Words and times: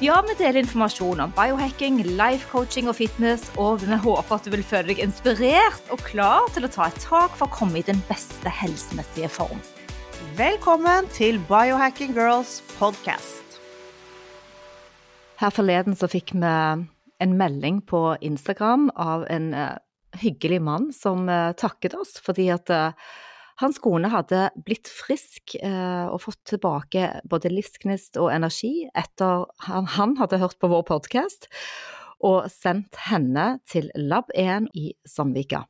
Ja, 0.00 0.22
vi 0.28 0.34
deler 0.38 0.62
informasjon 0.62 1.20
om 1.20 1.32
biohacking, 1.36 2.00
life 2.16 2.48
coaching 2.50 2.88
og 2.88 2.96
fitness, 2.96 3.44
og 3.60 3.82
vi 3.82 3.98
håper 4.00 4.34
at 4.38 4.46
du 4.46 4.50
vil 4.54 4.64
føle 4.64 4.88
deg 4.88 5.02
inspirert 5.04 5.92
og 5.92 6.00
klar 6.06 6.48
til 6.54 6.64
å 6.66 6.70
ta 6.72 6.88
et 6.88 6.98
tak 7.02 7.34
for 7.36 7.46
å 7.46 7.52
komme 7.52 7.82
i 7.82 7.84
den 7.86 8.00
beste 8.08 8.50
helsemessige 8.50 9.28
form. 9.30 9.60
Velkommen 10.38 11.10
til 11.12 11.38
Biohacking 11.50 12.16
Girls 12.16 12.60
podcast. 12.78 13.58
Her 15.42 15.52
forleden 15.52 15.98
så 15.98 16.08
fikk 16.10 16.32
vi 16.38 16.54
en 17.22 17.36
melding 17.38 17.82
på 17.86 18.16
Instagram 18.24 18.88
av 18.96 19.26
en 19.30 19.52
uh, 19.54 19.76
hyggelig 20.18 20.62
mann 20.62 20.88
som 20.96 21.28
uh, 21.28 21.52
takket 21.58 21.94
oss 21.98 22.16
fordi 22.22 22.48
at 22.54 22.70
uh, 22.72 22.96
hans 23.62 23.78
kone 23.82 24.10
hadde 24.12 24.48
blitt 24.66 24.90
frisk 24.90 25.56
eh, 25.62 26.06
og 26.10 26.20
fått 26.24 26.40
tilbake 26.54 27.08
både 27.28 27.52
livsgnist 27.52 28.18
og 28.20 28.32
energi 28.34 28.88
etter 28.98 29.46
han, 29.66 29.88
han 29.96 30.16
hadde 30.20 30.40
hørt 30.42 30.58
på 30.62 30.70
vår 30.72 30.84
podkast, 30.90 31.48
og 32.22 32.46
sendt 32.52 32.98
henne 33.08 33.56
til 33.66 33.90
Lab1 33.98 34.68
i 34.78 34.92
Sandvika. 35.08 35.64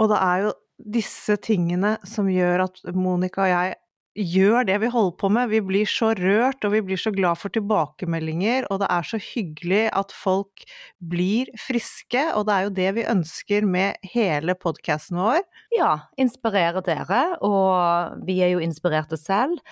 Og 0.00 0.08
det 0.12 0.20
er 0.24 0.44
jo 0.46 0.52
disse 0.80 1.36
tingene 1.44 1.98
som 2.08 2.30
gjør 2.32 2.64
at 2.68 2.80
Monica 2.96 3.44
og 3.44 3.52
jeg 3.52 3.74
gjør 4.18 4.66
det 4.66 4.76
vi 4.82 4.90
holder 4.90 5.14
på 5.20 5.28
med. 5.32 5.50
Vi 5.52 5.60
blir 5.62 5.88
så 5.88 6.10
rørt, 6.18 6.64
og 6.66 6.74
vi 6.74 6.82
blir 6.84 6.98
så 6.98 7.12
glad 7.14 7.38
for 7.38 7.52
tilbakemeldinger, 7.54 8.66
og 8.70 8.80
det 8.82 8.88
er 8.90 9.06
så 9.06 9.20
hyggelig 9.22 9.84
at 9.96 10.14
folk 10.14 10.64
blir 10.98 11.50
friske, 11.60 12.24
og 12.34 12.48
det 12.48 12.56
er 12.56 12.66
jo 12.66 12.74
det 12.80 12.90
vi 12.98 13.06
ønsker 13.12 13.68
med 13.68 14.10
hele 14.14 14.56
podkasten 14.58 15.20
vår. 15.20 15.44
Ja, 15.76 15.92
inspirere 16.20 16.82
dere, 16.86 17.22
og 17.46 18.26
vi 18.26 18.40
er 18.42 18.54
jo 18.56 18.64
inspirerte 18.64 19.18
selv. 19.20 19.62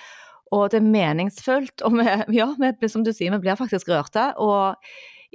Og 0.55 0.71
det 0.73 0.79
er 0.81 0.87
meningsfullt, 0.87 1.83
og 1.85 1.99
vi, 1.99 2.07
ja, 2.39 2.49
vi, 2.57 2.89
som 2.89 3.03
du 3.05 3.13
sier, 3.13 3.35
vi 3.35 3.43
blir 3.43 3.59
faktisk 3.59 3.91
rørte. 3.91 4.31
Og 4.41 4.79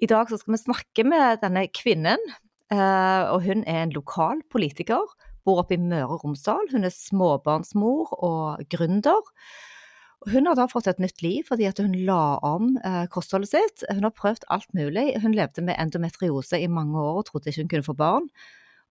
i 0.02 0.10
dag 0.10 0.32
så 0.32 0.40
skal 0.40 0.56
vi 0.56 0.64
snakke 0.64 1.06
med 1.06 1.44
denne 1.44 1.68
kvinnen, 1.76 2.32
eh, 2.74 3.24
og 3.30 3.44
hun 3.46 3.68
er 3.68 3.84
en 3.84 3.94
lokal 3.94 4.42
politiker 4.50 5.06
bor 5.48 5.62
oppe 5.64 5.76
i 5.78 5.82
Møre 5.82 6.10
og 6.16 6.24
Romsdal. 6.24 6.70
Hun 6.72 6.88
er 6.88 6.94
småbarnsmor 6.94 8.16
og 8.20 8.66
gründer. 8.72 9.22
Hun 10.32 10.48
har 10.48 10.56
da 10.56 10.70
fått 10.72 10.88
et 10.88 11.02
nytt 11.04 11.20
liv 11.24 11.44
fordi 11.50 11.68
hun 11.82 11.96
la 12.08 12.38
om 12.48 12.78
eh, 12.80 13.04
kostholdet 13.12 13.52
sitt. 13.52 13.84
Hun 13.92 14.08
har 14.08 14.16
prøvd 14.16 14.48
alt 14.54 14.70
mulig. 14.78 15.12
Hun 15.24 15.36
levde 15.36 15.66
med 15.66 15.80
endometriose 15.80 16.62
i 16.62 16.72
mange 16.72 17.00
år 17.00 17.22
og 17.22 17.28
trodde 17.30 17.52
ikke 17.52 17.66
hun 17.66 17.72
kunne 17.74 17.90
få 17.90 17.98
barn, 18.00 18.30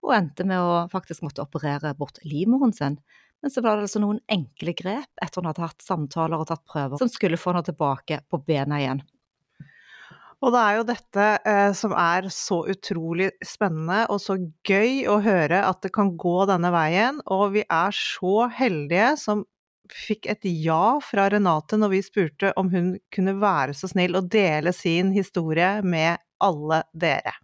og 0.03 0.13
endte 0.17 0.45
med 0.45 0.61
å 0.61 0.83
faktisk 0.91 1.23
måtte 1.25 1.41
operere 1.41 1.95
bort 1.97 2.19
livmoren 2.27 2.75
sin. 2.75 2.99
Men 3.43 3.51
så 3.51 3.63
var 3.63 3.75
det 3.75 3.87
altså 3.87 3.99
noen 4.03 4.21
enkle 4.31 4.75
grep 4.77 5.23
etter 5.23 5.41
hun 5.41 5.49
hadde 5.49 5.65
hatt 5.65 5.83
samtaler 5.83 6.39
og 6.39 6.47
tatt 6.51 6.63
prøver, 6.69 6.99
som 7.01 7.11
skulle 7.11 7.39
få 7.39 7.51
henne 7.51 7.65
tilbake 7.67 8.21
på 8.29 8.39
bena 8.45 8.79
igjen. 8.79 9.01
Og 10.43 10.51
det 10.51 10.59
er 10.59 10.75
jo 10.75 10.83
dette 10.89 11.25
eh, 11.47 11.69
som 11.77 11.93
er 11.95 12.27
så 12.33 12.59
utrolig 12.73 13.29
spennende 13.47 14.01
og 14.11 14.19
så 14.19 14.35
gøy 14.67 15.05
å 15.07 15.21
høre 15.23 15.61
at 15.69 15.79
det 15.85 15.93
kan 15.95 16.11
gå 16.19 16.35
denne 16.49 16.71
veien. 16.73 17.21
Og 17.31 17.53
vi 17.55 17.63
er 17.63 17.95
så 17.95 18.49
heldige 18.51 19.13
som 19.21 19.45
fikk 19.93 20.27
et 20.31 20.43
ja 20.47 20.97
fra 21.03 21.29
Renate 21.31 21.79
når 21.79 21.93
vi 21.93 22.03
spurte 22.03 22.51
om 22.59 22.71
hun 22.73 22.93
kunne 23.13 23.37
være 23.39 23.75
så 23.77 23.87
snill 23.91 24.19
å 24.19 24.25
dele 24.25 24.73
sin 24.75 25.13
historie 25.15 25.77
med 25.85 26.19
alle 26.43 26.83
dere. 26.91 27.35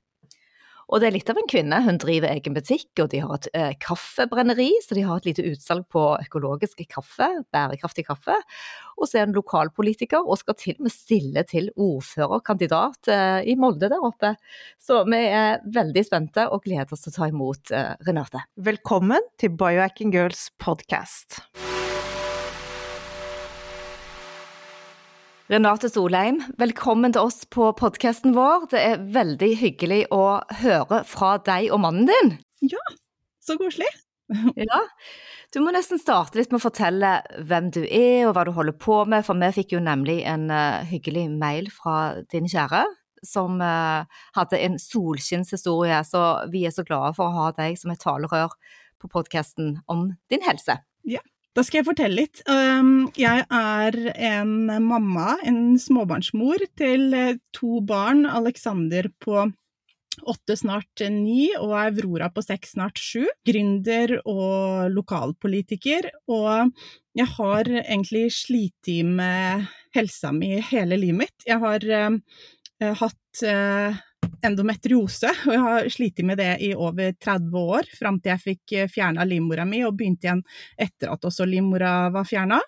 Og 0.89 1.01
det 1.01 1.09
er 1.09 1.13
litt 1.13 1.29
av 1.29 1.37
en 1.37 1.49
kvinne. 1.49 1.79
Hun 1.85 1.99
driver 2.01 2.33
egen 2.33 2.55
butikk, 2.55 2.89
og 3.03 3.11
de 3.13 3.21
har 3.21 3.35
et 3.35 3.47
eh, 3.53 3.73
kaffebrenneri, 3.81 4.71
så 4.81 4.97
de 4.97 5.05
har 5.05 5.21
et 5.21 5.29
lite 5.29 5.45
utsalg 5.51 5.85
på 5.93 6.03
økologisk 6.17 6.81
kaffe, 6.89 7.29
bærekraftig 7.53 8.07
kaffe. 8.07 8.37
Og 8.97 9.05
så 9.05 9.21
er 9.21 9.29
hun 9.29 9.37
lokalpolitiker 9.37 10.25
og 10.25 10.41
skal 10.41 10.57
til 10.59 10.79
og 10.79 10.87
med 10.87 10.95
stille 10.95 11.45
til 11.49 11.69
ordførerkandidat 11.77 13.13
eh, 13.13 13.51
i 13.53 13.57
Molde 13.59 13.91
der 13.93 14.01
oppe. 14.01 14.33
Så 14.81 15.03
vi 15.09 15.21
er 15.29 15.61
veldig 15.69 16.05
spente 16.07 16.49
og 16.49 16.65
gleder 16.65 16.89
oss 16.89 17.05
til 17.05 17.13
å 17.13 17.19
ta 17.19 17.29
imot 17.29 17.75
eh, 17.75 17.93
Renate. 18.09 18.47
Velkommen 18.57 19.29
til 19.37 19.53
Biohacking 19.53 20.15
Girls 20.15 20.49
podcast. 20.57 21.43
Renate 25.49 25.89
Solheim, 25.89 26.43
velkommen 26.61 27.15
til 27.15 27.25
oss 27.25 27.39
på 27.49 27.71
podkasten 27.73 28.35
vår. 28.35 28.67
Det 28.69 28.81
er 28.85 28.99
veldig 29.15 29.47
hyggelig 29.57 30.03
å 30.13 30.43
høre 30.59 30.99
fra 31.09 31.31
deg 31.41 31.71
og 31.73 31.81
mannen 31.81 32.05
din. 32.05 32.29
Ja, 32.69 32.83
så 33.41 33.55
koselig. 33.57 33.87
ja, 34.69 34.83
Du 35.49 35.57
må 35.65 35.73
nesten 35.73 35.97
starte 35.97 36.37
litt 36.37 36.53
med 36.53 36.59
å 36.59 36.67
fortelle 36.67 37.15
hvem 37.49 37.71
du 37.73 37.79
er 37.81 38.27
og 38.27 38.35
hva 38.37 38.43
du 38.45 38.51
holder 38.53 38.77
på 38.77 38.99
med, 39.09 39.25
for 39.25 39.41
vi 39.41 39.49
fikk 39.55 39.73
jo 39.73 39.81
nemlig 39.81 40.19
en 40.29 40.51
uh, 40.53 40.85
hyggelig 40.85 41.25
mail 41.33 41.71
fra 41.73 41.97
din 42.29 42.45
kjære 42.45 42.83
som 43.25 43.57
uh, 43.57 44.05
hadde 44.37 44.61
en 44.61 44.77
solskinnshistorie, 44.77 45.97
så 46.05 46.27
vi 46.53 46.67
er 46.69 46.77
så 46.77 46.85
glade 46.85 47.15
for 47.17 47.25
å 47.25 47.37
ha 47.39 47.49
deg 47.57 47.81
som 47.81 47.89
et 47.89 48.05
talerør 48.05 48.53
på 49.01 49.09
podkasten 49.17 49.79
om 49.89 50.11
din 50.29 50.45
helse. 50.45 50.77
Ja, 51.09 51.25
da 51.57 51.63
skal 51.65 51.81
jeg 51.81 51.87
fortelle 51.87 52.21
litt. 52.21 52.41
Um, 52.49 53.09
jeg 53.17 53.45
er 53.45 53.97
en 54.13 54.53
mamma, 54.85 55.33
en 55.47 55.79
småbarnsmor, 55.81 56.61
til 56.79 57.09
eh, 57.17 57.39
to 57.55 57.81
barn. 57.85 58.25
Alexander 58.29 59.09
på 59.23 59.47
åtte, 60.29 60.55
snart 60.59 61.03
ni, 61.13 61.49
og 61.57 61.73
Aurora 61.79 62.29
på 62.33 62.43
seks, 62.45 62.75
snart 62.75 63.01
sju. 63.01 63.25
Gründer 63.47 64.19
og 64.21 64.93
lokalpolitiker. 64.93 66.11
Og 66.29 66.69
jeg 67.17 67.31
har 67.37 67.71
egentlig 67.81 68.27
slitt 68.35 68.93
med 69.09 69.65
helsa 69.97 70.31
mi 70.35 70.57
hele 70.69 70.99
livet 71.01 71.23
mitt. 71.25 71.47
Jeg 71.49 71.59
har 71.65 71.89
uh, 71.89 72.93
hatt 73.01 73.45
endometriose, 74.45 75.31
og 75.47 75.53
jeg 75.53 75.65
har 75.65 75.91
slitt 75.93 76.23
med 76.27 76.39
det 76.41 76.51
i 76.65 76.71
over 76.75 77.13
30 77.15 77.59
år, 77.59 77.91
fram 77.99 78.19
til 78.19 78.33
jeg 78.35 78.45
fikk 78.45 78.75
eh, 78.77 78.89
fjerna 78.91 79.27
livmora 79.27 79.67
mi, 79.67 79.83
og 79.87 79.95
begynte 79.99 80.29
igjen 80.29 80.43
etter 80.77 81.13
at 81.13 81.29
også 81.29 81.47
livmora 81.49 81.93
var 82.13 82.27
fjerna. 82.27 82.59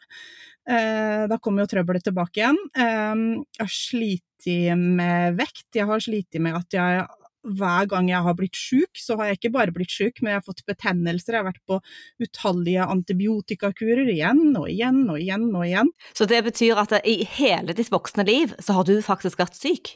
Eh, 0.70 1.24
da 1.32 1.40
kom 1.42 1.58
jo 1.60 1.70
trøbbelet 1.70 2.06
tilbake 2.10 2.44
igjen. 2.44 2.60
Eh, 2.76 3.26
jeg 3.58 3.66
har 3.66 3.74
slitt 3.76 4.28
med 4.74 5.36
vekt, 5.38 5.68
jeg 5.78 5.86
har 5.86 6.02
slitt 6.02 6.40
med 6.42 6.56
at 6.58 6.74
jeg 6.74 7.02
hver 7.42 7.88
gang 7.90 8.10
jeg 8.10 8.22
har 8.26 8.36
blitt 8.38 8.58
syk, 8.58 8.92
så 8.98 9.18
har 9.18 9.32
jeg 9.32 9.40
ikke 9.40 9.54
bare 9.56 9.74
blitt 9.74 9.94
syk, 9.94 10.22
men 10.22 10.34
jeg 10.34 10.42
har 10.42 10.46
fått 10.46 10.64
betennelser. 10.70 11.36
Jeg 11.36 11.42
har 11.42 11.50
vært 11.50 11.64
på 11.70 11.80
utallige 12.22 12.86
antibiotikakurer 12.86 14.12
igjen 14.14 14.52
og 14.60 14.70
igjen 14.70 15.04
og 15.10 15.18
igjen 15.22 15.48
og 15.50 15.66
igjen. 15.66 15.92
Så 16.18 16.28
det 16.30 16.44
betyr 16.46 16.82
at 16.84 17.00
i 17.02 17.22
hele 17.38 17.76
ditt 17.78 17.92
voksne 17.94 18.26
liv 18.28 18.54
så 18.62 18.78
har 18.78 18.88
du 18.90 19.00
faktisk 19.06 19.42
vært 19.42 19.58
syk? 19.58 19.96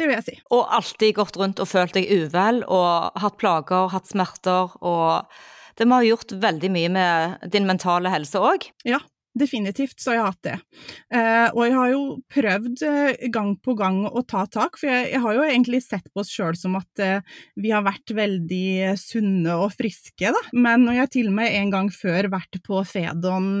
Det 0.00 0.08
vil 0.08 0.16
jeg 0.16 0.26
si. 0.30 0.36
Og 0.56 0.64
alltid 0.72 1.14
gått 1.18 1.36
rundt 1.36 1.60
og 1.60 1.68
følt 1.68 1.96
deg 1.98 2.08
uvel 2.08 2.62
og 2.64 3.20
hatt 3.20 3.36
plager, 3.40 3.90
hatt 3.92 4.08
smerter 4.08 4.76
og 4.80 5.40
Det 5.80 5.86
må 5.88 5.96
ha 5.96 6.04
gjort 6.04 6.32
veldig 6.36 6.68
mye 6.74 6.88
med 6.92 7.44
din 7.54 7.64
mentale 7.64 8.10
helse 8.12 8.36
òg? 8.36 8.66
Ja, 8.84 8.98
Definitivt 9.38 10.00
så 10.02 10.10
har 10.10 10.16
jeg 10.16 10.26
hatt 10.26 10.46
det. 10.46 10.54
Eh, 11.14 11.48
og 11.54 11.60
jeg 11.62 11.74
har 11.76 11.90
jo 11.92 12.00
prøvd 12.34 12.82
eh, 12.88 13.28
gang 13.30 13.52
på 13.62 13.76
gang 13.78 14.00
å 14.08 14.24
ta 14.26 14.42
tak, 14.50 14.74
for 14.80 14.90
jeg, 14.90 15.12
jeg 15.12 15.22
har 15.22 15.36
jo 15.36 15.44
egentlig 15.46 15.80
sett 15.84 16.08
på 16.10 16.24
oss 16.24 16.32
sjøl 16.34 16.58
som 16.58 16.74
at 16.80 17.02
eh, 17.04 17.22
vi 17.54 17.70
har 17.70 17.84
vært 17.86 18.10
veldig 18.16 18.96
sunne 18.98 19.54
og 19.62 19.70
friske, 19.78 20.34
da. 20.34 20.42
Men 20.50 20.88
når 20.88 20.98
jeg 20.98 21.12
til 21.14 21.30
og 21.30 21.38
med 21.38 21.54
en 21.60 21.70
gang 21.76 21.92
før 21.94 22.30
vært 22.34 22.58
på 22.66 22.82
Fedon 22.90 23.52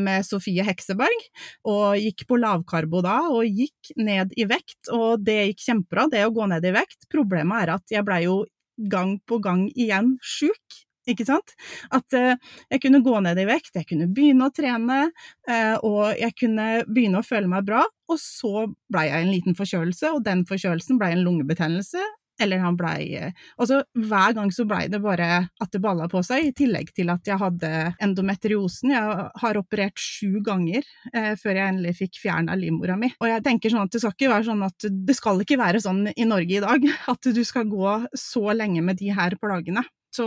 med 0.00 0.24
Sofie 0.24 0.64
Hekseberg, 0.64 1.28
og 1.68 2.00
gikk 2.00 2.24
på 2.28 2.40
lavkarbo 2.40 3.04
da, 3.04 3.20
og 3.28 3.44
gikk 3.44 3.92
ned 4.00 4.32
i 4.32 4.48
vekt, 4.48 4.88
og 4.94 5.26
det 5.28 5.42
gikk 5.50 5.66
kjempebra, 5.68 6.08
det 6.08 6.24
å 6.24 6.32
gå 6.32 6.48
ned 6.48 6.64
i 6.64 6.76
vekt. 6.80 7.04
Problemet 7.12 7.66
er 7.66 7.76
at 7.76 7.98
jeg 7.98 8.08
blei 8.08 8.22
jo 8.24 8.46
gang 8.88 9.18
på 9.28 9.42
gang 9.44 9.66
igjen 9.74 10.16
sjuk 10.24 10.87
ikke 11.08 11.26
sant? 11.28 11.54
At 11.94 12.16
uh, 12.16 12.34
jeg 12.72 12.82
kunne 12.84 13.02
gå 13.04 13.16
ned 13.24 13.40
i 13.40 13.48
vekt, 13.48 13.74
jeg 13.78 13.88
kunne 13.88 14.10
begynne 14.12 14.48
å 14.48 14.54
trene, 14.54 15.00
uh, 15.48 15.76
og 15.86 16.14
jeg 16.18 16.36
kunne 16.38 16.68
begynne 16.88 17.22
å 17.22 17.26
føle 17.26 17.50
meg 17.50 17.66
bra. 17.68 17.84
Og 18.08 18.20
så 18.20 18.68
blei 18.88 19.08
jeg 19.10 19.24
en 19.24 19.34
liten 19.34 19.58
forkjølelse, 19.58 20.14
og 20.16 20.24
den 20.26 20.46
forkjølelsen 20.48 21.00
blei 21.00 21.12
en 21.14 21.26
lungebetennelse. 21.26 22.06
eller 22.40 22.58
han 22.62 22.76
blei 22.78 23.32
Altså, 23.58 23.80
hver 23.98 24.34
gang 24.36 24.52
så 24.54 24.62
blei 24.68 24.84
det 24.88 25.00
bare 25.02 25.48
at 25.48 25.72
det 25.74 25.80
balla 25.82 26.06
på 26.08 26.22
seg, 26.22 26.46
i 26.46 26.54
tillegg 26.54 26.92
til 26.94 27.10
at 27.10 27.26
jeg 27.26 27.38
hadde 27.40 27.70
endometriosen. 28.04 28.92
Jeg 28.94 29.26
har 29.42 29.58
operert 29.58 29.98
sju 29.98 30.38
ganger 30.46 30.86
eh, 31.12 31.34
før 31.40 31.58
jeg 31.58 31.72
endelig 31.72 31.96
fikk 31.98 32.20
fjerna 32.22 32.54
livmora 32.54 32.94
mi. 33.00 33.10
Og 33.18 33.26
jeg 33.32 33.42
tenker 33.42 33.74
sånn 33.74 33.88
at 33.88 33.96
det 33.96 34.04
skal 34.04 34.14
ikke 34.14 34.32
være 34.36 34.48
sånn 34.52 34.64
at 34.68 34.88
det 35.10 35.18
skal 35.18 35.42
ikke 35.42 35.58
være 35.58 35.82
sånn 35.82 36.04
i 36.14 36.28
Norge 36.30 36.60
i 36.60 36.62
dag, 36.62 36.86
at 37.12 37.32
du 37.34 37.42
skal 37.44 37.66
gå 37.66 37.98
så 38.14 38.46
lenge 38.54 38.86
med 38.86 39.02
de 39.02 39.10
her 39.18 39.34
plagene. 39.42 39.82
Så 40.14 40.26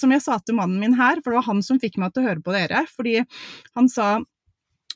som 0.00 0.12
jeg 0.14 0.24
sa 0.24 0.38
til 0.40 0.56
mannen 0.58 0.80
min 0.80 0.96
her, 0.98 1.22
for 1.22 1.32
det 1.32 1.40
var 1.40 1.50
han 1.50 1.62
som 1.64 1.80
fikk 1.80 1.98
meg 2.00 2.14
til 2.14 2.24
å 2.24 2.30
høre 2.30 2.44
på 2.44 2.54
dere, 2.56 2.84
fordi 2.94 3.20
han 3.76 3.88
sa 3.92 4.16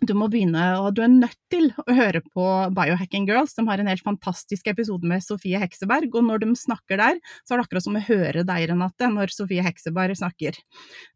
du 0.03 0.15
må 0.19 0.27
begynne, 0.31 0.63
og 0.83 0.97
du 0.97 1.03
er 1.05 1.11
nødt 1.13 1.39
til 1.53 1.69
å 1.79 1.95
høre 1.95 2.23
på 2.25 2.47
Biohacking 2.75 3.27
Girls. 3.29 3.55
De 3.55 3.65
har 3.69 3.79
en 3.79 3.91
helt 3.91 4.03
fantastisk 4.03 4.67
episode 4.73 5.07
med 5.07 5.23
Sofie 5.23 5.61
Hekseberg, 5.63 6.11
og 6.19 6.27
når 6.27 6.43
de 6.43 6.57
snakker 6.59 6.99
der, 6.99 7.21
så 7.47 7.55
er 7.55 7.61
det 7.61 7.67
akkurat 7.69 7.87
som 7.87 7.99
å 7.99 8.03
høre 8.03 8.43
deg, 8.49 8.67
Renate, 8.73 9.11
når 9.13 9.35
Sofie 9.35 9.63
Hekseberg 9.63 10.19
snakker. 10.19 10.59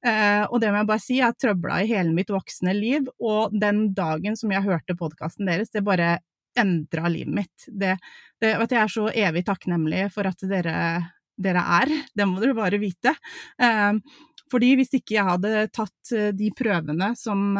Eh, 0.06 0.44
og 0.46 0.60
det 0.62 0.70
må 0.70 0.82
jeg 0.82 0.90
bare 0.92 1.02
si, 1.02 1.18
jeg 1.18 1.26
har 1.26 1.34
trøbla 1.34 1.80
i 1.82 1.90
hele 1.90 2.14
mitt 2.14 2.30
voksne 2.30 2.76
liv, 2.78 3.10
og 3.18 3.56
den 3.58 3.88
dagen 3.96 4.38
som 4.38 4.54
jeg 4.54 4.66
hørte 4.68 4.98
podkasten 4.98 5.50
deres, 5.50 5.72
det 5.74 5.82
bare 5.86 6.18
endra 6.56 7.10
livet 7.12 7.34
mitt. 7.42 7.66
Det, 7.66 7.96
det, 8.40 8.54
vet 8.60 8.70
du, 8.70 8.76
jeg 8.78 8.84
er 8.84 8.94
så 8.94 9.10
evig 9.26 9.44
takknemlig 9.48 10.06
for 10.14 10.30
at 10.30 10.46
dere, 10.48 10.78
dere 11.36 11.64
er, 11.80 11.92
det 12.16 12.28
må 12.28 12.40
dere 12.42 12.56
bare 12.56 12.80
vite. 12.82 13.14
Eh, 13.60 13.92
fordi 14.50 14.72
hvis 14.78 14.94
ikke 14.96 15.18
jeg 15.18 15.28
hadde 15.28 15.66
tatt 15.74 16.14
eh, 16.14 16.32
de 16.36 16.50
prøvene 16.56 17.12
som 17.18 17.54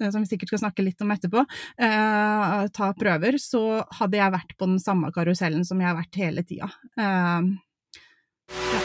Eh, 0.00 0.10
som 0.10 0.20
vi 0.20 0.26
sikkert 0.26 0.48
skal 0.52 0.62
snakke 0.64 0.84
litt 0.84 1.00
om 1.04 1.12
etterpå, 1.12 1.44
eh, 1.78 2.66
ta 2.72 2.92
prøver, 2.96 3.38
så 3.40 3.84
hadde 4.00 4.18
jeg 4.18 4.32
vært 4.32 4.56
på 4.58 4.68
den 4.70 4.80
samme 4.80 5.12
karusellen 5.12 5.64
som 5.64 5.80
jeg 5.80 5.90
har 5.90 5.98
vært 5.98 6.20
hele 6.20 6.44
tida. 6.46 6.70
Eh, 6.98 7.40
ja. 8.72 8.82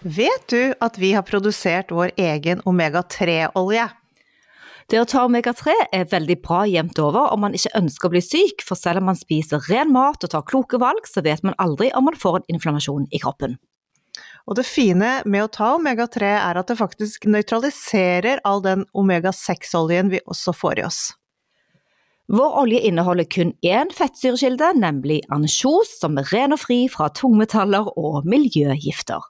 Vet 0.00 0.46
du 0.48 0.74
at 0.80 0.96
vi 0.98 1.12
har 1.12 1.26
produsert 1.28 1.90
vår 1.92 2.14
egen 2.16 2.62
omega-3-olje? 2.64 3.90
Det 4.90 4.98
å 4.98 5.06
ta 5.06 5.20
omega-3 5.22 5.70
er 5.94 6.08
veldig 6.10 6.34
bra 6.42 6.64
jevnt 6.66 6.98
over 6.98 7.30
om 7.30 7.44
man 7.44 7.52
ikke 7.54 7.70
ønsker 7.78 8.08
å 8.08 8.14
bli 8.16 8.22
syk, 8.26 8.64
for 8.66 8.74
selv 8.74 8.98
om 8.98 9.06
man 9.12 9.18
spiser 9.18 9.62
ren 9.70 9.92
mat 9.94 10.26
og 10.26 10.32
tar 10.32 10.42
kloke 10.48 10.80
valg, 10.82 11.06
så 11.06 11.22
vet 11.22 11.44
man 11.46 11.54
aldri 11.62 11.92
om 11.94 12.08
man 12.08 12.18
får 12.18 12.40
en 12.40 12.56
inflammasjon 12.56 13.06
i 13.14 13.20
kroppen. 13.22 13.54
Og 14.50 14.58
det 14.58 14.66
fine 14.66 15.12
med 15.30 15.46
å 15.46 15.52
ta 15.54 15.70
omega-3 15.76 16.32
er 16.40 16.58
at 16.58 16.72
det 16.72 16.80
faktisk 16.80 17.28
nøytraliserer 17.30 18.42
all 18.42 18.64
den 18.66 18.82
omega-6-oljen 18.90 20.10
vi 20.10 20.24
også 20.26 20.56
får 20.58 20.82
i 20.82 20.86
oss. 20.88 21.00
Vår 22.30 22.58
olje 22.64 22.82
inneholder 22.90 23.30
kun 23.30 23.54
én 23.66 23.94
fettsyrekilde, 23.94 24.72
nemlig 24.78 25.20
ansjos, 25.34 26.00
som 26.02 26.18
er 26.18 26.34
ren 26.34 26.54
og 26.54 26.64
fri 26.66 26.84
fra 26.90 27.12
tungmetaller 27.14 27.94
og 27.94 28.26
miljøgifter. 28.26 29.22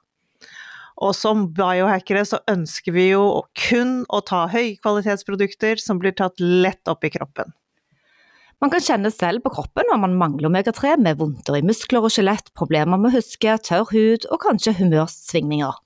Og 1.01 1.15
som 1.17 1.47
biohackere 1.57 2.21
så 2.29 2.39
ønsker 2.51 2.93
vi 2.93 3.07
jo 3.09 3.41
kun 3.57 4.03
å 4.13 4.21
ta 4.25 4.43
høykvalitetsprodukter 4.51 5.81
som 5.81 6.01
blir 6.01 6.13
tatt 6.17 6.37
lett 6.41 6.91
opp 6.91 7.07
i 7.07 7.11
kroppen. 7.13 7.49
Man 8.61 8.69
kan 8.69 8.83
kjenne 8.85 9.09
selv 9.09 9.41
på 9.41 9.49
kroppen 9.55 9.87
når 9.89 10.01
man 10.03 10.17
mangler 10.19 10.51
omega-3 10.51 10.99
med 11.01 11.17
vondter 11.17 11.57
i 11.57 11.63
muskler 11.65 12.05
og 12.05 12.13
skjelett, 12.13 12.51
problemer 12.53 13.01
med 13.01 13.09
å 13.09 13.15
huske, 13.15 13.55
tørr 13.65 13.89
hud 13.89 14.27
og 14.29 14.43
kanskje 14.43 14.75
humørsvingninger. 14.77 15.79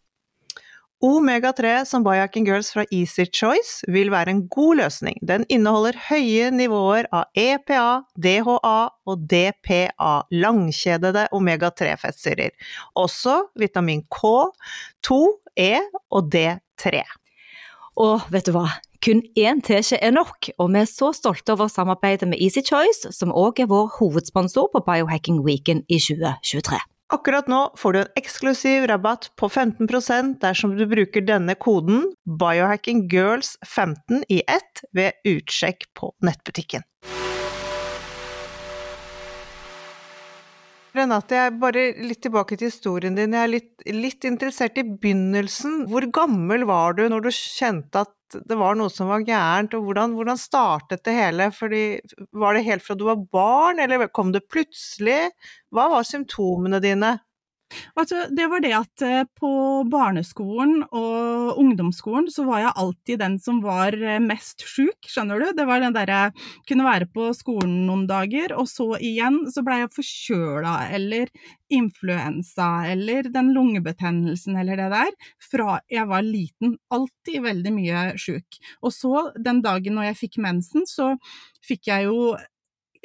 Omega-3 1.03 1.83
som 1.86 2.03
Biohacking 2.06 2.45
Girls 2.47 2.71
fra 2.71 2.86
Easy 2.92 3.25
Choice 3.33 3.83
vil 3.92 4.12
være 4.13 4.31
en 4.31 4.45
god 4.47 4.80
løsning. 4.80 5.18
Den 5.27 5.44
inneholder 5.51 5.97
høye 6.07 6.51
nivåer 6.56 7.09
av 7.12 7.27
EPA, 7.36 8.06
DHA 8.15 8.77
og 9.12 9.27
DPA, 9.27 10.13
langkjedede 10.31 11.27
omega-3-fettsyrer. 11.36 12.56
Også 12.95 13.42
vitamin 13.59 14.06
K, 14.07 14.47
2, 15.03 15.19
E 15.59 15.75
og 16.12 16.31
D3. 16.33 17.03
Og 17.95 18.25
vet 18.31 18.47
du 18.47 18.56
hva, 18.56 18.68
kun 19.06 19.21
én 19.39 19.62
teskje 19.63 20.00
er 20.03 20.15
nok, 20.15 20.50
og 20.59 20.74
vi 20.74 20.81
er 20.81 20.89
så 20.89 21.12
stolte 21.15 21.53
over 21.53 21.71
samarbeidet 21.71 22.27
med 22.27 22.42
Easy 22.42 22.63
Choice, 22.65 23.12
som 23.15 23.36
òg 23.36 23.62
er 23.63 23.71
vår 23.71 23.92
hovedsponsor 24.00 24.71
på 24.74 24.83
Biohacking 24.88 25.44
Weekend 25.45 25.86
i 25.88 26.00
2023. 26.00 26.80
Akkurat 27.13 27.46
nå 27.48 27.60
får 27.78 27.94
du 27.94 28.00
en 28.00 28.18
eksklusiv 28.18 28.88
rabatt 28.90 29.28
på 29.38 29.46
15% 29.50 30.40
dersom 30.42 30.72
du 30.74 30.88
bruker 30.90 31.22
denne 31.22 31.54
koden 31.54 32.07
biohackinggirls15 32.25 34.24
i 34.34 34.42
ett 34.50 34.81
ved 34.98 35.13
utsjekk 35.30 35.86
på 35.94 36.10
nettbutikken. 36.25 36.81
Renate, 40.95 41.36
jeg 41.36 41.50
er 41.50 41.56
bare 41.59 41.81
litt 42.07 42.21
tilbake 42.24 42.56
til 42.56 42.69
historien 42.69 43.18
din. 43.18 43.33
Jeg 43.36 43.44
er 43.44 43.51
litt, 43.51 43.71
litt, 43.92 44.25
interessert 44.27 44.77
i 44.80 44.86
begynnelsen. 44.88 45.81
Hvor 45.92 46.06
gammel 46.15 46.63
var 46.69 46.95
du 46.95 47.03
når 47.12 47.25
du 47.25 47.31
kjente 47.36 48.06
at 48.06 48.38
det 48.47 48.57
var 48.57 48.77
noe 48.80 48.92
som 48.92 49.12
var 49.12 49.25
gærent, 49.27 49.75
og 49.75 49.86
hvordan, 49.86 50.15
hvordan 50.18 50.39
startet 50.39 51.03
det 51.06 51.15
hele? 51.18 51.50
Fordi, 51.56 51.83
var 52.36 52.56
det 52.56 52.65
helt 52.68 52.86
fra 52.86 52.95
du 52.97 53.06
var 53.09 53.19
barn, 53.36 53.81
eller 53.83 54.07
kom 54.15 54.31
det 54.36 54.45
plutselig? 54.51 55.19
Hva 55.75 55.89
var 55.92 56.07
symptomene 56.07 56.80
dine? 56.83 57.18
Altså, 57.97 58.25
det 58.29 58.45
var 58.51 58.62
det 58.63 58.71
at 58.77 59.03
eh, 59.06 59.23
på 59.39 59.51
barneskolen 59.89 60.83
og 60.85 61.57
ungdomsskolen 61.62 62.27
så 62.31 62.45
var 62.47 62.62
jeg 62.62 62.75
alltid 62.81 63.21
den 63.23 63.38
som 63.41 63.62
var 63.63 63.95
eh, 63.97 64.21
mest 64.21 64.63
sjuk, 64.69 65.09
skjønner 65.09 65.41
du. 65.41 65.47
Det 65.57 65.65
var 65.67 65.81
den 65.83 65.95
derre 65.95 66.21
Kunne 66.69 66.85
være 66.85 67.07
på 67.12 67.29
skolen 67.38 67.85
noen 67.88 68.06
dager, 68.09 68.53
og 68.57 68.69
så 68.69 68.94
igjen 69.01 69.44
så 69.53 69.63
blei 69.65 69.81
jeg 69.81 69.94
forkjøla 69.95 70.75
eller 70.95 71.31
influensa 71.73 72.69
eller 72.91 73.29
den 73.33 73.51
lungebetennelsen 73.56 74.57
eller 74.61 74.79
det 74.79 74.89
der, 74.94 75.13
fra 75.41 75.79
jeg 75.91 76.09
var 76.09 76.25
liten. 76.25 76.75
Alltid 76.94 77.41
veldig 77.45 77.73
mye 77.75 78.03
sjuk. 78.21 78.59
Og 78.85 78.94
så, 78.94 79.29
den 79.41 79.63
dagen 79.65 79.97
når 79.97 80.11
jeg 80.11 80.21
fikk 80.25 80.41
mensen, 80.45 80.85
så 80.89 81.15
fikk 81.65 81.89
jeg 81.89 82.09
jo 82.11 82.35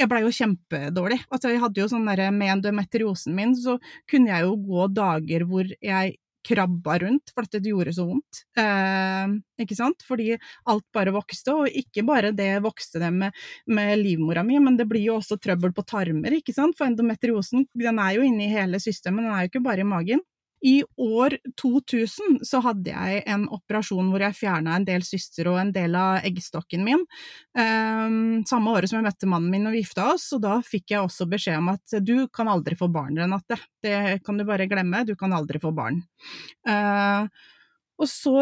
jeg 0.00 0.10
blei 0.10 0.22
jo 0.24 0.32
kjempedårlig. 0.34 1.20
Altså, 1.28 1.52
jeg 1.52 1.62
hadde 1.62 1.82
jo 1.82 1.90
sånn 1.90 2.08
derre 2.08 2.30
Med 2.34 2.56
endometriosen 2.56 3.36
min 3.36 3.54
så 3.58 3.76
kunne 4.10 4.32
jeg 4.32 4.46
jo 4.46 4.56
gå 4.64 4.88
dager 4.96 5.46
hvor 5.48 5.68
jeg 5.68 6.16
krabba 6.46 6.98
rundt, 7.02 7.32
for 7.34 7.44
det 7.52 7.68
gjorde 7.68 7.92
så 7.92 8.06
vondt. 8.08 8.42
Eh, 8.58 9.34
ikke 9.60 9.76
sant? 9.76 10.04
Fordi 10.06 10.32
alt 10.72 10.86
bare 10.94 11.12
vokste, 11.14 11.52
og 11.52 11.80
ikke 11.82 12.04
bare 12.08 12.32
det 12.36 12.54
vokste 12.64 13.02
det 13.02 13.10
med, 13.12 13.36
med, 13.68 13.92
livmora 14.00 14.44
mi, 14.46 14.56
men 14.62 14.78
det 14.78 14.88
blir 14.88 15.04
jo 15.10 15.18
også 15.18 15.36
trøbbel 15.40 15.74
på 15.76 15.84
tarmer, 15.88 16.38
ikke 16.38 16.54
sant? 16.56 16.78
For 16.78 16.88
endometriosen 16.88 17.68
den 17.76 18.00
er 18.00 18.16
jo 18.16 18.24
inne 18.26 18.46
i 18.46 18.52
hele 18.54 18.80
systemet, 18.82 19.26
den 19.26 19.34
er 19.34 19.44
jo 19.44 19.52
ikke 19.52 19.66
bare 19.68 19.84
i 19.84 19.90
magen. 19.92 20.24
I 20.66 20.82
år 21.00 21.36
2000 21.60 22.40
så 22.46 22.60
hadde 22.64 22.92
jeg 22.92 23.22
en 23.30 23.46
operasjon 23.52 24.10
hvor 24.12 24.24
jeg 24.24 24.36
fjerna 24.36 24.76
en 24.76 24.86
del 24.88 25.04
syster 25.06 25.48
og 25.52 25.60
en 25.62 25.72
del 25.72 25.96
av 25.96 26.26
eggstokken 26.28 26.84
min. 26.84 27.04
Um, 27.56 28.42
samme 28.48 28.74
året 28.76 28.90
som 28.90 29.00
jeg 29.00 29.08
møtte 29.08 29.30
mannen 29.30 29.52
min 29.52 29.70
og 29.70 29.76
vi 29.76 29.84
gifta 29.84 30.10
oss, 30.14 30.28
og 30.36 30.44
da 30.44 30.58
fikk 30.64 30.94
jeg 30.94 31.04
også 31.06 31.28
beskjed 31.30 31.60
om 31.60 31.72
at 31.72 31.96
du 32.04 32.16
kan 32.34 32.50
aldri 32.52 32.76
få 32.78 32.90
barn, 32.92 33.16
Renate. 33.16 33.56
Det 33.80 34.20
kan 34.26 34.36
du 34.36 34.44
bare 34.48 34.68
glemme, 34.70 35.06
du 35.08 35.16
kan 35.16 35.32
aldri 35.36 35.62
få 35.62 35.72
barn. 35.76 36.02
Uh, 36.68 37.26
og 38.00 38.08
så 38.08 38.36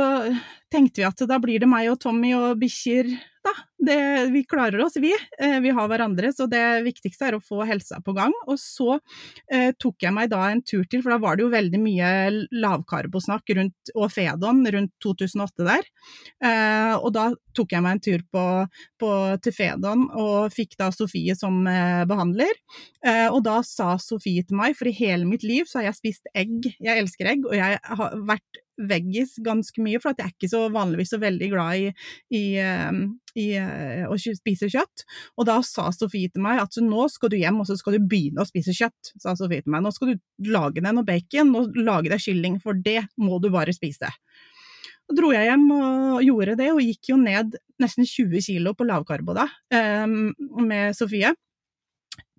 tenkte 0.71 1.03
vi 1.03 1.09
at 1.09 1.27
da 1.29 1.41
blir 1.43 1.62
det 1.62 1.69
meg 1.71 1.91
og 1.91 1.99
Tommy 2.03 2.35
og 2.37 2.59
bikkjer, 2.61 3.11
da. 3.45 3.55
Det, 3.79 3.97
vi 4.35 4.43
klarer 4.49 4.81
oss, 4.83 4.97
vi. 5.00 5.12
Eh, 5.38 5.57
vi 5.62 5.71
har 5.73 5.88
hverandre, 5.88 6.33
så 6.35 6.49
det 6.50 6.83
viktigste 6.85 7.29
er 7.29 7.37
å 7.37 7.43
få 7.43 7.62
helsa 7.69 8.00
på 8.05 8.12
gang. 8.17 8.35
Og 8.50 8.59
så 8.61 8.99
eh, 9.50 9.71
tok 9.79 10.03
jeg 10.05 10.15
meg 10.15 10.33
da 10.33 10.43
en 10.50 10.62
tur 10.67 10.83
til, 10.91 11.03
for 11.05 11.15
da 11.15 11.21
var 11.23 11.38
det 11.38 11.47
jo 11.47 11.53
veldig 11.53 11.81
mye 11.81 12.11
lavkarbosnakk 12.59 13.55
rundt, 13.59 13.93
og 13.95 14.11
Fedon 14.12 14.65
rundt 14.75 14.95
2008 15.05 15.69
der. 15.71 15.88
Eh, 16.45 16.95
og 16.99 17.12
da 17.17 17.31
tok 17.57 17.75
jeg 17.75 17.87
meg 17.87 17.97
en 17.97 18.05
tur 18.11 18.27
på, 18.35 18.45
på, 19.00 19.15
til 19.47 19.57
Fedon 19.57 20.07
og 20.11 20.55
fikk 20.55 20.77
da 20.79 20.91
Sofie 20.95 21.38
som 21.38 21.62
eh, 21.71 22.05
behandler. 22.11 22.55
Eh, 23.07 23.27
og 23.31 23.45
da 23.47 23.61
sa 23.67 23.95
Sofie 24.03 24.45
til 24.47 24.59
meg, 24.61 24.77
for 24.79 24.91
i 24.91 24.97
hele 24.99 25.27
mitt 25.29 25.47
liv 25.47 25.71
så 25.71 25.81
har 25.81 25.93
jeg 25.93 26.03
spist 26.03 26.33
egg, 26.35 26.73
jeg 26.77 27.05
elsker 27.07 27.31
egg, 27.37 27.47
og 27.47 27.57
jeg 27.57 27.79
har 27.79 28.19
vært 28.29 28.67
veggis 28.78 29.37
ganske 29.44 29.82
mye, 29.82 30.00
for 30.02 30.12
jeg 30.12 30.25
er 30.25 30.35
ikke 30.35 30.50
så 30.50 30.64
vanligvis 30.73 31.12
så 31.14 31.20
veldig 31.23 31.49
glad 31.52 31.78
i, 31.82 31.88
i, 32.35 32.42
ehm, 32.62 33.00
i, 33.35 33.49
eh, 33.58 34.04
å 34.08 34.18
spise 34.18 34.70
kjøtt. 34.70 35.04
Og 35.38 35.49
da 35.49 35.58
sa 35.66 35.88
Sofie 35.94 36.30
til 36.32 36.44
meg 36.44 36.62
at 36.62 36.78
nå 36.82 37.08
skal 37.12 37.32
du 37.32 37.38
hjem 37.40 37.62
og 37.62 37.70
så 37.70 37.78
skal 37.78 37.97
du 37.97 38.06
begynne 38.11 38.44
å 38.44 38.49
spise 38.49 38.75
kjøtt. 38.76 39.14
sa 39.18 39.35
Sofie 39.38 39.64
til 39.64 39.75
meg. 39.75 39.82
Nå 39.85 39.94
skal 39.94 40.14
du 40.14 40.52
lage 40.52 40.82
deg 40.82 40.94
noe 40.94 41.06
bacon 41.06 41.54
og 41.58 41.76
lage 41.76 42.12
deg 42.12 42.23
kylling, 42.23 42.61
for 42.62 42.78
det 42.78 43.02
må 43.18 43.40
du 43.42 43.50
bare 43.54 43.75
spise. 43.75 44.12
Så 45.08 45.16
dro 45.16 45.32
jeg 45.32 45.49
hjem 45.49 45.70
og 45.73 46.23
gjorde 46.23 46.58
det, 46.61 46.70
og 46.75 46.85
gikk 46.85 47.14
jo 47.14 47.16
ned 47.16 47.56
nesten 47.80 48.04
20 48.04 48.44
kilo 48.44 48.75
på 48.76 48.85
lavkarbo 48.85 49.32
da, 49.38 49.47
um, 50.04 50.35
med 50.68 50.92
Sofie. 50.97 51.32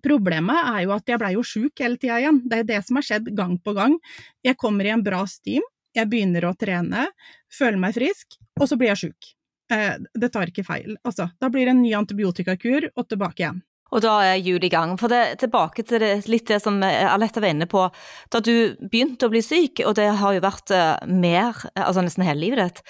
Problemet 0.04 0.68
er 0.70 0.84
jo 0.86 0.94
at 0.94 1.10
jeg 1.10 1.20
blei 1.20 1.34
jo 1.34 1.42
sjuk 1.44 1.82
hele 1.82 1.98
tida 2.00 2.20
igjen. 2.20 2.40
Det 2.48 2.62
er 2.62 2.68
det 2.68 2.78
som 2.86 2.96
har 2.96 3.06
skjedd 3.06 3.32
gang 3.36 3.56
på 3.60 3.74
gang. 3.76 3.98
Jeg 4.46 4.58
kommer 4.60 4.86
i 4.86 4.94
en 4.94 5.02
bra 5.04 5.24
stim, 5.28 5.66
jeg 5.96 6.10
begynner 6.10 6.46
å 6.48 6.54
trene, 6.58 7.08
føler 7.52 7.80
meg 7.80 7.96
frisk, 7.96 8.38
og 8.60 8.68
så 8.70 8.78
blir 8.78 8.92
jeg 8.92 9.02
sjuk. 9.04 9.32
Eh, 9.72 9.96
det 9.98 10.30
tar 10.34 10.50
ikke 10.50 10.66
feil, 10.66 10.96
altså. 11.06 11.30
Da 11.40 11.50
blir 11.52 11.66
det 11.66 11.74
en 11.76 11.82
ny 11.82 11.92
antibiotikakur 11.98 12.90
og 12.94 13.08
tilbake 13.10 13.44
igjen. 13.44 13.60
Og 13.90 14.02
da 14.04 14.12
er 14.22 14.42
jul 14.42 14.62
i 14.62 14.70
gang. 14.70 14.94
For 15.00 15.10
det, 15.10 15.40
tilbake 15.42 15.82
til 15.86 16.02
det, 16.02 16.12
litt 16.30 16.46
det 16.50 16.60
som 16.62 16.78
Aletta 16.82 17.42
var 17.42 17.54
inne 17.54 17.66
på. 17.70 17.88
Da 18.30 18.42
du 18.44 18.76
begynte 18.82 19.26
å 19.26 19.32
bli 19.32 19.42
syk, 19.42 19.82
og 19.86 19.96
det 19.98 20.06
har 20.20 20.36
jo 20.36 20.44
vært 20.44 20.70
uh, 20.74 21.00
mer, 21.10 21.58
altså 21.74 22.04
nesten 22.06 22.26
hele 22.26 22.44
livet 22.44 22.62
ditt. 22.62 22.84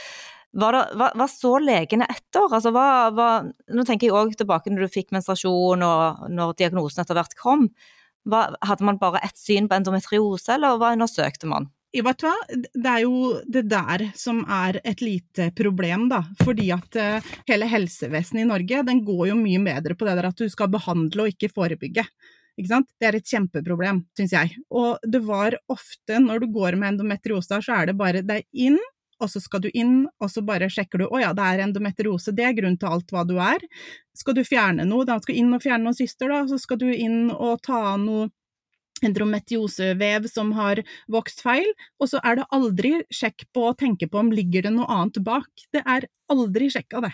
hva, 0.60 0.84
hva, 0.92 1.28
så 1.30 1.54
legene 1.62 2.04
etter? 2.04 2.44
Altså, 2.50 2.74
hva, 2.76 3.08
hva, 3.16 3.30
nå 3.48 3.86
tenker 3.88 4.10
jeg 4.10 4.18
òg 4.18 4.36
tilbake 4.36 4.72
når 4.72 4.84
du 4.84 4.94
fikk 4.98 5.14
menstruasjon 5.16 5.86
og 5.88 6.28
når 6.28 6.56
diagnosen 6.60 7.00
etter 7.00 7.16
hvert 7.16 7.36
kom. 7.40 7.70
Hadde 8.28 8.84
man 8.84 9.00
bare 9.00 9.24
ett 9.24 9.40
syn 9.40 9.70
på 9.70 9.78
endometriose, 9.78 10.52
eller 10.58 10.76
hva 10.76 10.92
undersøkte 10.92 11.48
man? 11.48 11.70
Vet 12.06 12.20
du 12.22 12.26
hva, 12.28 12.34
det 12.54 12.90
er 12.90 13.00
jo 13.02 13.14
det 13.50 13.64
der 13.70 14.04
som 14.18 14.44
er 14.46 14.78
et 14.86 15.00
lite 15.02 15.48
problem, 15.58 16.06
da. 16.12 16.20
Fordi 16.44 16.68
at 16.74 16.98
uh, 17.00 17.32
hele 17.50 17.66
helsevesenet 17.70 18.44
i 18.44 18.50
Norge, 18.50 18.84
den 18.86 19.02
går 19.06 19.24
jo 19.32 19.38
mye 19.40 19.62
bedre 19.64 19.96
på 19.98 20.06
det 20.06 20.14
der 20.20 20.30
at 20.30 20.38
du 20.38 20.46
skal 20.52 20.70
behandle 20.70 21.26
og 21.26 21.34
ikke 21.34 21.50
forebygge. 21.50 22.06
Ikke 22.60 22.70
sant? 22.70 22.90
Det 23.00 23.08
er 23.08 23.18
et 23.18 23.34
kjempeproblem, 23.34 24.04
syns 24.18 24.36
jeg. 24.36 24.54
Og 24.70 25.02
det 25.02 25.22
var 25.26 25.58
ofte, 25.72 26.20
når 26.22 26.44
du 26.44 26.50
går 26.54 26.78
med 26.78 26.94
endometriose, 26.94 27.60
så 27.64 27.80
er 27.80 27.90
det 27.90 27.98
bare 27.98 28.22
det 28.26 28.40
er 28.40 28.66
inn, 28.68 28.78
og 29.20 29.28
så 29.28 29.40
skal 29.42 29.62
du 29.64 29.68
inn, 29.76 30.04
og 30.20 30.30
så 30.32 30.42
bare 30.44 30.70
sjekker 30.72 31.02
du 31.02 31.06
å 31.08 31.20
ja, 31.20 31.34
det 31.36 31.44
er 31.44 31.64
endometriose, 31.66 32.32
det 32.36 32.46
er 32.46 32.54
grunnen 32.56 32.78
til 32.80 32.88
alt 32.88 33.12
hva 33.12 33.26
du 33.28 33.34
er. 33.42 33.64
Skal 34.16 34.36
du 34.36 34.44
fjerne 34.46 34.86
noe, 34.88 35.06
da 35.08 35.18
skal 35.20 35.36
du 35.36 35.42
inn 35.42 35.56
og 35.56 35.64
fjerne 35.64 35.84
noen 35.86 35.96
syster, 35.96 36.32
da, 36.32 36.44
så 36.48 36.60
skal 36.60 36.80
du 36.80 36.88
inn 36.92 37.32
og 37.34 37.60
ta 37.66 37.82
av 37.94 37.98
noe 38.04 38.30
endometriosevev 39.06 40.28
som 40.30 40.54
har 40.56 40.82
vokst 41.10 41.44
feil, 41.44 41.68
og 42.00 42.12
så 42.12 42.22
er 42.24 42.40
det 42.40 42.48
aldri 42.54 42.94
sjekk 43.14 43.46
på 43.54 43.70
å 43.70 43.76
tenke 43.78 44.10
på 44.10 44.20
om 44.20 44.32
ligger 44.34 44.66
det 44.66 44.74
noe 44.74 44.88
annet 44.90 45.20
bak. 45.24 45.68
Det 45.74 45.84
er 45.84 46.08
aldri 46.30 46.68
sjekka 46.70 47.02
det. 47.04 47.10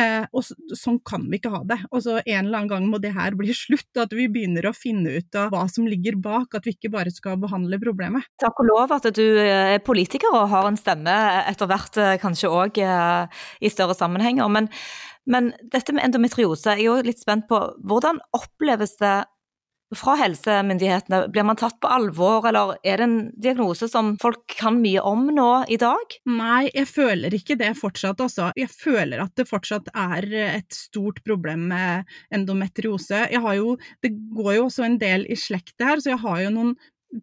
Eh, 0.00 0.24
og 0.32 0.44
så, 0.46 0.56
sånn 0.76 0.98
kan 1.06 1.26
vi 1.30 1.38
ikke 1.40 1.52
ha 1.54 1.62
det. 1.68 1.78
Og 1.92 2.02
så 2.04 2.18
en 2.18 2.46
eller 2.48 2.60
annen 2.60 2.70
gang 2.70 2.88
må 2.90 3.00
det 3.02 3.14
her 3.16 3.36
bli 3.38 3.54
slutt, 3.64 3.88
at 4.02 4.14
vi 4.16 4.28
begynner 4.32 4.68
å 4.68 4.74
finne 4.76 5.18
ut 5.20 5.38
av 5.38 5.52
hva 5.54 5.64
som 5.72 5.88
ligger 5.88 6.18
bak, 6.22 6.56
at 6.56 6.66
vi 6.66 6.76
ikke 6.76 6.92
bare 6.94 7.12
skal 7.14 7.38
behandle 7.42 7.80
problemet. 7.82 8.26
Takk 8.42 8.62
og 8.62 8.70
lov 8.70 8.96
at 8.96 9.08
du 9.16 9.24
er 9.42 9.78
politiker 9.86 10.34
og 10.34 10.50
har 10.52 10.68
en 10.68 10.80
stemme 10.80 11.14
etter 11.46 11.70
hvert, 11.70 12.00
eh, 12.02 12.16
kanskje 12.22 12.52
òg 12.52 12.82
eh, 12.82 13.44
i 13.62 13.72
større 13.72 13.96
sammenhenger. 13.98 14.50
Men, 14.52 14.70
men 15.30 15.52
dette 15.72 15.94
med 15.94 16.06
endometriose, 16.06 16.76
jeg 16.76 16.86
er 16.86 16.90
jo 16.90 16.98
litt 17.06 17.22
spent 17.22 17.48
på 17.50 17.62
hvordan 17.86 18.22
oppleves 18.36 18.98
det 19.02 19.16
fra 19.94 20.16
helsemyndighetene? 20.18 21.28
Blir 21.30 21.46
man 21.46 21.58
tatt 21.60 21.76
på 21.82 21.90
alvor, 21.92 22.46
eller 22.48 22.74
er 22.82 22.98
det 22.98 23.06
en 23.06 23.18
diagnose 23.38 23.88
som 23.90 24.14
folk 24.22 24.56
kan 24.58 24.80
mye 24.82 25.02
om 25.06 25.28
nå 25.34 25.50
i 25.70 25.78
dag? 25.80 26.16
Nei, 26.26 26.66
jeg 26.72 26.88
føler 26.90 27.36
ikke 27.36 27.58
det 27.60 27.72
fortsatt, 27.78 28.20
altså. 28.24 28.50
Jeg 28.58 28.72
føler 28.72 29.22
at 29.22 29.36
det 29.38 29.46
fortsatt 29.50 29.92
er 29.94 30.26
et 30.56 30.74
stort 30.74 31.22
problem 31.26 31.68
med 31.70 32.10
endometriose. 32.34 33.26
Jo, 33.36 33.76
det 34.02 34.12
går 34.34 34.52
jo 34.58 34.66
også 34.66 34.88
en 34.88 34.98
del 35.02 35.28
i 35.30 35.38
slekt 35.38 35.76
her, 35.82 36.02
så 36.02 36.16
jeg 36.16 36.22
har 36.24 36.42
jo 36.46 36.52
noen 36.56 36.76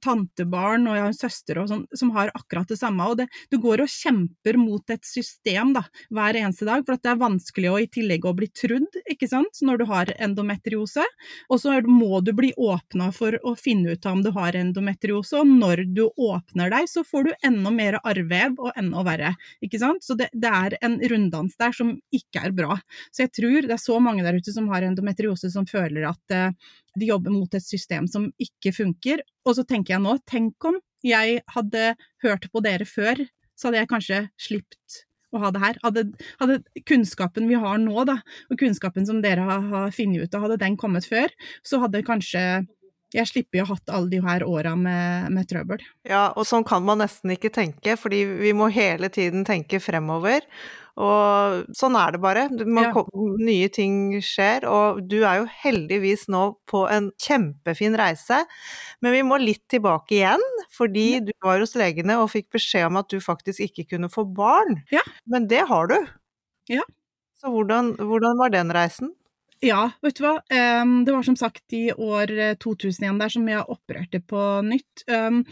tantebarn 0.03 0.87
og 0.87 0.95
jeg 0.95 1.03
har 1.03 1.11
en 1.11 1.17
søster 1.17 1.59
og 1.61 1.69
sånn, 1.69 1.83
som 1.97 2.11
har 2.15 2.31
akkurat 2.33 2.69
det 2.69 2.79
samme. 2.79 3.05
og 3.09 3.17
det, 3.19 3.27
Du 3.51 3.57
går 3.61 3.83
og 3.83 3.91
kjemper 3.91 4.57
mot 4.57 4.89
et 4.89 5.05
system 5.05 5.73
da, 5.75 5.83
hver 6.09 6.37
eneste 6.39 6.65
dag, 6.65 6.85
for 6.85 6.97
det 6.97 7.11
er 7.11 7.21
vanskelig 7.21 7.71
å 7.71 7.79
i 7.81 7.89
tillegg 7.91 8.25
å 8.25 8.35
bli 8.37 8.47
trudd 8.47 8.99
ikke 9.09 9.29
sant, 9.29 9.61
når 9.61 9.81
du 9.81 9.85
har 9.89 10.13
endometriose. 10.17 11.05
Og 11.49 11.61
så 11.61 11.75
må 11.87 12.21
du 12.21 12.33
bli 12.33 12.53
åpna 12.57 13.11
for 13.15 13.37
å 13.43 13.55
finne 13.59 13.93
ut 13.93 14.05
om 14.09 14.23
du 14.23 14.31
har 14.35 14.55
endometriose, 14.57 15.41
og 15.41 15.47
når 15.47 15.85
du 15.93 16.05
åpner 16.07 16.71
deg, 16.73 16.89
så 16.89 17.03
får 17.07 17.29
du 17.29 17.33
enda 17.43 17.73
mer 17.73 17.99
arrvev 18.03 18.57
og 18.59 18.71
enda 18.79 19.03
verre. 19.05 19.33
ikke 19.61 19.81
sant? 19.81 20.03
Så 20.03 20.17
det, 20.19 20.29
det 20.33 20.49
er 20.49 20.77
en 20.81 20.99
runddans 20.99 21.57
der 21.59 21.75
som 21.75 21.95
ikke 22.13 22.47
er 22.47 22.55
bra. 22.55 22.77
Så 23.11 23.25
jeg 23.25 23.33
tror 23.35 23.67
det 23.67 23.75
er 23.75 23.81
så 23.81 23.99
mange 24.03 24.23
der 24.25 24.37
ute 24.37 24.53
som 24.53 24.69
har 24.71 24.85
endometriose 24.85 25.51
som 25.53 25.67
føler 25.69 26.07
at 26.09 26.35
uh, 26.35 26.71
de 26.99 27.09
jobber 27.09 27.33
mot 27.33 27.55
et 27.55 27.65
system 27.65 28.07
som 28.09 28.29
ikke 28.41 28.73
funker. 28.75 29.23
Og 29.47 29.57
så 29.57 29.65
tenker 29.67 29.95
jeg 29.95 30.03
nå, 30.05 30.17
tenk 30.29 30.69
om 30.69 30.79
jeg 31.03 31.41
hadde 31.51 31.93
hørt 32.23 32.47
på 32.51 32.61
dere 32.63 32.87
før, 32.87 33.19
så 33.59 33.67
hadde 33.67 33.81
jeg 33.81 33.91
kanskje 33.91 34.21
sluppet 34.39 35.03
å 35.33 35.41
ha 35.41 35.49
det 35.53 35.63
her. 35.63 35.79
Hadde, 35.83 36.05
hadde, 36.39 36.59
kunnskapen 36.87 37.49
vi 37.49 37.59
har 37.59 37.81
nå, 37.81 38.05
da, 38.07 38.19
og 38.49 38.61
kunnskapen 38.61 39.07
som 39.09 39.21
dere 39.23 39.45
har, 39.47 39.65
har 39.73 39.93
funnet 39.95 40.23
ut 40.23 40.37
av, 40.37 40.45
hadde 40.47 40.61
den 40.61 40.77
kommet 40.79 41.07
før, 41.09 41.33
så 41.65 41.81
hadde 41.83 42.05
kanskje 42.07 42.43
jeg 43.13 43.29
slipper 43.29 43.61
jo 43.61 43.67
hatt 43.69 43.91
alle 43.93 44.09
de 44.09 44.21
her 44.25 44.45
åra 44.47 44.73
med, 44.79 45.33
med, 45.33 45.47
trøbbel. 45.49 45.83
Ja, 46.09 46.31
og 46.33 46.47
sånn 46.49 46.65
kan 46.65 46.85
man 46.85 47.03
nesten 47.03 47.35
ikke 47.35 47.51
tenke, 47.53 47.97
fordi 47.99 48.23
vi 48.41 48.53
må 48.57 48.71
hele 48.73 49.11
tiden 49.13 49.45
tenke 49.47 49.81
fremover. 49.83 50.45
Og 50.93 51.73
sånn 51.73 51.95
er 51.97 52.13
det 52.13 52.19
bare. 52.21 52.45
Man, 52.65 52.89
ja. 52.89 53.03
Nye 53.41 53.69
ting 53.73 53.95
skjer, 54.21 54.67
og 54.69 55.01
du 55.09 55.19
er 55.25 55.41
jo 55.41 55.47
heldigvis 55.63 56.27
nå 56.33 56.43
på 56.69 56.83
en 56.89 57.09
kjempefin 57.21 57.97
reise. 57.97 58.43
Men 59.01 59.15
vi 59.17 59.23
må 59.25 59.39
litt 59.41 59.63
tilbake 59.73 60.19
igjen, 60.19 60.43
fordi 60.73 61.07
ja. 61.15 61.23
du 61.25 61.33
var 61.45 61.63
hos 61.63 61.73
legene 61.79 62.19
og 62.21 62.29
fikk 62.33 62.51
beskjed 62.53 62.91
om 62.91 63.01
at 63.01 63.09
du 63.13 63.17
faktisk 63.23 63.65
ikke 63.65 63.87
kunne 63.95 64.11
få 64.13 64.25
barn. 64.37 64.83
Ja. 64.93 65.01
Men 65.29 65.49
det 65.49 65.65
har 65.69 65.89
du. 65.89 65.97
Ja. 66.69 66.85
Så 67.41 67.49
hvordan, 67.51 67.95
hvordan 67.99 68.37
var 68.39 68.53
den 68.53 68.73
reisen? 68.73 69.13
Ja, 69.63 69.87
vet 70.03 70.17
du 70.19 70.25
hva. 70.25 70.35
Um, 70.51 71.01
det 71.07 71.15
var 71.15 71.23
som 71.23 71.37
sagt 71.39 71.73
i 71.75 71.87
år 71.93 72.31
2000 72.59 73.05
igjen 73.05 73.19
der 73.21 73.31
som 73.31 73.47
jeg 73.47 73.63
opererte 73.71 74.19
på 74.27 74.43
nytt. 74.67 75.05
Um, 75.07 75.43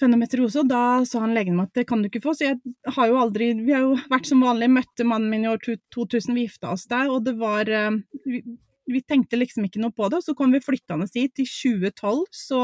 fennometriose, 0.00 0.60
og 0.60 0.70
da 0.70 0.82
sa 1.08 1.22
han 1.24 1.34
legen 1.36 1.56
meg 1.56 1.70
at 1.70 1.80
det 1.80 1.86
kan 1.88 2.02
du 2.02 2.10
ikke 2.10 2.22
få. 2.24 2.34
Så 2.36 2.50
jeg 2.50 2.76
har 2.96 3.10
jo 3.10 3.18
aldri 3.20 3.52
Vi 3.60 3.74
har 3.74 3.84
jo 3.84 3.96
vært 4.12 4.28
som 4.28 4.44
vanlig, 4.44 4.70
møtte 4.72 5.08
mannen 5.08 5.32
min 5.32 5.46
i 5.46 5.50
år 5.52 5.60
2000, 5.64 6.36
vi 6.36 6.46
gifta 6.46 6.72
oss 6.74 6.86
der, 6.90 7.10
og 7.12 7.24
det 7.26 7.36
var 7.40 7.68
eh, 7.68 7.98
vi, 8.26 8.42
vi 8.86 9.02
tenkte 9.02 9.40
liksom 9.40 9.66
ikke 9.66 9.82
noe 9.82 9.94
på 9.96 10.08
det, 10.10 10.20
og 10.20 10.26
så 10.26 10.36
kom 10.38 10.54
vi 10.54 10.62
flyttende 10.62 11.08
hit. 11.14 11.40
I 11.42 11.48
2012 11.48 12.24
så 12.36 12.62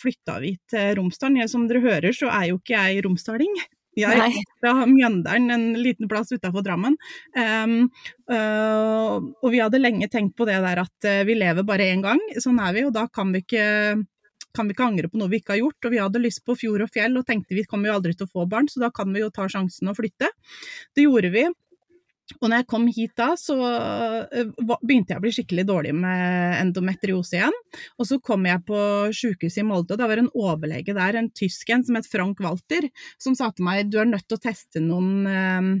flytta 0.00 0.38
vi 0.44 0.56
til 0.70 0.96
Romsdalen. 0.98 1.42
Som 1.50 1.68
dere 1.70 1.84
hører, 1.84 2.12
så 2.16 2.30
er 2.32 2.52
jo 2.52 2.60
ikke 2.60 2.78
jeg 2.78 3.06
romsdaling. 3.06 3.62
Jeg 3.98 4.20
er 4.24 4.36
fra 4.62 4.86
Mjøndalen, 4.88 5.50
en 5.52 5.66
liten 5.76 6.08
plass 6.08 6.32
utafor 6.32 6.64
Drammen. 6.64 6.96
Um, 7.36 7.90
uh, 8.32 9.18
og 9.20 9.48
vi 9.52 9.60
hadde 9.60 9.82
lenge 9.82 10.08
tenkt 10.12 10.36
på 10.38 10.46
det 10.48 10.56
der 10.64 10.80
at 10.84 11.08
uh, 11.08 11.20
vi 11.28 11.36
lever 11.36 11.66
bare 11.68 11.90
én 11.92 12.04
gang, 12.04 12.22
sånn 12.40 12.60
er 12.62 12.72
vi, 12.76 12.86
og 12.88 12.94
da 12.96 13.04
kan 13.12 13.34
vi 13.34 13.44
ikke 13.44 13.66
kan 14.52 14.68
vi 14.68 14.74
ikke 14.76 14.84
angre 14.84 15.08
på 15.08 15.16
noe 15.16 15.32
vi 15.32 15.40
ikke 15.40 15.54
har 15.54 15.62
gjort. 15.62 15.86
Og 15.86 15.94
vi 15.94 16.00
hadde 16.02 16.20
lyst 16.20 16.42
på 16.44 16.56
fjord 16.60 16.84
og 16.84 16.92
fjell 16.92 17.16
og 17.16 17.24
tenkte 17.28 17.56
vi 17.56 17.64
kommer 17.68 17.88
jo 17.88 17.96
aldri 17.98 18.12
til 18.16 18.28
å 18.28 18.32
få 18.32 18.44
barn, 18.50 18.68
så 18.68 18.82
da 18.84 18.92
kan 18.94 19.12
vi 19.14 19.22
jo 19.22 19.30
ta 19.32 19.48
sjansen 19.48 19.88
og 19.88 19.96
flytte. 19.96 20.28
Det 20.92 21.06
gjorde 21.06 21.32
vi. 21.32 21.46
Og 22.40 22.48
når 22.48 22.62
jeg 22.62 22.68
kom 22.70 22.88
hit 22.92 23.14
da, 23.18 23.32
så 23.38 23.56
eh, 23.66 24.50
begynte 24.82 25.14
jeg 25.14 25.20
å 25.20 25.24
bli 25.24 25.34
skikkelig 25.34 25.66
dårlig 25.68 25.94
med 25.98 26.58
endometriose 26.60 27.38
igjen. 27.38 27.60
Og 27.98 28.08
så 28.08 28.18
kom 28.24 28.46
jeg 28.48 28.64
på 28.68 28.80
sykehuset 29.14 29.62
i 29.64 29.68
Molde, 29.68 29.94
og 29.94 30.02
da 30.02 30.08
var 30.08 30.18
det 30.18 30.26
en 30.26 30.34
overlege 30.38 30.96
der, 30.96 31.18
en 31.18 31.32
tysk 31.34 31.72
en 31.74 31.86
som 31.86 31.98
het 31.98 32.10
Frank 32.10 32.42
Walter, 32.42 32.88
som 33.22 33.36
sa 33.38 33.52
til 33.52 33.66
meg 33.66 33.90
du 33.92 34.00
er 34.02 34.10
nødt 34.10 34.28
til 34.28 34.38
å 34.38 34.44
teste 34.48 34.82
noen 34.82 35.16
eh, 35.28 35.72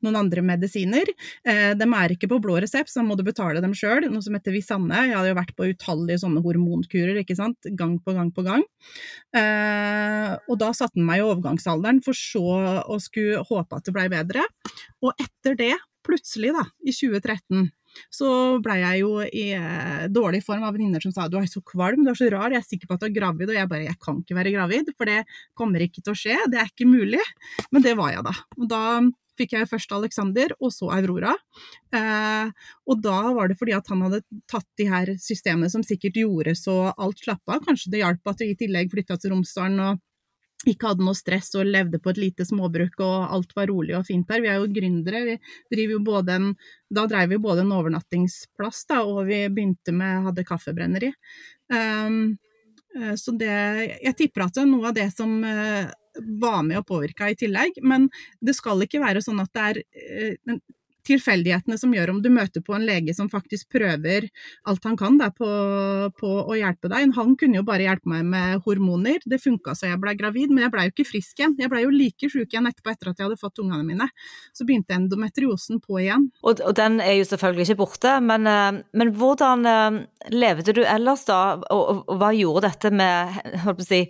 noen 0.00 0.16
andre 0.16 0.40
medisiner. 0.40 1.10
Eh, 1.44 1.74
de 1.76 1.84
er 1.84 2.14
ikke 2.14 2.30
på 2.30 2.38
blå 2.40 2.54
resept, 2.64 2.88
så 2.88 3.02
må 3.04 3.18
du 3.18 3.24
betale 3.26 3.60
dem 3.60 3.74
sjøl. 3.76 4.06
Noe 4.08 4.24
som 4.24 4.32
heter 4.32 4.54
Visanne. 4.54 5.02
Jeg 5.10 5.12
hadde 5.12 5.34
jo 5.34 5.36
vært 5.36 5.52
på 5.58 5.68
utallige 5.74 6.22
sånne 6.22 6.40
hormonkurer, 6.40 7.20
ikke 7.20 7.36
sant. 7.36 7.68
Gang 7.76 7.98
på 8.00 8.14
gang 8.16 8.30
på 8.32 8.46
gang. 8.46 8.64
Og 9.36 10.56
da 10.62 10.72
satte 10.72 10.96
han 10.96 11.04
meg 11.04 11.20
i 11.20 11.26
overgangsalderen, 11.26 12.00
for 12.06 12.16
så 12.16 12.46
å 12.80 12.96
skulle 13.04 13.44
håpe 13.44 13.76
at 13.76 13.84
det 13.84 13.96
blei 13.98 14.08
bedre. 14.08 14.48
Og 15.04 15.12
etter 15.20 15.60
det, 15.60 15.74
plutselig 16.10 16.54
da, 16.56 16.66
i 16.82 16.94
2013 16.94 17.70
så 18.12 18.28
blei 18.62 18.78
jeg 18.80 19.00
jo 19.02 19.14
i 19.24 19.46
eh, 19.56 20.04
dårlig 20.12 20.42
form 20.46 20.64
av 20.66 20.76
venninner 20.76 21.02
som 21.02 21.14
sa 21.14 21.26
du 21.30 21.38
er 21.40 21.48
så 21.50 21.62
kvalm, 21.66 22.04
du 22.04 22.12
er 22.12 22.18
så 22.18 22.28
rar, 22.32 22.52
jeg 22.54 22.62
er 22.62 22.66
sikker 22.66 22.90
på 22.90 22.96
at 22.96 23.04
du 23.04 23.08
er 23.08 23.16
gravid. 23.16 23.50
Og 23.50 23.58
jeg 23.58 23.70
bare 23.70 23.88
jeg 23.88 23.98
kan 24.02 24.20
ikke 24.22 24.36
være 24.38 24.54
gravid, 24.54 24.92
for 24.96 25.10
det 25.10 25.24
kommer 25.58 25.82
ikke 25.84 26.04
til 26.04 26.14
å 26.14 26.20
skje, 26.20 26.36
det 26.52 26.60
er 26.60 26.70
ikke 26.70 26.88
mulig. 26.90 27.22
Men 27.74 27.86
det 27.86 27.96
var 27.98 28.14
jeg 28.14 28.26
da. 28.26 28.36
Og 28.58 28.70
da 28.70 28.82
fikk 29.40 29.54
jeg 29.56 29.68
først 29.70 29.92
Alexander, 29.96 30.52
og 30.60 30.72
så 30.74 30.90
Aurora. 30.92 31.32
Eh, 31.96 32.52
og 32.90 33.02
da 33.02 33.18
var 33.36 33.50
det 33.50 33.56
fordi 33.60 33.74
at 33.76 33.88
han 33.92 34.04
hadde 34.04 34.22
tatt 34.50 34.68
de 34.78 34.86
her 34.90 35.14
systemene 35.22 35.70
som 35.72 35.84
sikkert 35.86 36.20
gjorde 36.20 36.54
så 36.58 36.76
alt 36.92 37.24
slapp 37.24 37.42
av. 37.48 37.64
Kanskje 37.66 37.94
det 37.94 38.04
hjalp 38.04 38.32
at 38.32 38.44
vi 38.44 38.52
i 38.52 38.58
tillegg 38.60 38.92
flytta 38.92 39.16
til 39.20 39.34
Romsdalen 39.34 39.82
og 39.86 40.04
ikke 40.68 40.90
hadde 40.90 41.06
noe 41.06 41.16
stress 41.16 41.54
og 41.56 41.68
levde 41.68 42.00
på 42.02 42.12
et 42.12 42.20
lite 42.20 42.44
småbruk 42.44 43.00
og 43.04 43.32
alt 43.36 43.54
var 43.56 43.70
rolig 43.70 43.96
og 43.96 44.04
fint 44.08 44.28
der. 44.28 44.42
Vi 44.44 44.50
er 44.52 44.58
jo 44.60 44.68
gründere. 44.74 45.38
Vi 45.72 45.86
jo 45.88 46.00
både 46.04 46.36
en, 46.36 46.50
da 46.92 47.06
drev 47.08 47.32
vi 47.32 47.40
både 47.40 47.64
en 47.64 47.72
overnattingsplass 47.78 48.84
da, 48.90 49.00
og 49.06 49.24
vi 49.30 49.46
begynte 49.48 49.94
med 49.96 50.28
hadde 50.28 50.46
kaffebrenneri. 50.48 51.12
Um, 51.72 52.36
så 52.90 53.30
det 53.38 53.46
Jeg 54.02 54.16
tipper 54.18 54.48
at 54.48 54.56
det 54.56 54.64
er 54.64 54.70
noe 54.72 54.88
av 54.90 54.96
det 54.96 55.06
som 55.14 55.36
var 56.18 56.62
med 56.66 56.80
og 56.80 56.88
påvirka 56.88 57.30
i 57.30 57.38
tillegg. 57.38 57.80
Men 57.82 58.08
det 58.40 58.56
skal 58.58 58.82
ikke 58.84 59.02
være 59.02 59.22
sånn 59.24 59.40
at 59.42 59.52
det 59.54 59.66
er 59.68 59.80
eh, 59.80 60.58
tilfeldighetene 61.10 61.78
som 61.80 61.92
gjør 61.94 62.14
om 62.14 62.20
du 62.22 62.30
møter 62.32 62.64
på 62.64 62.74
en 62.76 62.86
lege 62.86 63.14
som 63.16 63.30
faktisk 63.30 63.70
prøver 63.74 64.28
alt 64.68 64.86
han 64.86 64.96
kan 64.98 65.18
da, 65.20 65.30
på, 65.34 65.48
på, 66.16 66.30
å 66.40 66.56
hjelpe 66.58 66.90
deg. 66.92 67.12
Han 67.16 67.36
kunne 67.40 67.60
jo 67.60 67.66
bare 67.66 67.86
hjelpe 67.86 68.10
meg 68.12 68.26
med 68.30 68.64
hormoner, 68.66 69.20
det 69.26 69.40
funka 69.42 69.74
så 69.76 69.90
jeg 69.90 70.00
ble 70.02 70.14
gravid, 70.18 70.52
men 70.52 70.66
jeg 70.66 70.74
blei 70.74 70.86
jo 70.88 70.94
ikke 70.94 71.08
frisk 71.08 71.40
igjen. 71.40 71.56
Jeg 71.60 71.72
blei 71.72 71.84
jo 71.84 71.92
like 71.94 72.30
sjuk 72.30 72.48
igjen 72.48 72.68
etterpå 72.70 72.92
etter 72.92 73.12
at 73.12 73.20
jeg 73.20 73.28
hadde 73.28 73.40
fått 73.40 73.62
ungene 73.62 73.86
mine. 73.86 74.08
Så 74.56 74.66
begynte 74.68 74.96
endometriosen 74.96 75.80
på 75.82 76.00
igjen. 76.02 76.28
Og, 76.44 76.62
og 76.64 76.76
den 76.78 77.00
er 77.04 77.16
jo 77.18 77.28
selvfølgelig 77.30 77.68
ikke 77.68 77.80
borte, 77.82 78.16
men, 78.24 78.48
eh, 78.50 78.80
men 79.00 79.14
hvordan 79.16 79.66
eh, 79.70 80.00
levde 80.34 80.74
du 80.76 80.82
ellers 80.84 81.26
da, 81.28 81.40
og, 81.72 82.04
og 82.06 82.20
hva 82.20 82.32
gjorde 82.36 82.68
dette 82.68 82.92
med 82.94 83.40
si, 83.88 84.02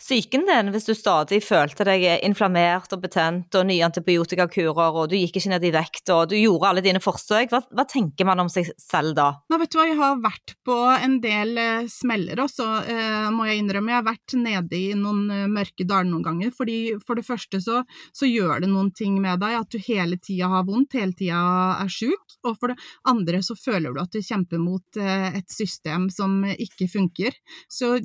psyken 0.00 0.46
din, 0.48 0.72
hvis 0.74 0.88
du 0.88 0.94
stadig 0.96 1.42
følte 1.44 1.86
deg 1.88 2.06
inflammert 2.26 2.92
og 2.94 3.04
betent 3.04 3.58
og 3.58 3.68
nye 3.68 3.84
antibiotikakurer, 3.86 5.02
og 5.02 5.10
du 5.12 5.18
gikk 5.18 5.38
ikke 5.40 5.54
ned 5.54 5.68
i 5.68 5.74
vekt, 5.74 6.06
og 6.14 6.32
du 6.32 6.36
gjorde 6.38 6.47
alle 6.68 6.82
dine 6.84 7.00
forsøk. 7.02 7.52
Hva, 7.52 7.60
hva 7.74 7.84
tenker 7.88 8.26
man 8.28 8.42
om 8.42 8.50
seg 8.52 8.70
selv 8.80 9.14
da? 9.18 9.28
Nå, 9.50 9.58
vet 9.60 9.72
du 9.72 9.78
hva, 9.78 9.86
jeg 9.88 9.98
har 9.98 10.20
vært 10.22 10.54
på 10.66 10.76
en 10.94 11.18
del 11.22 11.60
eh, 11.60 11.88
smeller 11.92 12.42
også, 12.44 12.66
eh, 12.88 13.28
må 13.34 13.48
jeg 13.48 13.62
innrømme. 13.62 13.92
Jeg 13.92 14.00
har 14.00 14.08
vært 14.08 14.36
nede 14.38 14.78
i 14.78 14.96
noen 14.98 15.22
eh, 15.34 15.46
mørke 15.52 15.86
daler 15.88 16.08
noen 16.10 16.26
ganger. 16.26 16.52
fordi 16.54 16.78
For 17.04 17.18
det 17.18 17.26
første 17.28 17.60
så, 17.64 17.82
så, 18.12 18.28
gjør 18.28 18.64
det 18.64 18.72
noen 18.72 18.90
ting 18.96 19.20
med 19.22 19.40
deg 19.42 19.58
at 19.60 19.72
du 19.72 19.78
hele 19.82 20.18
tida 20.20 20.50
har 20.52 20.66
vondt, 20.68 20.98
hele 20.98 21.16
tida 21.16 21.42
er 21.78 21.92
sjuk. 21.92 22.38
Og 22.46 22.58
for 22.58 22.72
det 22.72 22.78
andre 23.08 23.42
så 23.44 23.56
føler 23.58 23.94
du 23.94 24.02
at 24.02 24.14
du 24.14 24.20
kjemper 24.24 24.60
mot 24.62 24.98
et 24.98 25.48
system 25.50 26.06
som 26.12 26.42
ikke 26.48 26.86
funker. 26.92 27.34
Så 27.72 27.96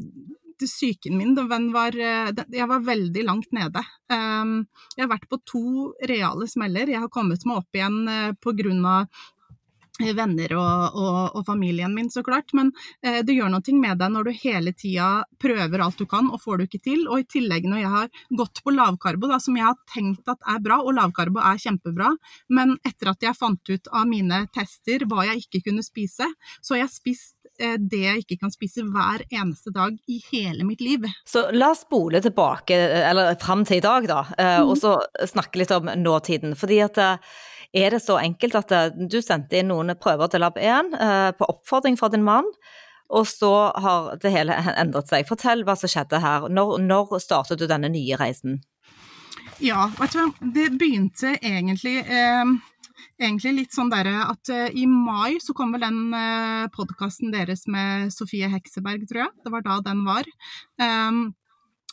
psyken 0.70 1.18
min, 1.18 1.36
den 1.36 1.70
var, 1.74 1.96
eh, 1.96 2.32
jeg 2.32 2.68
var 2.70 2.86
veldig 2.86 3.24
langt 3.28 3.52
nede. 3.56 3.84
Ehm, 4.12 4.66
jeg 4.96 5.06
har 5.06 5.14
vært 5.16 5.30
på 5.30 5.40
to 5.46 5.94
reale 6.10 6.48
smeller. 6.48 6.90
Jeg 6.90 7.04
har 7.04 7.14
kommet 7.14 7.46
meg 7.46 7.64
opp 7.64 7.80
igjen 7.80 8.08
eh, 8.08 8.32
på 8.42 8.56
grunn 8.58 8.84
av 8.86 9.08
venner 10.02 10.56
og, 10.58 10.96
og, 10.98 11.36
og, 11.38 11.44
familien 11.46 11.94
min, 11.94 12.10
så 12.10 12.24
klart. 12.26 12.54
Men 12.58 12.72
eh, 13.06 13.22
det 13.26 13.36
gjør 13.36 13.52
noe 13.54 13.76
med 13.78 14.00
deg 14.02 14.14
når 14.14 14.30
du 14.30 14.32
hele 14.44 14.74
tida 14.74 15.10
prøver 15.42 15.84
alt 15.86 16.02
du 16.02 16.08
kan, 16.10 16.32
og 16.34 16.42
får 16.42 16.58
du 16.58 16.66
ikke 16.66 16.82
til. 16.90 17.06
Og 17.08 17.22
i 17.22 17.28
tillegg 17.30 17.68
når 17.70 17.84
jeg 17.84 17.94
har 17.94 18.26
gått 18.42 18.64
på 18.64 18.74
lavkarbo, 18.74 19.30
da, 19.30 19.40
som 19.44 19.58
jeg 19.60 19.68
har 19.70 19.78
tenkt 19.94 20.34
at 20.34 20.50
er 20.50 20.64
bra, 20.66 20.82
og 20.82 20.98
lavkarbo 20.98 21.44
er 21.44 21.62
kjempebra, 21.62 22.14
men 22.50 22.78
etter 22.82 23.14
at 23.14 23.24
jeg 23.24 23.38
fant 23.38 23.70
ut 23.70 23.94
av 23.94 24.10
mine 24.10 24.46
tester 24.56 25.06
hva 25.10 25.28
jeg 25.30 25.46
ikke 25.46 25.68
kunne 25.70 25.86
spise, 25.86 26.28
så 26.62 26.76
har 26.76 26.86
jeg 26.86 26.96
spist 26.98 27.38
Eh, 27.62 27.76
det 27.78 28.02
jeg 28.02 28.24
ikke 28.24 28.40
kan 28.42 28.54
spise 28.54 28.82
hver 28.88 29.22
eneste 29.30 29.70
dag 29.74 29.94
i 30.10 30.18
hele 30.32 30.66
mitt 30.66 30.82
liv. 30.82 31.06
Så 31.26 31.46
la 31.54 31.70
oss 31.74 31.84
spole 31.86 32.22
tilbake, 32.24 32.78
eller 33.06 33.36
fram 33.42 33.62
til 33.68 33.78
i 33.78 33.84
dag, 33.84 34.08
da, 34.10 34.22
eh, 34.38 34.60
mm. 34.62 34.72
og 34.72 34.80
så 34.82 34.96
snakke 35.30 35.62
litt 35.62 35.74
om 35.76 35.92
nåtiden. 36.02 36.56
fordi 36.58 36.82
at 36.82 36.98
eh, 36.98 37.34
er 37.74 37.96
det 37.96 38.04
så 38.04 38.20
enkelt 38.22 38.56
at 38.60 38.96
du 39.10 39.20
sendte 39.22 39.60
inn 39.60 39.72
noen 39.72 39.96
prøver 40.00 40.30
til 40.30 40.44
Lab 40.46 40.60
1 40.62 40.94
på 41.40 41.48
oppfordring 41.50 41.98
fra 41.98 42.12
din 42.14 42.26
mann, 42.26 42.46
og 43.14 43.26
så 43.30 43.54
har 43.82 44.14
det 44.22 44.32
hele 44.34 44.58
endret 44.78 45.10
seg. 45.10 45.26
Fortell 45.30 45.66
hva 45.66 45.76
som 45.78 45.92
skjedde 45.92 46.22
her. 46.22 46.46
Når, 46.50 46.78
når 46.86 47.18
startet 47.24 47.62
du 47.62 47.66
denne 47.70 47.90
nye 47.94 48.20
reisen? 48.20 48.62
Ja, 49.62 49.88
vet 50.00 50.14
du 50.14 50.20
hva, 50.20 50.30
det 50.56 50.70
begynte 50.80 51.36
egentlig 51.42 52.00
eh, 52.04 52.54
egentlig 53.22 53.54
litt 53.58 53.76
sånn 53.76 53.92
derre 53.92 54.26
at 54.26 54.52
uh, 54.52 54.68
i 54.74 54.86
mai 54.90 55.40
så 55.44 55.56
kom 55.58 55.74
vel 55.76 55.86
den 55.86 56.02
uh, 56.14 56.64
eh, 56.64 56.72
podkasten 56.74 57.34
deres 57.34 57.66
med 57.72 58.12
Sofie 58.14 58.50
Hekseberg, 58.52 59.06
tror 59.10 59.26
jeg. 59.26 59.34
Det 59.46 59.54
var 59.54 59.66
da 59.66 59.80
den 59.86 60.04
var. 60.08 60.28
Um, 60.82 61.24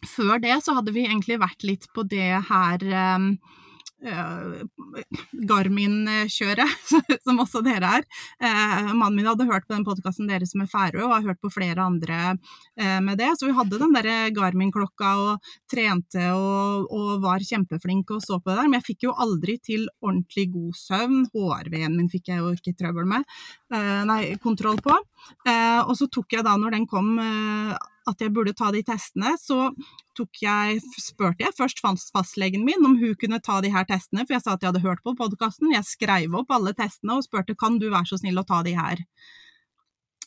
før 0.08 0.40
det 0.42 0.56
så 0.64 0.75
hadde 0.78 0.94
vi 0.96 1.04
egentlig 1.06 1.40
vært 1.42 1.66
litt 1.66 1.88
på 1.94 2.06
det 2.08 2.40
her 2.49 2.87
um, 3.16 3.34
Garmin-kjøret, 5.50 6.73
som 7.26 7.40
også 7.42 7.61
dere 7.64 7.90
er. 8.00 8.07
Uh, 8.40 8.92
mannen 8.97 9.19
min 9.19 9.28
hadde 9.28 9.49
hørt 9.49 9.66
på 9.69 9.75
den 9.75 9.85
podkasten 9.87 10.30
deres 10.30 10.54
med 10.59 10.71
Færøy, 10.73 11.02
og 11.04 11.14
har 11.14 11.26
hørt 11.30 11.40
på 11.42 11.52
flere 11.52 11.85
andre 11.85 12.19
uh, 12.35 13.00
med 13.04 13.21
det. 13.21 13.30
Så 13.38 13.49
vi 13.49 13.57
hadde 13.57 13.80
den 13.80 13.95
der 13.97 14.30
Garmin-klokka 14.37 15.12
og 15.21 15.52
trente 15.71 16.30
og, 16.33 16.88
og, 16.88 17.11
var 17.25 17.45
kjempeflinke 17.45 18.16
og 18.16 18.25
så 18.25 18.40
på 18.40 18.50
det 18.50 18.59
der. 18.62 18.71
Men 18.71 18.80
jeg 18.80 18.88
fikk 18.90 19.09
jo 19.09 19.16
aldri 19.26 19.59
til 19.61 19.87
ordentlig 20.00 20.49
god 20.54 20.80
søvn. 20.80 21.21
HRV-en 21.35 21.97
min 21.99 22.11
fikk 22.12 22.33
jeg 22.33 22.40
jo 22.40 22.54
ikke 22.57 22.76
trøbbel 22.78 23.09
med. 23.09 23.23
nei, 24.09 24.37
kontroll 24.42 24.78
på. 24.83 24.95
og 25.47 25.95
så 25.99 26.07
tok 26.12 26.33
jeg 26.33 26.45
da, 26.47 26.57
når 26.59 26.75
den 26.75 26.87
kom 26.90 27.19
at 28.11 28.23
jeg 28.23 28.33
burde 28.35 28.55
ta 28.57 28.71
de 28.75 28.83
testene, 28.87 29.35
så 29.40 29.71
jeg, 30.43 30.81
spurte 31.00 31.47
jeg 31.47 31.57
først 31.57 31.81
fastlegen 31.81 32.64
min 32.67 32.85
om 32.85 32.99
hun 33.00 33.14
kunne 33.17 33.40
ta 33.40 33.61
de 33.64 33.71
her 33.73 33.87
testene, 33.88 34.26
for 34.26 34.37
jeg 34.37 34.45
sa 34.45 34.55
at 34.55 34.62
jeg 34.62 34.73
hadde 34.73 34.85
hørt 34.85 35.02
på 35.07 35.17
podkasten. 35.17 35.73
Jeg 35.73 35.88
skrev 35.88 36.35
opp 36.37 36.52
alle 36.52 36.75
testene 36.76 37.17
og 37.17 37.25
spurte 37.25 37.57
kan 37.57 37.79
du 37.81 37.88
være 37.88 38.11
så 38.11 38.21
snill 38.21 38.43
å 38.43 38.47
ta 38.47 38.61
de 38.67 38.76
her. 38.76 39.00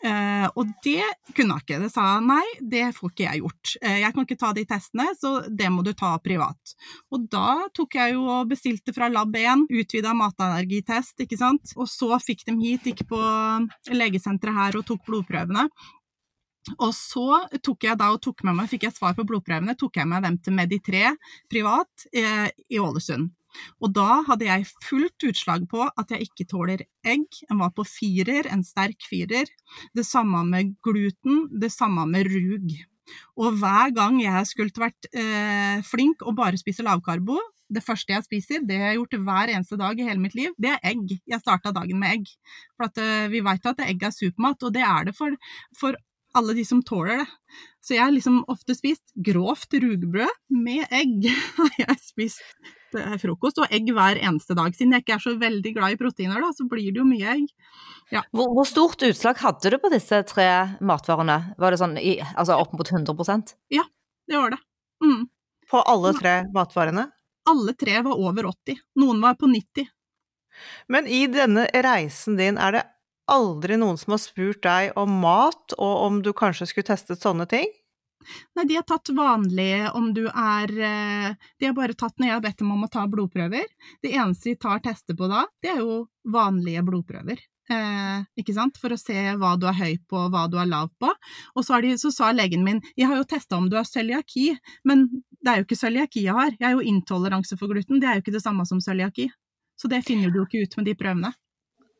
Uh, 0.03 0.49
og 0.59 0.67
det 0.83 1.05
kunne 1.31 1.55
hun 1.55 1.61
ikke. 1.63 1.77
Det 1.79 1.87
sa 1.93 2.17
nei, 2.19 2.43
det 2.59 2.89
får 2.97 3.13
ikke 3.13 3.23
jeg 3.23 3.39
gjort. 3.39 3.73
Uh, 3.79 3.99
jeg 4.01 4.15
kan 4.15 4.25
ikke 4.27 4.39
ta 4.41 4.49
de 4.57 4.65
testene, 4.67 5.05
så 5.15 5.31
det 5.47 5.69
må 5.71 5.85
du 5.85 5.93
ta 5.95 6.11
privat. 6.19 6.73
Og 7.15 7.29
da 7.31 7.69
tok 7.71 7.95
jeg 7.95 8.17
jo 8.17 8.25
og 8.27 8.51
bestilte 8.51 8.91
fra 8.95 9.07
Lab 9.13 9.31
1, 9.39 9.63
utvida 9.71 10.11
matallergitest, 10.19 11.23
ikke 11.23 11.39
sant. 11.39 11.71
Og 11.77 11.87
så 11.87 12.19
fikk 12.19 12.43
de 12.49 12.57
hit, 12.59 12.89
gikk 12.91 13.05
på 13.07 13.21
legesenteret 13.95 14.59
her 14.59 14.79
og 14.81 14.89
tok 14.91 15.07
blodprøvene. 15.07 15.69
Og 16.77 16.91
så 16.95 17.43
tok 17.63 17.89
jeg 17.89 17.99
da 17.99 18.09
og 18.13 18.21
tok 18.23 18.43
med 18.47 18.55
meg, 18.55 18.69
fikk 18.71 18.87
jeg 18.87 18.95
svar 18.95 19.15
på 19.17 19.25
blodprøvene, 19.27 19.75
tok 19.79 19.99
jeg 19.99 20.07
med 20.09 20.23
dem 20.23 20.37
til 20.39 20.55
Medi3 20.55 21.09
privat 21.51 22.05
eh, 22.15 22.49
i 22.71 22.79
Ålesund. 22.79 23.31
Og 23.83 23.91
da 23.93 24.23
hadde 24.25 24.47
jeg 24.47 24.69
fullt 24.81 25.27
utslag 25.29 25.67
på 25.69 25.83
at 25.85 26.13
jeg 26.13 26.29
ikke 26.29 26.47
tåler 26.49 26.85
egg. 27.05 27.27
En 27.51 27.59
var 27.61 27.73
på 27.75 27.85
firer, 27.85 28.49
en 28.49 28.63
sterk 28.65 29.05
firer. 29.05 29.51
Det 29.93 30.05
samme 30.07 30.41
med 30.47 30.73
gluten, 30.81 31.45
det 31.61 31.69
samme 31.73 32.07
med 32.09 32.31
rug. 32.31 32.71
Og 33.37 33.59
hver 33.59 33.91
gang 33.93 34.17
jeg 34.23 34.47
skulle 34.49 34.85
vært 34.85 35.09
eh, 35.11 35.83
flink 35.85 36.23
og 36.23 36.37
bare 36.39 36.57
spise 36.57 36.85
lavkarbo, 36.87 37.37
det 37.73 37.83
første 37.83 38.13
jeg 38.13 38.25
spiser, 38.25 38.63
det 38.67 38.77
jeg 38.77 38.85
har 38.85 38.97
gjort 38.97 39.19
hver 39.25 39.51
eneste 39.53 39.77
dag 39.79 39.99
i 39.99 40.07
hele 40.07 40.21
mitt 40.21 40.35
liv, 40.37 40.53
det 40.61 40.73
er 40.75 40.81
egg. 40.93 41.15
Jeg 41.29 41.41
starta 41.41 41.73
dagen 41.75 41.99
med 42.01 42.19
egg. 42.19 42.31
For 42.77 42.89
uh, 43.01 43.29
vi 43.33 43.41
veit 43.45 43.69
at 43.69 43.83
egg 43.85 44.03
er 44.05 44.13
supermat, 44.13 44.65
og 44.67 44.75
det 44.75 44.83
er 44.85 45.07
det 45.09 45.15
for, 45.17 45.37
for 45.79 45.97
alle 46.37 46.53
de 46.57 46.65
som 46.65 46.81
tåler 46.85 47.21
det. 47.21 47.25
Så 47.83 47.95
jeg 47.95 48.03
har 48.03 48.13
liksom 48.13 48.39
ofte 48.51 48.75
spist 48.77 49.03
grovt 49.25 49.73
rugbrød 49.73 50.39
med 50.55 50.85
egg. 50.89 51.27
jeg 51.79 51.87
har 51.87 51.99
spist 52.01 52.41
eh, 52.97 53.15
frokost 53.21 53.59
og 53.61 53.73
egg 53.73 53.91
hver 53.93 54.19
eneste 54.21 54.55
dag. 54.57 54.75
Siden 54.75 54.95
jeg 54.95 55.05
ikke 55.05 55.17
er 55.17 55.25
så 55.25 55.35
veldig 55.39 55.73
glad 55.75 55.95
i 55.95 55.99
proteiner, 55.99 56.41
da, 56.43 56.51
så 56.55 56.67
blir 56.69 56.89
det 56.91 57.01
jo 57.01 57.07
mye 57.07 57.35
egg. 57.35 57.49
Ja. 58.13 58.23
Hvor, 58.31 58.53
hvor, 58.55 58.67
stort 58.69 59.03
utslag 59.05 59.41
hadde 59.43 59.73
du 59.73 59.79
på 59.81 59.91
disse 59.93 60.21
tre 60.29 60.47
matvarene? 60.83 61.39
Var 61.59 61.75
det 61.75 61.81
sånn 61.81 61.97
i, 62.01 62.17
altså 62.33 62.59
opp 62.61 62.75
mot 62.77 62.89
100% 62.89 63.57
Ja, 63.73 63.85
det 64.29 64.39
var 64.39 64.55
det. 64.55 64.61
Mm. 65.03 65.27
På 65.69 65.83
alle 65.89 66.13
tre 66.17 66.37
matvarene? 66.53 67.09
Alle 67.49 67.75
tre 67.75 67.99
var 68.05 68.15
over 68.15 68.47
80. 68.53 68.79
Noen 69.01 69.19
var 69.23 69.35
på 69.35 69.49
90. 69.51 69.89
Men 70.87 71.07
i 71.07 71.25
denne 71.27 71.65
reisen 71.73 72.37
din, 72.39 72.57
er 72.61 72.77
det 72.77 72.83
aldri 73.31 73.77
noen 73.79 73.99
som 73.99 74.15
har 74.15 74.21
spurt 74.21 74.63
deg 74.65 74.97
om 74.99 75.21
mat, 75.23 75.75
og 75.77 75.93
om 76.07 76.19
du 76.25 76.33
kanskje 76.35 76.67
skulle 76.69 76.89
testet 76.91 77.23
sånne 77.23 77.47
ting? 77.49 77.69
Nei, 78.55 78.65
de 78.69 78.77
har 78.77 78.85
tatt 78.87 79.11
vanlig 79.15 79.89
om 79.97 80.13
du 80.15 80.21
er 80.29 80.71
eh, 80.71 81.33
De 81.59 81.67
har 81.67 81.73
bare 81.75 81.95
tatt 81.97 82.15
når 82.15 82.29
jeg 82.29 82.37
har 82.37 82.43
bedt 82.45 82.61
dem 82.61 82.71
om 82.71 82.85
å 82.85 82.91
ta 82.91 83.03
blodprøver. 83.09 83.65
Det 84.03 84.13
eneste 84.13 84.53
de 84.53 84.61
tar 84.63 84.83
tester 84.85 85.17
på 85.19 85.27
da, 85.31 85.43
det 85.63 85.73
er 85.73 85.81
jo 85.83 86.05
vanlige 86.31 86.85
blodprøver. 86.87 87.41
Eh, 87.71 88.23
ikke 88.39 88.55
sant? 88.55 88.79
For 88.81 88.93
å 88.95 88.99
se 88.99 89.17
hva 89.39 89.53
du 89.59 89.67
er 89.69 89.77
høy 89.77 89.93
på, 90.09 90.25
og 90.25 90.33
hva 90.33 90.45
du 90.51 90.57
er 90.61 90.69
lav 90.69 90.91
på. 90.99 91.11
Og 91.55 91.67
så, 91.67 91.79
de, 91.83 91.93
så 91.99 92.11
sa 92.15 92.31
legen 92.35 92.65
min 92.65 92.81
jeg 92.95 93.09
har 93.09 93.19
jo 93.19 93.27
testa 93.27 93.59
om 93.59 93.69
du 93.71 93.77
har 93.79 93.87
cøliaki, 93.87 94.51
men 94.87 95.07
det 95.43 95.51
er 95.51 95.61
jo 95.61 95.67
ikke 95.67 95.81
cøliaki 95.83 96.27
jeg 96.27 96.35
har. 96.39 96.55
Jeg 96.59 96.67
har 96.69 96.77
jo 96.77 96.91
intoleranse 96.93 97.59
for 97.59 97.71
gluten, 97.71 97.99
det 98.03 98.09
er 98.09 98.19
jo 98.19 98.25
ikke 98.25 98.37
det 98.37 98.43
samme 98.45 98.67
som 98.69 98.83
cøliaki. 98.83 99.29
Så 99.79 99.89
det 99.91 100.03
finner 100.07 100.31
du 100.31 100.41
jo 100.41 100.47
ikke 100.47 100.63
ut 100.63 100.77
med 100.79 100.91
de 100.91 100.97
prøvene. 100.99 101.33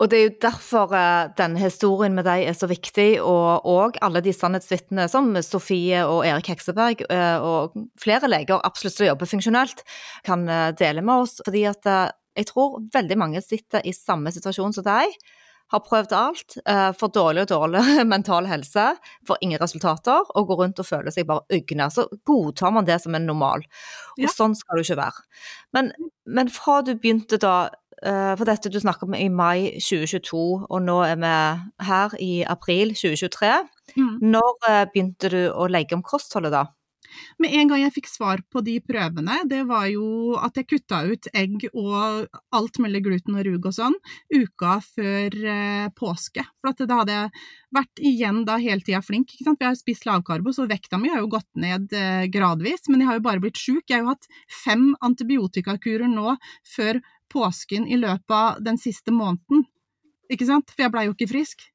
Og 0.01 0.09
det 0.09 0.17
er 0.17 0.23
jo 0.25 0.33
derfor 0.41 0.93
uh, 0.95 1.29
denne 1.37 1.61
historien 1.61 2.15
med 2.17 2.25
deg 2.25 2.47
er 2.49 2.57
så 2.57 2.67
viktig, 2.69 3.21
og, 3.21 3.67
òg 3.69 3.99
alle 4.03 4.23
de 4.25 4.33
sannhetsvitnene 4.33 5.05
som 5.11 5.29
Sofie 5.45 6.01
og 6.07 6.25
Erik 6.27 6.49
Hekseberg 6.49 7.05
uh, 7.11 7.37
og 7.45 7.77
flere 8.01 8.31
leger 8.31 8.63
absolutt 8.65 8.97
som 8.97 9.07
jobber 9.07 9.29
funksjonelt, 9.29 9.85
kan 10.25 10.47
uh, 10.49 10.73
dele 10.79 11.05
med 11.05 11.27
oss. 11.27 11.37
Fordi 11.45 11.63
at 11.69 11.87
jeg 12.33 12.49
tror 12.49 12.81
veldig 12.93 13.19
mange 13.21 13.41
sitter 13.45 13.85
i 13.85 13.93
samme 13.93 14.33
situasjon 14.33 14.73
som 14.73 14.85
deg. 14.87 15.13
Har 15.71 15.81
prøvd 15.81 16.11
alt, 16.13 16.55
får 16.99 17.11
dårlig 17.15 17.45
og 17.45 17.49
dårlig 17.49 17.81
mental 18.13 18.45
helse, 18.45 18.83
får 19.25 19.39
ingen 19.41 19.61
resultater 19.61 20.27
og 20.35 20.49
går 20.49 20.59
rundt 20.59 20.81
og 20.83 20.85
føler 20.85 21.13
seg 21.13 21.25
bare 21.29 21.45
ugne. 21.55 21.87
Så 21.93 22.05
godtar 22.27 22.73
man 22.75 22.85
det 22.89 22.99
som 23.01 23.15
en 23.15 23.25
normal. 23.29 23.63
Og 24.17 24.25
ja. 24.25 24.33
sånn 24.33 24.57
skal 24.59 24.77
det 24.77 24.83
jo 24.83 24.91
ikke 24.91 24.99
være. 24.99 25.23
Men, 25.73 25.89
men 26.29 26.51
fra 26.53 26.81
du 26.85 26.93
begynte 26.93 27.39
da 27.41 27.55
Eh, 27.71 27.82
for 28.03 28.49
dette 28.49 28.71
du 28.71 28.79
snakker 28.81 29.07
om 29.07 29.15
i 29.15 29.29
mai 29.31 29.79
2022, 29.79 30.43
og 30.67 30.79
nå 30.83 30.97
er 31.07 31.17
vi 31.21 31.33
her 31.87 32.15
i 32.19 32.31
april 32.43 32.91
2023. 32.97 33.53
Mm. 33.97 34.15
Når 34.33 34.69
eh, 34.69 34.85
begynte 34.91 35.33
du 35.33 35.41
å 35.51 35.67
legge 35.71 35.97
om 35.97 36.05
kostholdet, 36.05 36.53
da? 36.55 36.65
Med 37.37 37.53
en 37.53 37.69
gang 37.69 37.83
jeg 37.83 37.93
fikk 37.93 38.07
svar 38.09 38.41
på 38.49 38.63
de 38.65 38.79
prøvene, 38.81 39.35
det 39.49 39.59
var 39.69 39.85
jo 39.91 40.33
at 40.41 40.55
jeg 40.57 40.65
kutta 40.71 41.03
ut 41.05 41.27
egg 41.37 41.67
og 41.69 42.25
alt 42.57 42.79
mulig 42.81 43.03
gluten 43.05 43.37
og 43.37 43.45
rug 43.45 43.67
og 43.69 43.75
sånn 43.75 43.97
uka 44.33 44.79
før 44.85 45.37
eh, 45.53 45.87
påske. 45.97 46.45
For 46.57 46.71
at 46.71 46.81
da 46.89 46.99
hadde 47.03 47.17
jeg 47.19 47.43
vært 47.77 48.03
igjen 48.11 48.41
da 48.49 48.57
hele 48.61 48.85
tida 48.85 49.03
flink. 49.05 49.29
ikke 49.29 49.45
sant? 49.45 49.61
Vi 49.61 49.69
har 49.69 49.77
spist 49.77 50.07
lavkarbo, 50.09 50.55
så 50.55 50.65
vekta 50.69 50.97
mi 51.01 51.13
har 51.13 51.21
jo 51.21 51.31
gått 51.35 51.49
ned 51.53 51.93
eh, 51.97 52.25
gradvis. 52.33 52.87
Men 52.89 53.03
jeg 53.03 53.11
har 53.11 53.19
jo 53.19 53.27
bare 53.29 53.43
blitt 53.43 53.61
sjuk. 53.61 53.83
Jeg 53.85 53.99
har 53.99 54.07
jo 54.07 54.15
hatt 54.15 54.29
fem 54.63 54.89
antibiotikakurer 55.05 56.09
nå 56.09 56.37
før 56.75 57.03
påsken 57.31 57.87
i 57.87 57.99
løpet 57.99 58.35
av 58.35 58.63
den 58.63 58.79
siste 58.81 59.13
måneden. 59.13 59.65
Ikke 60.31 60.47
sant? 60.49 60.71
For 60.73 60.85
jeg 60.85 60.93
blei 60.93 61.07
jo 61.07 61.15
ikke 61.15 61.31
frisk. 61.31 61.67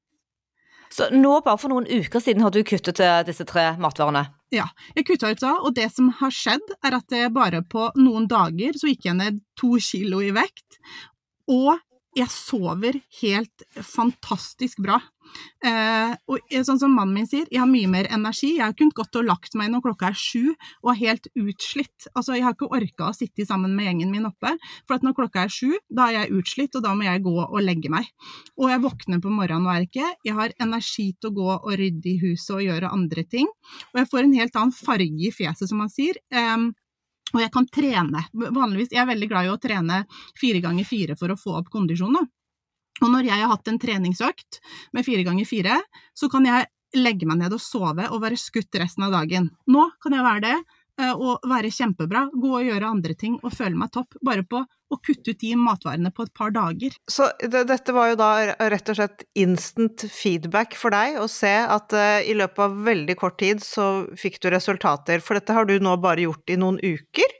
Så 0.92 1.10
nå, 1.12 1.34
bare 1.44 1.60
for 1.60 1.72
noen 1.72 1.86
uker 1.88 2.22
siden, 2.22 2.42
har 2.44 2.52
du 2.52 2.62
kuttet 2.64 3.02
disse 3.28 3.44
tre 3.48 3.70
matvarene? 3.80 4.24
Ja, 4.54 4.64
jeg 4.96 5.04
kutta 5.10 5.28
ut 5.34 5.42
da, 5.42 5.50
og 5.60 5.74
det 5.76 5.90
som 5.92 6.08
har 6.22 6.32
skjedd, 6.32 6.64
er 6.80 6.96
at 6.96 7.10
det 7.12 7.26
bare 7.36 7.60
på 7.68 7.90
noen 8.00 8.24
dager 8.30 8.78
så 8.80 8.88
gikk 8.88 9.04
jeg 9.10 9.18
ned 9.18 9.42
to 9.60 9.74
kilo 9.84 10.22
i 10.24 10.32
vekt, 10.32 10.78
og 11.52 11.76
jeg 12.16 12.32
sover 12.32 12.96
helt 13.20 13.66
fantastisk 13.84 14.80
bra. 14.82 14.96
Eh, 15.64 16.12
og 16.30 16.52
sånn 16.66 16.80
som 16.80 16.94
mannen 16.94 17.16
min 17.16 17.28
sier, 17.28 17.48
jeg 17.50 17.60
har 17.62 17.70
mye 17.70 17.90
mer 17.90 18.08
energi. 18.14 18.54
Jeg 18.56 18.64
har 18.64 18.76
kunnet 18.78 18.96
gått 18.98 19.18
og 19.18 19.26
lagt 19.26 19.56
meg 19.58 19.72
når 19.72 19.84
klokka 19.88 20.10
er 20.10 20.18
sju 20.18 20.54
og 20.54 20.92
er 20.92 21.00
helt 21.00 21.28
utslitt. 21.38 22.08
Altså, 22.14 22.36
jeg 22.36 22.46
har 22.46 22.56
ikke 22.56 22.70
orka 22.78 23.08
å 23.08 23.16
sitte 23.16 23.46
sammen 23.48 23.74
med 23.76 23.88
gjengen 23.88 24.12
min 24.14 24.28
oppe, 24.28 24.54
for 24.86 24.98
at 24.98 25.06
når 25.06 25.16
klokka 25.18 25.44
er 25.44 25.54
sju, 25.54 25.76
da 25.90 26.08
er 26.08 26.18
jeg 26.20 26.40
utslitt, 26.40 26.78
og 26.78 26.86
da 26.86 26.94
må 26.96 27.08
jeg 27.08 27.24
gå 27.26 27.36
og 27.44 27.60
legge 27.64 27.92
meg. 27.92 28.10
Og 28.58 28.72
jeg 28.72 28.84
våkner 28.84 29.22
på 29.24 29.32
morgenen 29.34 29.68
og 29.68 29.74
er 29.74 29.88
ikke. 29.88 30.12
Jeg 30.26 30.38
har 30.38 30.56
energi 30.62 31.10
til 31.18 31.32
å 31.32 31.36
gå 31.38 31.48
og 31.56 31.70
rydde 31.78 32.12
i 32.12 32.18
huset 32.24 32.56
og 32.58 32.66
gjøre 32.66 32.92
andre 32.94 33.24
ting. 33.28 33.48
Og 33.92 34.02
jeg 34.02 34.12
får 34.12 34.24
en 34.24 34.36
helt 34.38 34.60
annen 34.60 34.76
farge 34.76 35.26
i 35.28 35.34
fjeset, 35.34 35.66
som 35.70 35.82
man 35.82 35.92
sier. 35.92 36.20
Eh, 36.32 36.68
og 37.34 37.42
jeg 37.42 37.52
kan 37.52 37.66
trene. 37.68 38.24
Vanligvis, 38.32 38.92
Jeg 38.92 39.02
er 39.02 39.10
veldig 39.10 39.28
glad 39.28 39.46
i 39.46 39.52
å 39.52 39.60
trene 39.60 40.04
fire 40.38 40.60
ganger 40.64 40.84
fire 40.88 41.16
for 41.16 41.28
å 41.28 41.36
få 41.36 41.58
opp 41.60 41.68
kondisjonen. 41.72 42.28
Og 43.02 43.12
når 43.12 43.28
jeg 43.30 43.42
har 43.42 43.52
hatt 43.52 43.70
en 43.70 43.80
treningsøkt 43.80 44.60
med 44.96 45.06
fire 45.06 45.24
ganger 45.26 45.48
fire, 45.48 45.78
så 46.16 46.30
kan 46.32 46.46
jeg 46.48 46.68
legge 46.96 47.28
meg 47.28 47.42
ned 47.42 47.54
og 47.54 47.62
sove 47.62 48.08
og 48.08 48.22
være 48.22 48.38
skutt 48.40 48.78
resten 48.80 49.06
av 49.06 49.14
dagen. 49.14 49.50
Nå 49.68 49.88
kan 50.02 50.16
jeg 50.16 50.24
være 50.24 50.44
det 50.46 50.56
eh, 50.56 51.12
og 51.12 51.44
være 51.48 51.72
kjempebra, 51.74 52.28
gå 52.32 52.52
og 52.60 52.66
gjøre 52.66 52.92
andre 52.94 53.16
ting 53.18 53.36
og 53.42 53.54
føle 53.54 53.76
meg 53.78 53.92
topp, 53.94 54.16
bare 54.24 54.46
på 54.48 54.62
å 54.88 54.98
kutte 55.04 55.34
ut 55.34 55.42
de 55.42 55.52
matvarene 55.58 56.10
på 56.14 56.24
et 56.24 56.32
par 56.36 56.52
dager. 56.54 56.94
Så 57.10 57.28
det, 57.42 57.66
dette 57.68 57.92
var 57.92 58.12
jo 58.12 58.18
da 58.20 58.30
rett 58.72 58.88
og 58.88 58.96
slett 58.96 59.26
instant 59.38 60.06
feedback 60.08 60.78
for 60.80 60.94
deg, 60.96 61.18
å 61.20 61.28
se 61.28 61.52
at 61.60 61.92
uh, 61.92 62.20
i 62.24 62.36
løpet 62.38 62.62
av 62.64 62.78
veldig 62.88 63.18
kort 63.20 63.36
tid 63.42 63.60
så 63.64 64.06
fikk 64.16 64.40
du 64.40 64.48
resultater, 64.54 65.20
for 65.24 65.36
dette 65.36 65.56
har 65.56 65.68
du 65.68 65.76
nå 65.82 65.98
bare 66.00 66.24
gjort 66.24 66.54
i 66.54 66.56
noen 66.60 66.80
uker? 66.80 67.36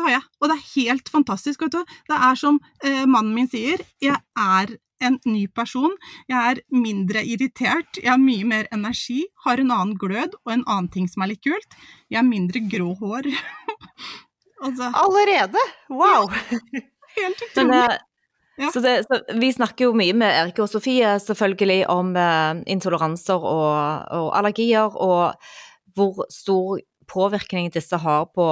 Det 0.00 0.06
har 0.06 0.14
jeg, 0.14 0.28
og 0.40 0.48
det 0.48 0.54
er 0.56 0.68
helt 0.80 1.10
fantastisk, 1.12 1.60
vet 1.60 1.74
du. 1.74 1.96
Det 2.08 2.16
er 2.16 2.38
som 2.40 2.56
eh, 2.80 3.02
mannen 3.04 3.34
min 3.36 3.48
sier, 3.52 3.82
jeg 4.00 4.16
er 4.16 4.70
en 5.04 5.18
ny 5.28 5.42
person. 5.52 5.92
Jeg 6.28 6.40
er 6.40 6.60
mindre 6.72 7.20
irritert, 7.28 8.00
jeg 8.00 8.08
har 8.08 8.20
mye 8.20 8.46
mer 8.48 8.68
energi, 8.72 9.26
har 9.44 9.60
en 9.60 9.74
annen 9.74 9.98
glød 10.00 10.38
og 10.40 10.54
en 10.54 10.64
annen 10.64 10.88
ting 10.92 11.08
som 11.12 11.24
er 11.24 11.34
litt 11.34 11.44
kult. 11.44 11.76
Jeg 12.08 12.22
har 12.22 12.28
mindre 12.28 12.64
grå 12.72 12.94
hår. 13.02 13.28
altså. 14.64 14.88
Allerede? 15.04 15.68
Wow! 15.92 16.32
Ja, 16.32 16.84
helt 17.20 17.48
utrolig. 17.50 17.84
Ja. 18.60 18.72
Så, 18.72 18.80
det, 18.80 18.98
så 19.04 19.20
vi 19.40 19.52
snakker 19.52 19.90
jo 19.90 19.96
mye 19.96 20.16
med 20.16 20.32
Erik 20.32 20.64
og 20.64 20.68
Sofie 20.68 21.14
selvfølgelig 21.20 21.82
om 21.92 22.16
eh, 22.16 22.64
intoleranser 22.72 23.40
og, 23.40 23.72
og, 24.16 24.30
allergier, 24.36 24.96
og 24.96 25.36
hvor 25.96 26.24
stor 26.32 26.80
påvirkning 27.08 27.68
disse 27.72 28.00
har 28.00 28.28
på, 28.32 28.48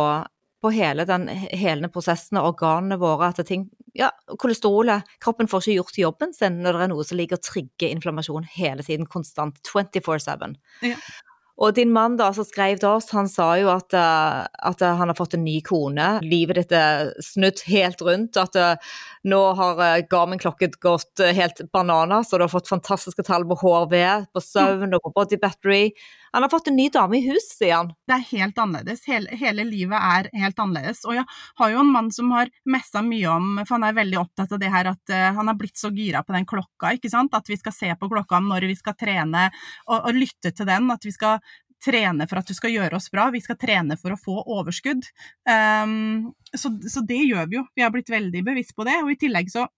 på 0.63 0.73
hele 0.75 1.07
den 1.09 1.29
helende 1.31 1.91
prosessen 1.93 2.41
og 2.41 2.55
organene 2.55 2.99
våre. 3.01 3.31
At 3.31 3.47
ting 3.47 3.69
ja, 3.99 4.11
kolesterolet 4.39 5.07
Kroppen 5.23 5.49
får 5.51 5.65
ikke 5.65 5.79
gjort 5.79 6.03
jobben 6.03 6.35
sin 6.37 6.61
når 6.63 6.77
det 6.77 6.85
er 6.85 6.93
noe 6.93 7.07
som 7.07 7.19
ligger 7.19 7.39
og 7.39 7.47
trigger 7.47 7.91
inflammasjon 7.91 8.47
hele 8.59 8.85
tiden, 8.87 9.09
konstant. 9.11 9.59
24-7. 9.67 10.55
Ja. 10.87 10.99
Og 11.59 11.75
din 11.75 11.91
mann 11.91 12.15
da, 12.19 12.29
som 12.35 12.47
skrev 12.47 12.79
til 12.79 12.87
oss, 12.93 13.09
han 13.11 13.27
sa 13.31 13.49
jo 13.59 13.71
at, 13.73 13.91
uh, 13.91 14.45
at 14.47 14.83
uh, 14.85 14.93
han 15.01 15.11
har 15.11 15.17
fått 15.19 15.35
en 15.35 15.43
ny 15.43 15.57
kone. 15.67 16.07
Livet 16.23 16.61
ditt 16.61 16.75
er 16.79 17.11
snudd 17.25 17.65
helt 17.67 18.03
rundt. 18.07 18.39
At 18.39 18.55
uh, 18.55 18.95
nå 19.27 19.41
har 19.59 19.83
Garmin-klokken 20.11 20.79
gått 20.79 21.25
helt 21.35 21.65
bananas, 21.75 22.31
og 22.31 22.39
du 22.39 22.47
har 22.47 22.55
fått 22.55 22.71
fantastiske 22.71 23.27
tall 23.27 23.47
på 23.49 23.59
HRV, 23.59 23.97
på 24.31 24.45
søvn 24.45 24.95
og 24.95 25.03
på 25.03 25.15
body 25.19 25.41
battery. 25.43 25.83
Han 26.33 26.45
har 26.45 26.53
fått 26.53 26.71
en 26.71 26.77
ny 26.77 26.89
dame 26.95 27.19
i 27.19 27.25
hus, 27.29 27.51
sier 27.59 27.77
han. 27.77 27.93
Det 28.09 28.17
er 28.17 28.27
helt 28.33 28.59
annerledes. 28.59 29.05
Hele, 29.09 29.37
hele, 29.41 29.65
livet 29.69 29.99
er 29.99 30.31
helt 30.43 30.59
annerledes. 30.63 31.05
Og 31.09 31.17
jeg 31.17 31.27
har 31.61 31.73
jo 31.73 31.83
en 31.83 31.93
mann 31.95 32.11
som 32.15 32.33
har 32.37 32.51
messa 32.69 33.03
mye 33.05 33.31
om, 33.33 33.49
for 33.63 33.79
han 33.79 33.89
er 33.89 33.97
veldig 34.01 34.21
opptatt 34.23 34.53
av 34.57 34.63
det 34.63 34.73
her 34.73 34.91
at 34.93 35.15
uh, 35.15 35.31
han 35.39 35.53
har 35.53 35.57
blitt 35.61 35.81
så 35.81 35.93
gira 35.95 36.25
på 36.27 36.37
den 36.37 36.49
klokka, 36.49 36.93
ikke 36.97 37.13
sant. 37.13 37.37
At 37.37 37.49
vi 37.49 37.59
skal 37.61 37.77
se 37.77 37.95
på 37.99 38.11
klokka 38.13 38.43
når 38.45 38.69
vi 38.73 38.77
skal 38.79 38.97
trene, 38.99 39.49
og, 39.87 39.97
og 40.03 40.13
lytte 40.19 40.53
til 40.53 40.69
den. 40.69 40.91
At 40.95 41.09
vi 41.09 41.15
skal 41.15 41.41
trene 41.85 42.27
for 42.27 42.41
at 42.41 42.49
du 42.49 42.57
skal 42.57 42.75
gjøre 42.75 42.99
oss 42.99 43.11
bra, 43.13 43.29
vi 43.31 43.41
skal 43.43 43.59
trene 43.61 43.97
for 44.01 44.15
å 44.15 44.21
få 44.21 44.37
overskudd. 44.59 45.07
Um, 45.49 46.33
så, 46.51 46.73
så, 46.91 47.05
det 47.07 47.21
gjør 47.23 47.51
vi 47.51 47.61
jo. 47.61 47.67
Vi 47.77 47.85
har 47.85 47.93
blitt 47.95 48.11
veldig 48.13 48.45
bevisst 48.51 48.75
på 48.77 48.87
det. 48.89 48.99
Og 49.05 49.15
i 49.15 49.21
tillegg 49.21 49.53
så 49.53 49.69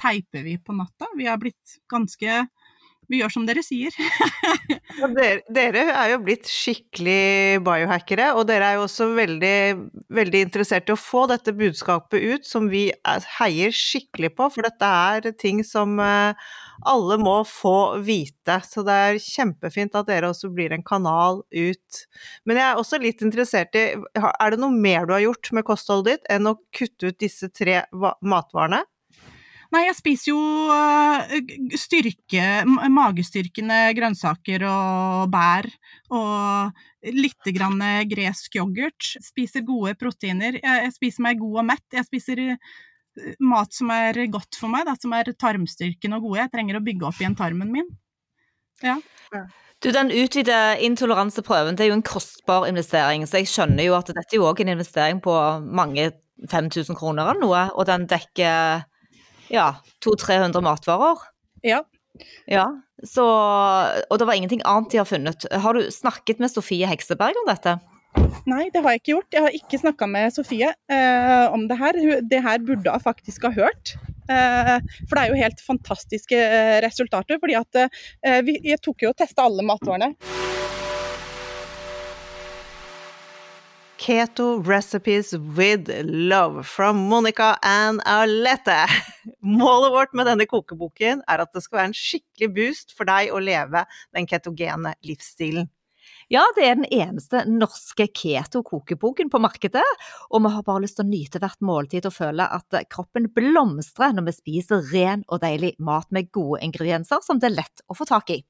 teiper 0.00 0.44
vi 0.44 0.58
på 0.60 0.76
natta. 0.76 1.08
Vi 1.16 1.28
har 1.28 1.40
blitt 1.40 1.78
ganske 1.90 2.44
vi 3.10 3.20
gjør 3.20 3.32
som 3.32 3.46
dere 3.48 3.62
sier. 3.64 3.94
ja, 5.00 5.08
dere, 5.14 5.40
dere, 5.52 5.84
er 5.92 6.12
jo 6.12 6.20
blitt 6.26 6.48
skikkelig 6.50 7.62
biohackere, 7.66 8.32
og 8.36 8.46
dere 8.50 8.72
er 8.72 8.78
jo 8.78 8.86
også 8.86 9.08
veldig, 9.16 9.56
veldig 10.18 10.42
interessert 10.48 10.90
i 10.90 10.94
å 10.94 11.00
få 11.00 11.26
dette 11.30 11.54
budskapet 11.56 12.22
ut, 12.22 12.48
som 12.48 12.70
vi 12.72 12.88
heier 13.38 13.74
skikkelig 13.74 14.32
på, 14.36 14.48
for 14.54 14.66
dette 14.66 14.90
er 14.90 15.30
ting 15.38 15.62
som 15.66 15.98
eh, 16.02 16.48
alle 16.86 17.18
må 17.22 17.38
få 17.48 17.98
vite. 18.04 18.58
Så 18.66 18.84
det 18.86 18.98
er 19.06 19.22
kjempefint 19.22 19.96
at 19.98 20.10
dere 20.10 20.32
også 20.32 20.50
blir 20.54 20.74
en 20.74 20.84
kanal 20.86 21.42
ut. 21.54 22.02
Men 22.44 22.60
jeg 22.60 22.66
er 22.66 22.82
også 22.82 23.00
litt 23.02 23.22
interessert 23.24 23.78
i, 23.78 23.86
er 24.18 24.52
det 24.52 24.60
noe 24.62 24.74
mer 24.74 25.06
du 25.06 25.16
har 25.16 25.24
gjort 25.24 25.54
med 25.56 25.66
kostholdet 25.68 26.16
ditt 26.16 26.30
enn 26.32 26.50
å 26.50 26.58
kutte 26.74 27.10
ut 27.10 27.22
disse 27.22 27.50
tre 27.54 27.84
matvarene? 28.22 28.84
Nei, 29.74 29.82
jeg 29.88 29.96
spiser 29.98 30.30
jo 30.30 30.40
eh, 30.72 31.54
styrke, 31.78 32.44
magestyrkende 32.66 33.80
grønnsaker 33.98 34.64
og 34.70 35.30
bær. 35.32 35.68
Og 36.14 37.12
litt 37.16 37.50
grann 37.56 37.82
gresk 38.10 38.58
yoghurt. 38.60 39.12
Spiser 39.24 39.66
gode 39.66 39.96
proteiner. 39.98 40.60
Jeg 40.62 40.94
spiser 40.94 41.26
meg 41.26 41.42
god 41.42 41.62
og 41.62 41.68
mett. 41.72 41.86
Jeg 41.94 42.08
spiser 42.08 42.42
eh, 42.46 43.36
mat 43.42 43.74
som 43.74 43.92
er 43.94 44.22
godt 44.32 44.58
for 44.60 44.72
meg, 44.72 44.86
da, 44.88 44.96
som 45.00 45.14
er 45.16 45.34
tarmstyrkende 45.34 46.20
og 46.20 46.30
gode. 46.30 46.42
Jeg 46.44 46.54
trenger 46.54 46.80
å 46.80 46.84
bygge 46.86 47.08
opp 47.10 47.22
igjen 47.22 47.38
tarmen 47.38 47.72
min. 47.74 47.94
Ja. 48.84 48.98
Du, 49.82 49.90
Den 49.92 50.12
utvide 50.12 50.76
intoleranseprøven 50.84 51.76
det 51.76 51.86
er 51.86 51.90
jo 51.92 51.98
en 51.98 52.06
kostbar 52.06 52.66
investering, 52.68 53.26
så 53.28 53.40
jeg 53.40 53.50
skjønner 53.50 53.88
jo 53.88 53.96
at 53.96 54.08
dette 54.12 54.34
er 54.34 54.40
jo 54.40 54.48
òg 54.48 54.62
en 54.62 54.72
investering 54.72 55.20
på 55.24 55.34
mange 55.64 56.10
5000 56.50 56.96
kroner 56.98 57.30
eller 57.30 57.42
noe, 57.42 57.62
og 57.76 57.86
den 57.88 58.06
dekker 58.08 58.84
ja, 59.52 59.68
200-300 60.04 60.62
matvarer. 60.64 61.22
Ja. 61.66 61.82
ja. 62.50 62.66
Så, 63.04 63.24
og 64.10 64.18
det 64.18 64.26
var 64.28 64.38
ingenting 64.38 64.62
annet 64.64 64.94
de 64.94 65.02
har 65.02 65.08
funnet. 65.08 65.46
Har 65.52 65.76
du 65.76 65.90
snakket 65.92 66.40
med 66.40 66.52
Sofie 66.52 66.88
Hekseberg 66.88 67.36
om 67.42 67.50
dette? 67.50 67.76
Nei, 68.48 68.68
det 68.72 68.80
har 68.82 68.94
jeg 68.94 69.02
ikke 69.02 69.12
gjort. 69.12 69.34
Jeg 69.34 69.44
har 69.44 69.56
ikke 69.58 69.80
snakka 69.82 70.08
med 70.08 70.32
Sofie 70.32 70.70
eh, 70.72 71.46
om 71.52 71.66
det 71.68 71.76
her. 71.80 71.98
Det 72.24 72.42
her 72.42 72.62
burde 72.64 72.94
hun 72.94 73.02
faktisk 73.04 73.44
ha 73.48 73.52
hørt. 73.56 73.96
Eh, 74.26 74.76
for 75.06 75.18
det 75.18 75.22
er 75.22 75.30
jo 75.30 75.42
helt 75.42 75.62
fantastiske 75.62 76.38
eh, 76.38 76.78
resultater. 76.84 77.38
fordi 77.42 77.58
at 77.58 77.82
eh, 77.82 78.40
vi, 78.46 78.58
Jeg 78.64 78.82
tok 78.82 79.04
jo 79.04 79.12
og 79.12 79.18
testa 79.18 79.46
alle 79.46 79.66
matvarene. 79.66 80.14
Keto 83.98 84.62
Recipes 84.62 85.34
with 85.34 85.90
Love 86.04 86.64
from 86.64 86.96
Monica 87.08 87.56
and 87.62 88.00
Alette. 88.04 88.86
Målet 89.46 89.92
vårt 89.94 90.14
med 90.18 90.26
denne 90.26 90.46
kokeboken 90.50 91.20
er 91.30 91.42
at 91.44 91.52
det 91.54 91.62
skal 91.62 91.78
være 91.78 91.90
en 91.92 91.96
skikkelig 91.96 92.48
boost 92.56 92.94
for 92.96 93.06
deg 93.06 93.30
å 93.30 93.38
leve 93.38 93.84
den 94.16 94.26
ketogene 94.26 94.96
livsstilen. 95.06 95.68
Ja, 96.30 96.42
det 96.56 96.64
er 96.66 96.74
den 96.78 96.88
eneste 96.90 97.44
norske 97.46 98.08
keto-kokeboken 98.10 99.30
på 99.30 99.38
markedet, 99.42 99.84
og 100.34 100.42
vi 100.42 100.50
har 100.50 100.64
bare 100.66 100.82
lyst 100.82 100.98
til 100.98 101.06
å 101.06 101.10
nyte 101.12 101.38
hvert 101.42 101.62
måltid 101.62 102.08
og 102.08 102.16
føle 102.16 102.48
at 102.56 102.78
kroppen 102.90 103.28
blomstrer 103.34 104.14
når 104.16 104.26
vi 104.28 104.34
spiser 104.34 104.82
ren 104.90 105.22
og 105.28 105.44
deilig 105.44 105.76
mat 105.78 106.10
med 106.14 106.32
gode 106.34 106.64
ingredienser 106.66 107.22
som 107.22 107.38
det 107.38 107.52
er 107.52 107.58
lett 107.60 107.84
å 107.86 107.94
få 107.98 108.08
tak 108.10 108.34
i. 108.34 108.40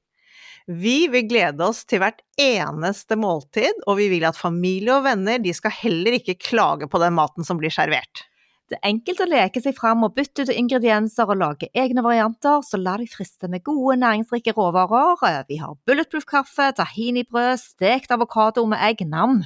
Vi 0.67 1.05
vil 1.13 1.27
glede 1.29 1.69
oss 1.69 1.83
til 1.87 2.01
hvert 2.01 2.23
eneste 2.41 3.15
måltid, 3.19 3.85
og 3.85 4.01
vi 4.01 4.09
vil 4.15 4.25
at 4.27 4.39
familie 4.39 4.97
og 4.97 5.05
venner 5.05 5.37
de 5.39 5.53
skal 5.55 5.77
heller 5.77 6.17
ikke 6.17 6.39
klage 6.49 6.89
på 6.89 7.01
den 7.05 7.13
maten 7.15 7.45
som 7.45 7.61
blir 7.61 7.73
servert. 7.73 8.25
Det 8.67 8.75
er 8.75 8.89
enkelt 8.89 9.21
å 9.23 9.29
leke 9.31 9.61
seg 9.63 9.77
fram 9.77 10.01
og 10.03 10.15
bytte 10.17 10.43
ut 10.43 10.49
ingredienser 10.51 11.29
og 11.31 11.39
lage 11.39 11.69
egne 11.77 12.03
varianter, 12.03 12.59
så 12.67 12.75
la 12.81 12.97
deg 12.99 13.07
friste 13.07 13.47
med 13.47 13.63
gode, 13.63 13.95
næringsrike 14.01 14.51
råvarer. 14.57 15.45
Vi 15.47 15.61
har 15.61 15.77
bulletproof 15.87 16.27
kaffe, 16.27 16.73
tahinibrød, 16.75 17.61
stekt 17.61 18.11
avokado 18.11 18.65
med 18.67 18.83
egg, 18.89 19.05
nam. 19.07 19.45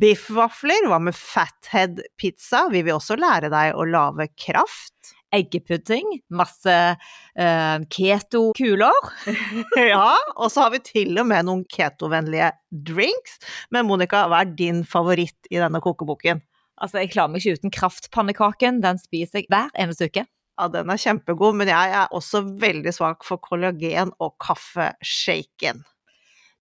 Biffvafler, 0.00 0.88
hva 0.88 0.96
med 1.02 1.16
fathead 1.18 2.00
pizza? 2.16 2.64
Vi 2.72 2.80
vil 2.86 2.96
også 2.96 3.18
lære 3.20 3.52
deg 3.52 3.76
å 3.76 3.84
lage 3.84 4.30
kraft. 4.40 5.12
Eggepudding, 5.28 6.22
masse 6.32 6.72
uh, 6.72 7.78
keto-kuler. 7.92 9.08
ja, 9.92 10.14
og 10.38 10.48
så 10.48 10.64
har 10.64 10.72
vi 10.72 10.80
til 10.86 11.20
og 11.20 11.28
med 11.28 11.50
noen 11.50 11.66
ketovennlige 11.68 12.54
drinks. 12.72 13.36
Men 13.68 13.90
Monica, 13.90 14.24
hva 14.24 14.40
er 14.46 14.56
din 14.56 14.86
favoritt 14.88 15.52
i 15.52 15.60
denne 15.60 15.84
kokeboken? 15.84 16.40
Altså, 16.78 17.02
Jeg 17.02 17.12
klarer 17.14 17.32
meg 17.32 17.42
ikke 17.44 17.58
uten 17.60 17.74
kraftpannekaken. 17.74 18.82
Den 18.84 19.00
spiser 19.02 19.42
jeg 19.42 19.50
hver 19.52 19.70
eneste 19.74 20.08
uke. 20.10 20.24
Ja, 20.58 20.66
den 20.72 20.90
er 20.90 20.98
kjempegod, 20.98 21.54
men 21.54 21.70
jeg 21.70 21.94
er 21.94 22.10
også 22.14 22.42
veldig 22.58 22.92
svak 22.94 23.22
for 23.26 23.38
kollagen 23.42 24.10
og 24.18 24.34
kaffeshaken. 24.42 25.84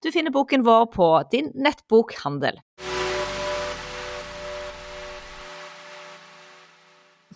Du 0.05 0.11
finner 0.13 0.33
boken 0.33 0.61
vår 0.67 0.85
på 0.93 1.07
din 1.33 1.49
nettbokhandel. 1.57 2.61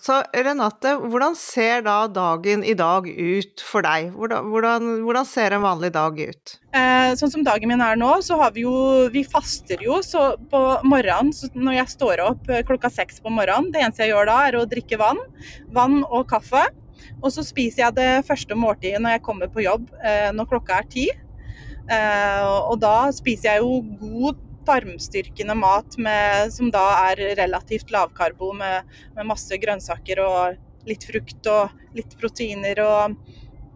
Så 0.01 0.15
Renate, 0.33 0.95
hvordan 0.97 1.35
ser 1.37 1.83
da 1.85 2.07
dagen 2.09 2.63
i 2.65 2.73
dag 2.73 3.05
ut 3.05 3.61
for 3.61 3.85
deg? 3.85 4.09
Hvordan, 4.17 4.47
hvordan, 4.49 4.87
hvordan 5.05 5.27
ser 5.29 5.53
en 5.53 5.61
vanlig 5.61 5.91
dag 5.93 6.17
ut? 6.17 6.55
Eh, 6.73 7.11
sånn 7.19 7.33
som 7.35 7.45
dagen 7.45 7.69
min 7.69 7.83
er 7.85 7.99
nå, 8.01 8.09
så 8.25 8.39
har 8.41 8.55
vi 8.55 8.63
jo 8.65 8.73
Vi 9.13 9.21
faster 9.29 9.81
jo, 9.85 9.99
så 10.01 10.31
på 10.49 10.61
morgenen 10.89 11.29
når 11.53 11.77
jeg 11.77 11.93
står 11.93 12.23
opp 12.25 12.49
eh, 12.49 12.63
klokka 12.65 12.89
seks 12.89 13.21
på 13.21 13.29
morgenen, 13.29 13.69
det 13.75 13.83
eneste 13.83 14.07
jeg 14.07 14.15
gjør 14.15 14.31
da, 14.31 14.39
er 14.47 14.57
å 14.57 14.67
drikke 14.69 14.97
vann. 15.01 15.21
Vann 15.75 16.01
og 16.07 16.25
kaffe. 16.33 16.65
Og 17.21 17.29
så 17.35 17.45
spiser 17.45 17.85
jeg 17.85 17.99
det 17.99 18.11
første 18.25 18.57
måltidet 18.57 19.01
når 19.03 19.19
jeg 19.19 19.25
kommer 19.27 19.53
på 19.53 19.67
jobb 19.67 19.85
eh, 20.01 20.31
når 20.33 20.49
klokka 20.49 20.81
er 20.81 20.89
ti. 20.89 21.09
Eh, 21.91 22.47
og 22.71 22.79
da 22.81 23.11
spiser 23.13 23.53
jeg 23.53 23.67
jo 23.67 23.83
god 24.01 24.47
tarmstyrkende 24.67 25.55
mat 25.57 25.97
med, 26.01 26.51
som 26.53 26.71
da 26.73 26.83
er 27.11 27.23
relativt 27.39 27.91
lavkarbo, 27.93 28.51
med, 28.57 28.89
med, 29.15 29.29
masse 29.29 29.57
grønnsaker 29.61 30.23
og 30.25 30.87
litt 30.89 31.05
frukt 31.05 31.47
og 31.51 31.97
litt 31.97 32.13
proteiner 32.19 32.81
og, 32.83 33.17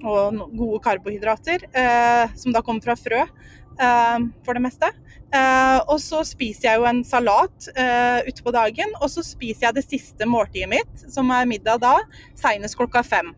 og 0.06 0.42
gode 0.56 0.82
karbohydrater, 0.86 1.68
eh, 1.70 2.36
som 2.38 2.56
da 2.56 2.64
kommer 2.66 2.86
fra 2.86 2.98
frø 3.00 3.22
eh, 3.26 4.30
for 4.46 4.58
det 4.58 4.64
meste. 4.66 4.92
Eh, 5.36 5.80
og 5.90 5.98
så 6.02 6.22
spiser 6.28 6.70
jeg 6.70 6.80
jo 6.80 6.88
en 6.90 7.02
salat 7.08 7.70
eh, 7.76 8.22
utpå 8.30 8.54
dagen, 8.56 8.94
og 9.02 9.10
så 9.12 9.24
spiser 9.26 9.70
jeg 9.70 9.78
det 9.78 9.86
siste 9.88 10.30
måltidet 10.30 10.70
mitt, 10.72 11.08
som 11.12 11.32
er 11.34 11.50
middag 11.50 11.82
da, 11.84 11.98
seinest 12.40 12.78
klokka 12.80 13.04
fem. 13.06 13.34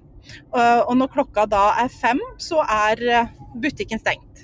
og 0.52 0.92
når 1.00 1.08
klokka 1.08 1.46
da 1.48 1.70
er 1.80 1.88
fem, 1.88 2.20
så 2.38 2.60
er 2.64 3.04
eh, 3.08 3.30
butikken 3.64 4.02
stengt. 4.02 4.37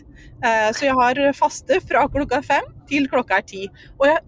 Eh, 0.44 0.70
så 0.76 0.90
jeg 0.90 0.98
har 1.00 1.20
faste 1.38 1.80
fra 1.88 2.06
klokka 2.12 2.42
fem 2.46 2.70
til 2.90 3.08
klokka 3.12 3.40
er 3.40 3.48
ti. 3.48 3.64
Og 4.00 4.08
jeg 4.10 4.20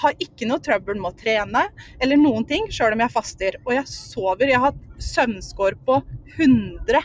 har 0.00 0.22
ikke 0.22 0.48
noe 0.50 0.62
trøbbel 0.62 0.98
med 1.00 1.12
å 1.12 1.18
trene 1.18 1.64
eller 2.02 2.20
noen 2.20 2.46
ting, 2.48 2.68
sjøl 2.72 2.96
om 2.96 3.04
jeg 3.04 3.14
faster. 3.14 3.58
Og 3.64 3.74
jeg 3.76 3.90
sover. 3.90 4.50
Jeg 4.50 4.60
har 4.62 4.72
hatt 4.72 5.02
søvnskår 5.12 5.78
på 5.86 6.00
100 6.36 7.02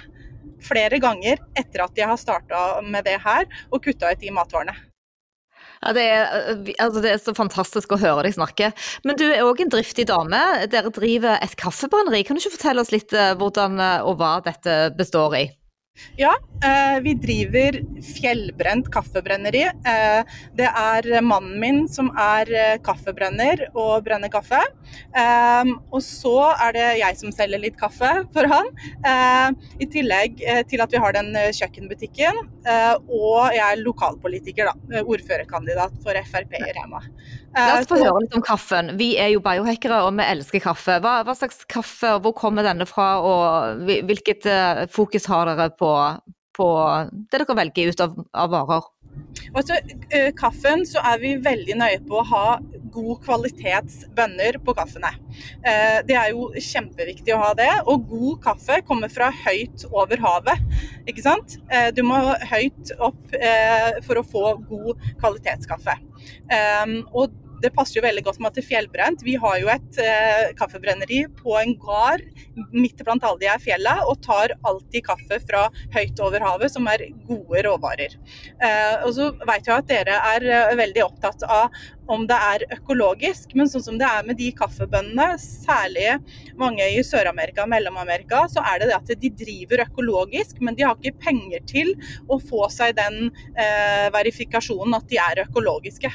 flere 0.64 1.00
ganger 1.00 1.40
etter 1.58 1.86
at 1.86 1.98
jeg 1.98 2.10
har 2.10 2.20
starta 2.20 2.82
med 2.84 3.06
det 3.08 3.20
her 3.24 3.48
og 3.72 3.84
kutta 3.86 4.12
ut 4.12 4.22
de 4.22 4.32
matvarene. 4.36 4.76
Ja, 5.80 5.94
det 5.96 6.04
er, 6.12 6.26
altså 6.84 7.00
det 7.04 7.12
er, 7.14 7.22
så 7.24 7.32
fantastisk 7.36 7.94
å 7.96 8.00
høre 8.02 8.26
deg 8.28 8.36
snakke. 8.36 8.74
Men 9.08 9.16
du 9.20 9.24
er 9.30 9.46
òg 9.48 9.62
en 9.64 9.72
driftig 9.72 10.10
dame. 10.10 10.42
Dere 10.72 10.92
driver 10.92 11.40
et 11.40 11.56
kaffebrenneri. 11.60 12.26
Kan 12.28 12.36
du 12.36 12.44
ikke 12.44 12.58
fortelle 12.58 12.84
oss 12.84 12.92
litt 12.92 13.16
eh, 13.16 13.32
hvordan 13.40 13.80
eh, 13.80 14.04
og 14.04 14.20
hva 14.20 14.34
dette 14.44 14.76
består 15.00 15.38
i? 15.40 15.46
Ja, 16.20 16.34
eh, 16.64 17.00
vi 17.04 17.14
driver 17.14 17.80
Fjellbrent 18.04 18.90
kaffebrenneri. 18.92 19.64
Eh, 19.64 20.38
det 20.58 20.68
er 20.68 21.22
mannen 21.26 21.60
min 21.62 21.82
som 21.92 22.12
er 22.20 22.52
eh, 22.52 22.78
kaffebrenner 22.84 23.68
og 23.74 24.04
brenner 24.08 24.32
kaffe. 24.34 24.60
Og 25.90 26.02
så 26.04 26.36
er 26.52 26.76
det 26.76 26.88
jeg 27.00 27.20
som 27.20 27.34
selger 27.36 27.62
litt 27.62 27.78
kaffe 27.80 28.10
for 28.34 28.50
han. 28.50 28.70
I 29.80 29.88
tillegg 29.92 30.40
til 30.70 30.84
at 30.84 30.94
vi 30.94 31.02
har 31.02 31.16
den 31.16 31.32
kjøkkenbutikken. 31.56 32.40
Og 32.66 33.54
jeg 33.56 33.64
er 33.66 33.84
lokalpolitiker, 33.84 34.70
da. 34.70 35.04
Ordførerkandidat 35.04 36.00
for 36.04 36.20
Frp 36.30 36.58
i 36.60 36.74
Rema. 36.78 37.04
La 37.56 37.80
oss 37.80 37.88
få 37.90 37.98
høre 38.00 38.24
litt 38.24 38.36
om 38.38 38.44
kaffen. 38.46 38.94
Vi 39.00 39.14
er 39.20 39.32
jo 39.34 39.44
biohackere 39.44 40.04
og 40.06 40.18
vi 40.20 40.26
elsker 40.26 40.64
kaffe. 40.64 41.00
Hva, 41.04 41.20
hva 41.28 41.36
slags 41.38 41.64
kaffe, 41.70 42.16
og 42.16 42.26
hvor 42.26 42.36
kommer 42.38 42.66
denne 42.68 42.88
fra, 42.90 43.08
og 43.26 43.86
hvilket 43.88 44.46
fokus 44.94 45.30
har 45.32 45.50
dere 45.50 45.72
på 45.80 45.94
på 46.60 46.70
det 47.32 47.40
dere 47.40 47.56
velger 47.56 47.94
ut 47.94 48.02
av, 48.04 48.16
av 48.36 48.52
varer? 48.52 48.88
Altså, 49.54 49.80
uh, 50.14 50.30
kaffen 50.38 50.86
så 50.88 51.02
er 51.12 51.22
vi 51.22 51.34
veldig 51.42 51.78
nøye 51.80 52.02
på 52.06 52.20
å 52.20 52.28
ha 52.32 52.44
god 52.90 53.22
kvalitets 53.24 54.04
bønner 54.18 54.58
på 54.66 54.74
kaffene. 54.78 55.12
Uh, 55.66 56.00
det 56.08 56.18
er 56.18 56.32
jo 56.34 56.50
kjempeviktig 56.54 57.34
å 57.36 57.42
ha 57.42 57.52
det. 57.58 57.70
Og 57.90 58.08
god 58.10 58.40
kaffe 58.46 58.80
kommer 58.88 59.12
fra 59.14 59.32
høyt 59.46 59.88
over 59.90 60.22
havet. 60.26 60.64
Ikke 61.10 61.26
sant? 61.26 61.58
Uh, 61.72 61.90
du 61.96 62.04
må 62.06 62.20
høyt 62.52 62.94
opp 63.00 63.38
for 64.06 64.20
å 64.20 64.26
få 64.26 64.44
god 64.70 65.04
kvalitetskaffe. 65.20 65.94
Og 67.14 67.36
det 67.64 67.74
passer 67.76 68.00
jo 68.00 68.06
veldig 68.06 68.24
godt 68.26 68.40
med 68.40 68.52
at 68.52 68.60
det 68.60 68.64
er 68.64 68.70
fjellbrent. 68.70 69.26
Vi 69.26 69.36
har 69.42 69.60
jo 69.62 69.70
et 69.74 70.02
eh, 70.04 70.52
kaffebrenneri 70.60 71.24
på 71.40 71.56
en 71.60 71.76
gard 71.80 72.26
midt 72.74 73.02
blant 73.06 73.24
alle 73.26 73.42
de 73.42 73.50
her 73.50 73.62
fjella, 73.64 74.00
og 74.10 74.22
tar 74.26 74.56
alltid 74.68 75.06
kaffe 75.08 75.40
fra 75.46 75.68
høyt 75.96 76.20
over 76.24 76.44
havet, 76.46 76.74
som 76.74 76.88
er 76.92 77.08
gode 77.28 77.64
råvarer. 77.68 78.18
Eh, 78.60 79.06
og 79.06 79.14
så 79.18 79.32
vet 79.40 79.70
jeg 79.70 79.76
at 79.76 79.90
dere 79.90 80.20
er 80.34 80.50
eh, 80.50 80.76
veldig 80.80 81.06
opptatt 81.08 81.46
av 81.48 81.74
om 82.10 82.26
det 82.30 82.38
er 82.42 82.66
økologisk, 82.74 83.54
men 83.58 83.70
sånn 83.70 83.84
som 83.86 83.98
det 84.00 84.08
er 84.08 84.26
med 84.26 84.40
de 84.40 84.50
kaffebøndene, 84.58 85.36
særlig 85.42 86.16
mange 86.60 86.88
i 86.96 87.04
Sør-Amerika 87.06 87.66
og 87.66 87.70
Mellom-Amerika, 87.74 88.46
så 88.50 88.64
er 88.66 88.82
det 88.82 88.90
det 88.90 88.98
at 88.98 89.22
de 89.22 89.32
driver 89.44 89.86
økologisk, 89.86 90.58
men 90.66 90.78
de 90.78 90.88
har 90.88 90.98
ikke 90.98 91.22
penger 91.28 91.62
til 91.70 91.94
å 92.26 92.40
få 92.42 92.66
seg 92.74 92.98
den 92.98 93.30
eh, 93.54 94.10
verifikasjonen 94.16 94.98
at 94.98 95.08
de 95.12 95.22
er 95.22 95.44
økologiske. 95.46 96.12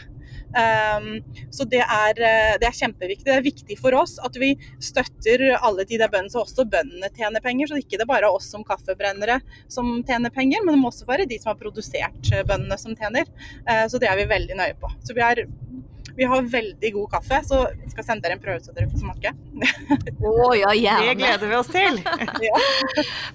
Um, 0.54 1.22
så 1.50 1.64
det 1.64 1.82
er, 1.82 2.20
eh, 2.22 2.54
det 2.60 2.68
er, 2.68 2.76
kjempeviktig. 2.78 3.26
Det 3.26 3.34
er 3.34 3.44
viktig 3.44 3.76
for 3.80 3.96
oss 3.98 4.16
at 4.22 4.36
vi 4.38 4.52
støtter 4.82 5.42
alle 5.56 5.86
de 5.88 5.98
der 5.98 6.10
bøndene, 6.12 6.30
så 6.30 6.44
også 6.44 6.66
bøndene 6.70 7.10
tjener 7.16 7.42
penger. 7.42 7.68
Så 7.68 7.78
det 7.78 7.84
ikke 7.86 8.02
er 8.04 8.10
bare 8.10 8.30
oss 8.30 8.52
som 8.54 8.62
kaffebrennere 8.66 9.40
som 9.68 9.96
tjener 10.06 10.30
penger, 10.34 10.62
men 10.62 10.76
det 10.76 10.82
må 10.82 10.92
også 10.92 11.08
være 11.08 11.26
de 11.30 11.40
som 11.42 11.52
har 11.52 11.60
produsert 11.60 12.30
eh, 12.30 12.44
bøndene 12.46 12.78
som 12.78 12.94
tjener. 12.94 13.26
Uh, 13.66 13.86
så 13.90 13.98
det 13.98 14.10
er 14.10 14.20
vi 14.20 14.28
veldig 14.30 14.60
nøye 14.60 14.78
på. 14.78 14.92
Så 15.02 15.16
vi, 15.16 15.24
er, 15.26 15.42
vi 16.14 16.30
har 16.30 16.46
veldig 16.54 16.94
god 17.00 17.10
kaffe, 17.16 17.42
så 17.50 17.64
jeg 17.72 17.90
skal 17.96 18.08
sende 18.12 18.28
dere 18.28 18.38
en 18.38 18.46
prøve 18.46 18.62
så 18.62 18.76
dere 18.76 18.92
får 18.92 19.02
smake. 19.02 19.34
oh, 20.22 20.54
ja, 20.54 20.70
gjerne. 20.70 21.10
Det 21.10 21.18
gleder 21.18 21.50
vi 21.50 21.58
oss 21.58 21.74
til. 21.74 21.98
ja. 22.46 22.64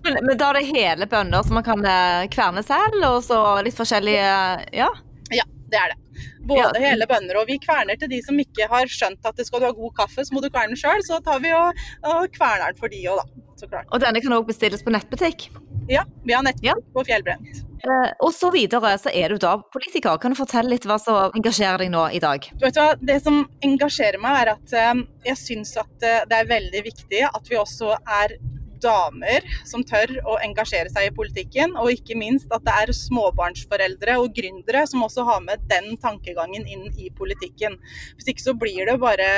men, 0.08 0.22
men, 0.24 0.36
da 0.40 0.54
er 0.54 0.62
det 0.62 0.68
hele 0.72 1.12
bønner 1.12 1.44
som 1.44 1.60
man 1.60 1.68
kan 1.68 1.84
kverne 2.32 2.64
selv, 2.64 3.02
og 3.12 3.22
så 3.28 3.44
litt 3.66 3.76
forskjellige 3.76 4.36
Ja? 4.72 4.94
Ja, 5.30 5.46
det 5.70 5.78
er 5.84 5.92
det. 5.92 6.04
Både 6.50 6.72
ja. 6.80 6.90
hele 6.90 7.08
bønder 7.10 7.42
og 7.42 7.50
vi 7.50 7.60
kverner 7.64 8.00
til 8.00 8.12
de 8.12 8.22
som 8.26 8.40
ikke 8.42 8.70
har 8.72 8.90
skjønt 8.92 9.26
at 9.26 9.40
det 9.40 9.48
skal 9.48 9.64
du 9.64 9.70
ha 9.70 9.76
god 9.76 9.96
kaffe, 10.02 10.26
så 10.26 10.36
må 10.36 10.44
du 10.44 10.50
kverne 10.52 10.78
sjøl. 10.80 11.04
Så 11.06 11.22
tar 11.26 11.42
vi 11.44 11.54
og, 11.56 11.88
og 12.08 12.28
kverner 12.36 12.70
den 12.70 12.82
for 12.82 12.92
de 12.92 13.02
òg, 13.12 13.24
da. 13.24 13.46
Så 13.60 13.68
klart. 13.68 13.90
Og 13.92 14.00
denne 14.00 14.22
kan 14.24 14.38
òg 14.38 14.48
bestilles 14.48 14.86
på 14.86 14.94
nettbutikk? 14.96 15.50
Ja, 15.92 16.06
vi 16.24 16.36
har 16.36 16.46
nettbutikk 16.46 16.72
ja. 16.72 16.94
på 16.96 17.04
Fjellbrent. 17.08 17.66
Eh, 17.80 18.12
og 18.20 18.34
så 18.36 18.50
videre 18.52 18.92
så 19.00 19.12
er 19.16 19.32
du 19.32 19.40
da 19.42 19.56
politiker. 19.74 20.18
Kan 20.20 20.34
du 20.34 20.40
fortelle 20.40 20.74
litt 20.74 20.88
hva 20.88 21.00
som 21.02 21.36
engasjerer 21.38 21.86
deg 21.86 21.92
nå 21.94 22.06
i 22.16 22.22
dag? 22.24 22.50
Vet 22.62 22.76
du 22.76 22.82
hva, 22.82 22.94
Det 23.00 23.20
som 23.24 23.42
engasjerer 23.66 24.20
meg, 24.22 24.42
er 24.44 24.54
at 24.56 24.76
eh, 24.76 25.04
jeg 25.32 25.42
syns 25.42 25.76
at 25.80 26.08
eh, 26.08 26.24
det 26.30 26.42
er 26.42 26.50
veldig 26.50 26.84
viktig 26.90 27.24
at 27.30 27.52
vi 27.52 27.60
også 27.60 27.96
er 28.00 28.36
damer 28.84 29.46
som 29.68 29.84
tør 29.88 30.16
å 30.28 30.38
engasjere 30.46 30.92
seg 30.94 31.10
i 31.10 31.16
politikken, 31.16 31.76
og 31.80 31.94
ikke 31.94 32.18
minst 32.20 32.52
at 32.56 32.66
det 32.66 32.76
er 32.84 32.96
småbarnsforeldre 32.96 34.20
og 34.24 34.34
gründere 34.36 34.86
som 34.90 35.06
også 35.06 35.28
har 35.28 35.46
med 35.46 35.64
den 35.72 35.96
tankegangen 36.02 36.68
inn 36.68 36.90
i 36.98 37.12
politikken. 37.16 37.80
Hvis 38.18 38.34
ikke 38.34 38.48
så 38.50 38.58
blir 38.58 38.90
det 38.90 39.00
bare 39.02 39.30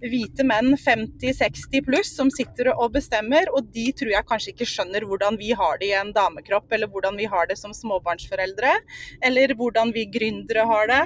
hvite 0.00 0.44
menn 0.46 0.74
50-60 0.78 1.84
pluss 1.86 2.12
som 2.16 2.30
sitter 2.32 2.70
og 2.74 2.94
bestemmer, 2.96 3.48
og 3.54 3.68
de 3.74 3.86
tror 3.96 4.12
jeg 4.14 4.28
kanskje 4.28 4.52
ikke 4.54 4.68
skjønner 4.70 5.06
hvordan 5.08 5.38
vi 5.40 5.52
har 5.56 5.80
det 5.80 5.90
i 5.90 5.96
en 5.98 6.12
damekropp, 6.16 6.70
eller 6.72 6.90
hvordan 6.92 7.18
vi 7.20 7.28
har 7.30 7.48
det 7.50 7.58
som 7.60 7.74
småbarnsforeldre, 7.76 8.72
eller 9.26 9.54
hvordan 9.58 9.92
vi 9.96 10.08
gründere 10.12 10.66
har 10.68 10.90
det. 10.92 11.02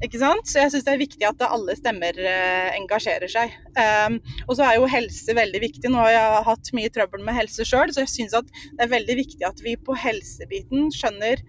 Ikke 0.00 0.20
sant? 0.20 0.46
Så 0.48 0.62
jeg 0.62 0.72
syns 0.72 0.86
det 0.86 0.92
er 0.94 1.02
viktig 1.02 1.26
at 1.28 1.42
alle 1.44 1.74
stemmer 1.76 2.16
eh, 2.16 2.70
engasjerer 2.78 3.28
seg. 3.28 3.52
Um, 3.76 4.16
og 4.46 4.54
så 4.56 4.64
er 4.64 4.78
jo 4.78 4.88
helse 4.88 5.34
veldig 5.36 5.60
viktig. 5.66 5.90
Nå 5.92 6.00
har 6.00 6.14
jeg 6.14 6.46
hatt 6.48 6.70
mye 6.76 6.92
trøbbel 6.94 7.26
med 7.26 7.36
helse 7.36 7.66
sjøl, 7.68 7.92
så 7.92 8.06
jeg 8.06 8.12
syns 8.14 8.36
det 8.40 8.80
er 8.80 8.94
veldig 8.94 9.18
viktig 9.20 9.44
at 9.48 9.60
vi 9.64 9.76
på 9.76 9.96
helsebiten 10.00 10.88
skjønner 10.96 11.44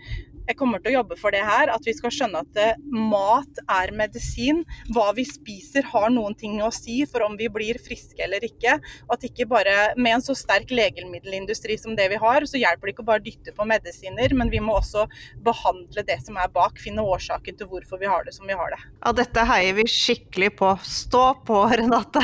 jeg 0.48 0.58
kommer 0.60 0.82
til 0.82 0.92
å 0.92 0.98
jobbe 1.00 1.18
for 1.20 1.34
det 1.36 1.44
her, 1.46 1.72
at 1.74 1.86
vi 1.88 1.94
skal 1.96 2.14
skjønne 2.14 2.42
at 2.44 2.60
eh, 2.60 2.80
mat 2.92 3.62
er 3.72 3.94
medisin. 3.96 4.64
Hva 4.94 5.10
vi 5.18 5.26
spiser 5.28 5.86
har 5.92 6.10
noen 6.14 6.36
ting 6.38 6.60
å 6.64 6.72
si 6.76 7.02
for 7.10 7.26
om 7.26 7.38
vi 7.40 7.50
blir 7.52 7.80
friske 7.82 8.22
eller 8.26 8.44
ikke. 8.46 8.78
Og 9.08 9.16
at 9.18 9.28
ikke 9.28 9.48
bare 9.52 9.78
med 9.98 10.18
en 10.18 10.26
så 10.26 10.36
sterk 10.38 10.74
legemiddelindustri 10.74 11.78
som 11.82 11.96
det 11.98 12.10
vi 12.14 12.20
har, 12.22 12.48
så 12.50 12.62
hjelper 12.62 12.90
det 12.90 12.96
ikke 12.96 13.06
å 13.06 13.12
bare 13.12 13.26
dytte 13.26 13.56
på 13.56 13.68
medisiner, 13.70 14.36
men 14.38 14.52
vi 14.54 14.62
må 14.64 14.78
også 14.80 15.08
behandle 15.46 16.06
det 16.08 16.20
som 16.26 16.40
er 16.42 16.52
bak. 16.54 16.82
Finne 16.82 17.06
årsaken 17.06 17.60
til 17.60 17.72
hvorfor 17.72 18.02
vi 18.02 18.10
har 18.12 18.28
det 18.28 18.36
som 18.38 18.50
vi 18.50 18.58
har 18.58 18.76
det. 18.76 18.82
Ja, 19.02 19.16
dette 19.22 19.48
heier 19.54 19.78
vi 19.80 19.88
skikkelig 19.90 20.54
på. 20.62 20.76
Stå 20.88 21.26
på, 21.48 21.64
Renate. 21.72 22.24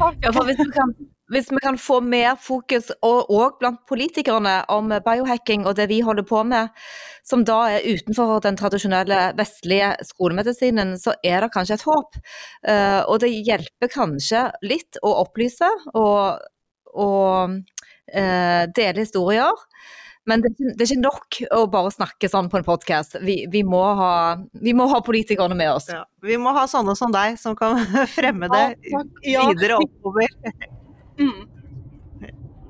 Ja, 0.00 0.32
for 0.32 0.46
hvis 0.48 0.60
du 0.60 0.70
kan 0.74 0.94
hvis 1.30 1.50
vi 1.52 1.60
kan 1.62 1.78
få 1.78 2.00
mer 2.02 2.34
fokus, 2.40 2.90
og, 3.06 3.30
og, 3.30 3.58
blant 3.60 3.80
politikerne, 3.88 4.56
om 4.72 4.90
biohacking 5.04 5.66
og 5.68 5.76
det 5.78 5.86
vi 5.90 6.00
holder 6.04 6.26
på 6.26 6.42
med, 6.48 6.72
som 7.26 7.44
da 7.46 7.60
er 7.76 7.86
utenfor 7.86 8.40
den 8.44 8.58
tradisjonelle 8.58 9.20
vestlige 9.38 9.92
skolemedisinen, 10.08 10.96
så 10.98 11.14
er 11.22 11.44
det 11.44 11.52
kanskje 11.54 11.78
et 11.78 11.86
håp. 11.86 12.18
Uh, 12.66 13.00
og 13.06 13.20
det 13.22 13.30
hjelper 13.30 13.92
kanskje 13.92 14.48
litt 14.66 14.98
å 15.06 15.14
opplyse 15.22 15.70
og, 15.94 16.42
og 16.90 17.60
uh, 17.60 18.62
dele 18.74 19.04
historier. 19.04 19.54
Men 20.28 20.42
det, 20.44 20.52
det, 20.58 20.74
er 20.84 20.90
ikke 20.90 21.02
nok 21.02 21.38
å 21.56 21.62
bare 21.72 21.92
snakke 21.94 22.28
sånn 22.30 22.50
på 22.52 22.58
en 22.60 22.66
podkast. 22.66 23.16
Vi, 23.24 23.38
vi, 23.50 23.62
vi, 23.62 24.74
må 24.76 24.88
ha 24.92 25.00
politikerne 25.06 25.56
med 25.58 25.72
oss. 25.72 25.88
Ja, 25.90 26.04
vi 26.26 26.36
må 26.38 26.52
ha 26.54 26.66
sånne 26.70 26.94
som 26.98 27.14
deg, 27.14 27.38
som 27.40 27.56
kan 27.58 27.80
fremme 28.18 28.50
det 28.52 28.66
ja, 29.30 29.46
videre 29.48 29.80
oppover. 29.80 30.28
Mm. 31.18 31.46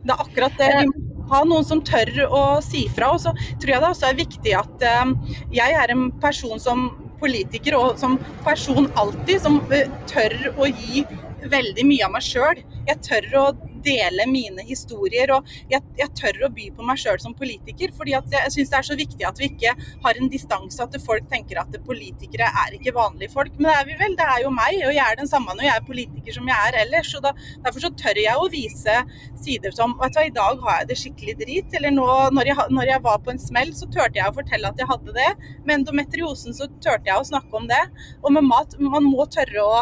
Det 0.01 0.15
er 0.15 0.23
akkurat 0.25 0.57
det. 0.59 0.71
Vi 0.81 0.87
må 0.89 1.27
ha 1.31 1.43
noen 1.47 1.67
som 1.67 1.83
tør 1.85 2.11
å 2.27 2.43
si 2.65 2.87
fra. 2.95 3.13
Og 3.15 3.23
så 3.23 3.35
tror 3.61 3.75
jeg 3.75 3.83
det 3.83 3.91
også 3.91 4.09
er 4.09 4.21
viktig 4.21 4.55
at 4.59 4.87
um, 5.03 5.15
jeg 5.55 5.77
er 5.83 5.95
en 5.95 6.09
person 6.23 6.61
som 6.63 6.89
politiker 7.21 7.77
og 7.77 7.99
som 8.01 8.17
person 8.47 8.89
alltid 9.01 9.43
som 9.45 9.61
uh, 9.71 9.83
tør 10.11 10.37
å 10.57 10.71
gi 10.71 11.05
veldig 11.51 11.85
mye 11.89 12.07
av 12.07 12.15
meg 12.17 12.25
sjøl. 12.25 12.63
Jeg 12.89 13.03
tør 13.07 13.29
å 13.41 13.45
dele 13.85 14.27
mine 14.31 14.65
historier. 14.67 15.35
Og 15.37 15.49
jeg, 15.71 15.83
jeg 15.99 16.15
tør 16.19 16.47
å 16.47 16.53
by 16.55 16.71
på 16.77 16.87
meg 16.87 17.01
sjøl 17.01 17.21
som 17.23 17.37
politiker, 17.37 17.95
fordi 17.97 18.17
jeg 18.17 18.53
syns 18.55 18.73
det 18.73 18.79
er 18.81 18.89
så 18.91 18.99
viktig 18.99 19.27
at 19.29 19.41
vi 19.41 19.51
ikke 19.51 19.75
har 20.05 20.21
en 20.21 20.31
distanse 20.33 20.83
at 20.83 20.97
folk 21.05 21.29
tenker 21.31 21.61
at 21.63 21.77
politikere 21.87 22.49
er 22.65 22.77
ikke 22.77 22.95
vanlige 22.97 23.33
folk. 23.33 23.55
Men 23.59 23.71
det 23.71 23.77
er 23.77 23.89
vi 23.91 23.99
vel, 24.01 24.17
det 24.19 24.27
er 24.27 24.45
jo 24.45 24.53
meg, 24.55 24.81
og 24.87 24.95
jeg 24.95 25.05
er 25.05 25.21
den 25.21 25.31
samme 25.31 25.55
når 25.57 25.67
jeg 25.67 25.77
er 25.77 25.87
politiker 25.87 26.37
som 26.37 26.51
jeg 26.51 26.71
er 26.71 26.81
ellers. 26.85 27.13
og 27.19 27.25
da, 27.27 27.35
Derfor 27.67 27.87
så 27.87 27.93
tør 28.03 28.21
jeg 28.21 28.37
å 28.37 28.49
vise 28.53 28.97
sider 29.41 29.75
som 29.77 29.97
vet 30.01 30.15
du 30.15 30.21
hva, 30.21 30.27
I 30.27 30.35
dag 30.37 30.65
har 30.67 30.81
jeg 30.81 30.91
det 30.91 30.99
skikkelig 31.01 31.37
drit. 31.43 31.79
Eller 31.79 31.95
nå, 31.95 32.09
når 32.37 32.53
jeg, 32.53 32.69
når 32.77 32.93
jeg 32.95 33.05
var 33.07 33.23
på 33.25 33.35
en 33.35 33.43
smell, 33.43 33.73
så 33.77 33.89
turte 33.91 34.21
jeg 34.21 34.29
å 34.31 34.37
fortelle 34.37 34.71
at 34.71 34.81
jeg 34.81 34.91
hadde 34.91 35.17
det. 35.17 35.31
Med 35.65 35.81
endometriosen 35.81 36.57
så 36.57 36.69
turte 36.79 37.09
jeg 37.11 37.17
å 37.17 37.27
snakke 37.27 37.57
om 37.57 37.71
det. 37.71 37.83
Og 38.25 38.35
med 38.37 38.47
mat, 38.47 38.77
man 38.81 39.07
må 39.07 39.27
tørre 39.31 39.65
å 39.65 39.81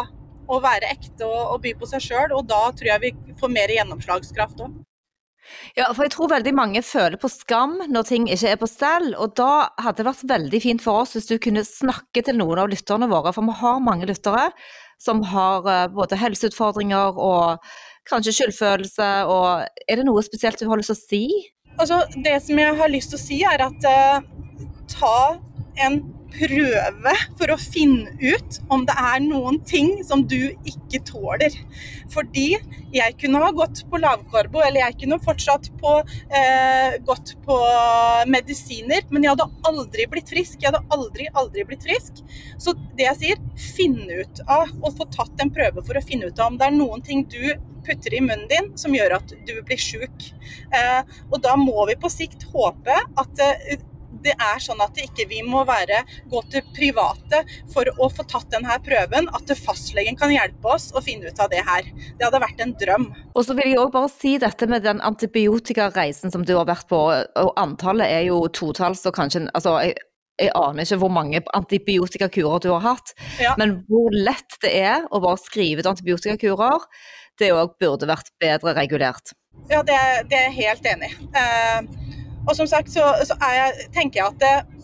å 0.49 0.59
være 0.63 0.91
ekte 0.95 1.27
og, 1.27 1.55
og 1.55 1.63
by 1.63 1.75
på 1.79 1.89
seg 1.89 2.05
sjøl. 2.09 2.35
Og 2.37 2.45
da 2.49 2.67
tror 2.75 2.93
jeg 2.93 3.03
vi 3.05 3.35
får 3.39 3.53
mer 3.53 3.73
gjennomslagskraft 3.77 4.63
òg. 4.65 4.77
Ja, 5.77 5.87
for 5.95 6.05
jeg 6.05 6.13
tror 6.13 6.29
veldig 6.29 6.51
mange 6.53 6.81
føler 6.85 7.17
på 7.17 7.29
skam 7.31 7.79
når 7.89 8.07
ting 8.09 8.27
ikke 8.29 8.51
er 8.51 8.59
på 8.61 8.69
stell. 8.69 9.13
Og 9.17 9.33
da 9.39 9.69
hadde 9.81 10.01
det 10.01 10.09
vært 10.09 10.27
veldig 10.31 10.61
fint 10.61 10.83
for 10.83 11.03
oss 11.03 11.15
hvis 11.17 11.29
du 11.29 11.37
kunne 11.41 11.65
snakke 11.65 12.23
til 12.25 12.37
noen 12.37 12.63
av 12.65 12.71
lytterne 12.71 13.09
våre. 13.09 13.33
For 13.35 13.45
vi 13.47 13.57
har 13.61 13.83
mange 13.85 14.09
lyttere 14.09 14.49
som 15.01 15.23
har 15.31 15.69
eh, 15.71 15.87
både 15.95 16.19
helseutfordringer 16.19 17.17
og 17.17 17.63
kanskje 18.09 18.35
skyldfølelse. 18.39 19.09
Og 19.31 19.87
er 19.87 20.01
det 20.01 20.07
noe 20.07 20.25
spesielt 20.25 20.61
du 20.61 20.69
har 20.69 20.81
lyst 20.81 20.93
til 20.93 20.99
å 20.99 21.03
si? 21.05 21.23
Altså, 21.79 22.01
det 22.25 22.35
som 22.43 22.59
jeg 22.59 22.75
har 22.75 22.91
lyst 22.91 23.13
til 23.13 23.19
å 23.19 23.23
si, 23.23 23.37
er 23.47 23.61
at 23.63 23.85
uh, 23.87 24.65
ta 24.91 25.19
en 25.79 26.01
prøve 26.33 27.13
for 27.39 27.53
å 27.53 27.57
finne 27.59 28.11
ut 28.21 28.59
om 28.71 28.85
det 28.87 28.95
er 28.95 29.21
noen 29.23 29.59
ting 29.67 29.99
som 30.07 30.23
du 30.29 30.51
ikke 30.67 31.01
tåler. 31.07 31.55
Fordi 32.13 32.47
jeg 32.93 33.17
kunne 33.21 33.41
ha 33.43 33.51
gått 33.55 33.83
på 33.89 34.01
lavkarbo, 34.01 34.61
eller 34.65 34.83
jeg 34.85 34.97
kunne 35.03 35.19
fortsatt 35.23 35.69
på, 35.81 35.95
eh, 36.39 36.97
gått 37.05 37.35
på 37.45 37.57
medisiner, 38.27 39.05
men 39.09 39.23
jeg 39.23 39.35
hadde 39.35 39.49
aldri 39.69 40.07
blitt 40.11 40.29
frisk. 40.29 40.61
Jeg 40.61 40.71
hadde 40.71 40.85
aldri, 40.89 41.27
aldri 41.33 41.65
blitt 41.65 41.85
frisk. 41.85 42.23
Så 42.57 42.73
det 42.97 43.07
jeg 43.07 43.19
sier, 43.23 43.43
finne 43.55 44.21
ut 44.23 44.43
av, 44.47 44.69
og 44.83 44.95
få 44.97 45.09
tatt 45.11 45.41
en 45.41 45.53
prøve 45.53 45.85
for 45.85 45.97
å 45.97 46.05
finne 46.05 46.29
ut 46.29 46.39
av 46.39 46.53
om 46.53 46.57
det 46.57 46.67
er 46.67 46.77
noen 46.77 47.03
ting 47.05 47.25
du 47.29 47.53
putter 47.85 48.13
i 48.13 48.21
munnen 48.21 48.47
din 48.49 48.71
som 48.77 48.93
gjør 48.95 49.17
at 49.19 49.33
du 49.47 49.53
blir 49.65 49.79
sjuk. 49.79 50.31
Eh, 50.75 51.01
og 51.31 51.39
da 51.45 51.55
må 51.59 51.85
vi 51.89 51.97
på 51.99 52.11
sikt 52.11 52.45
håpe 52.53 52.95
at 52.95 53.43
eh, 53.45 53.79
det 54.25 54.35
er 54.35 54.61
sånn 54.63 54.81
at 54.83 54.97
ikke 55.01 55.27
vi 55.29 55.41
må 55.45 55.63
være, 55.67 56.01
gå 56.31 56.41
til 56.51 56.65
private 56.75 57.43
for 57.73 57.89
å 57.97 58.09
få 58.13 58.25
tatt 58.29 58.49
denne 58.53 58.79
prøven. 58.85 59.29
At 59.35 59.53
fastlegen 59.59 60.17
kan 60.19 60.33
hjelpe 60.33 60.75
oss 60.75 60.89
å 60.95 61.03
finne 61.03 61.31
ut 61.31 61.41
av 61.41 61.51
det 61.53 61.63
her. 61.67 61.87
Det 62.17 62.27
hadde 62.27 62.43
vært 62.43 62.63
en 62.63 62.75
drøm. 62.79 63.07
Og 63.33 63.47
så 63.47 63.55
vil 63.57 63.73
jeg 63.73 63.81
òg 63.81 63.93
bare 63.95 64.11
si 64.13 64.35
dette 64.41 64.69
med 64.69 64.85
den 64.87 65.01
antibiotikareisen 65.05 66.33
som 66.33 66.45
du 66.45 66.55
har 66.57 66.67
vært 66.69 66.89
på. 66.91 66.99
og 67.09 67.51
Antallet 67.59 68.11
er 68.19 68.27
jo 68.29 68.43
totalls 68.53 69.05
og 69.07 69.15
kanskje 69.17 69.45
altså, 69.55 69.77
jeg, 69.85 69.97
jeg 70.39 70.53
aner 70.57 70.85
ikke 70.85 70.99
hvor 71.01 71.13
mange 71.13 71.41
antibiotikakurer 71.55 72.63
du 72.63 72.69
har 72.73 72.85
hatt, 72.85 73.13
ja. 73.41 73.55
men 73.59 73.79
hvor 73.89 74.13
lett 74.15 74.59
det 74.63 74.71
er 74.81 75.07
å 75.11 75.21
bare 75.23 75.41
skrive 75.41 75.83
ut 75.83 75.91
antibiotikakurer, 75.91 76.87
det 77.39 77.53
òg 77.55 77.75
burde 77.79 78.09
vært 78.09 78.31
bedre 78.41 78.75
regulert. 78.77 79.33
Ja, 79.69 79.81
det, 79.85 79.97
det 80.31 80.37
er 80.37 80.47
jeg 80.49 80.57
helt 80.59 80.87
enig 80.87 81.11
i. 81.11 81.27
Uh, 81.35 81.98
og 82.49 82.57
som 82.57 82.67
sagt 82.69 82.91
så, 82.93 83.05
så 83.27 83.37
jeg, 83.53 83.89
tenker 83.93 84.21
jeg 84.21 84.33
at 84.33 84.41
det, 84.41 84.79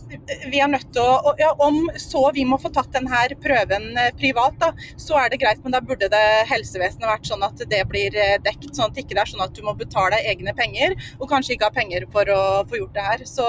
vi 0.52 0.62
er 0.62 0.70
nødt 0.70 0.92
til 0.94 1.02
å 1.02 1.34
ja, 1.40 1.52
Om 1.66 1.90
så 2.00 2.22
vi 2.36 2.46
må 2.48 2.60
få 2.62 2.70
tatt 2.74 2.92
denne 2.94 3.24
prøven 3.42 3.88
eh, 4.00 4.12
privat, 4.20 4.58
da, 4.62 4.72
så 5.02 5.18
er 5.20 5.32
det 5.34 5.42
greit, 5.42 5.64
men 5.64 5.74
da 5.74 5.82
burde 5.84 6.10
det 6.12 6.26
helsevesenet 6.52 7.10
vært 7.10 7.30
sånn 7.30 7.46
at 7.46 7.64
det 7.72 7.82
blir 7.90 8.16
eh, 8.22 8.38
dekt. 8.46 8.70
Sånn 8.70 8.90
at 8.90 8.98
det 8.98 9.06
ikke 9.06 9.18
er 9.22 9.32
sånn 9.32 9.46
at 9.46 9.56
du 9.58 9.64
må 9.66 9.76
betale 9.78 10.22
egne 10.30 10.54
penger, 10.58 10.96
og 11.20 11.30
kanskje 11.32 11.56
ikke 11.56 11.72
ha 11.72 11.76
penger 11.76 12.06
for 12.14 12.30
å 12.32 12.42
få 12.70 12.84
gjort 12.84 12.98
det 12.98 13.08
her. 13.08 13.26
Så 13.30 13.48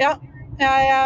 ja, 0.00 0.16
jeg, 0.60 0.98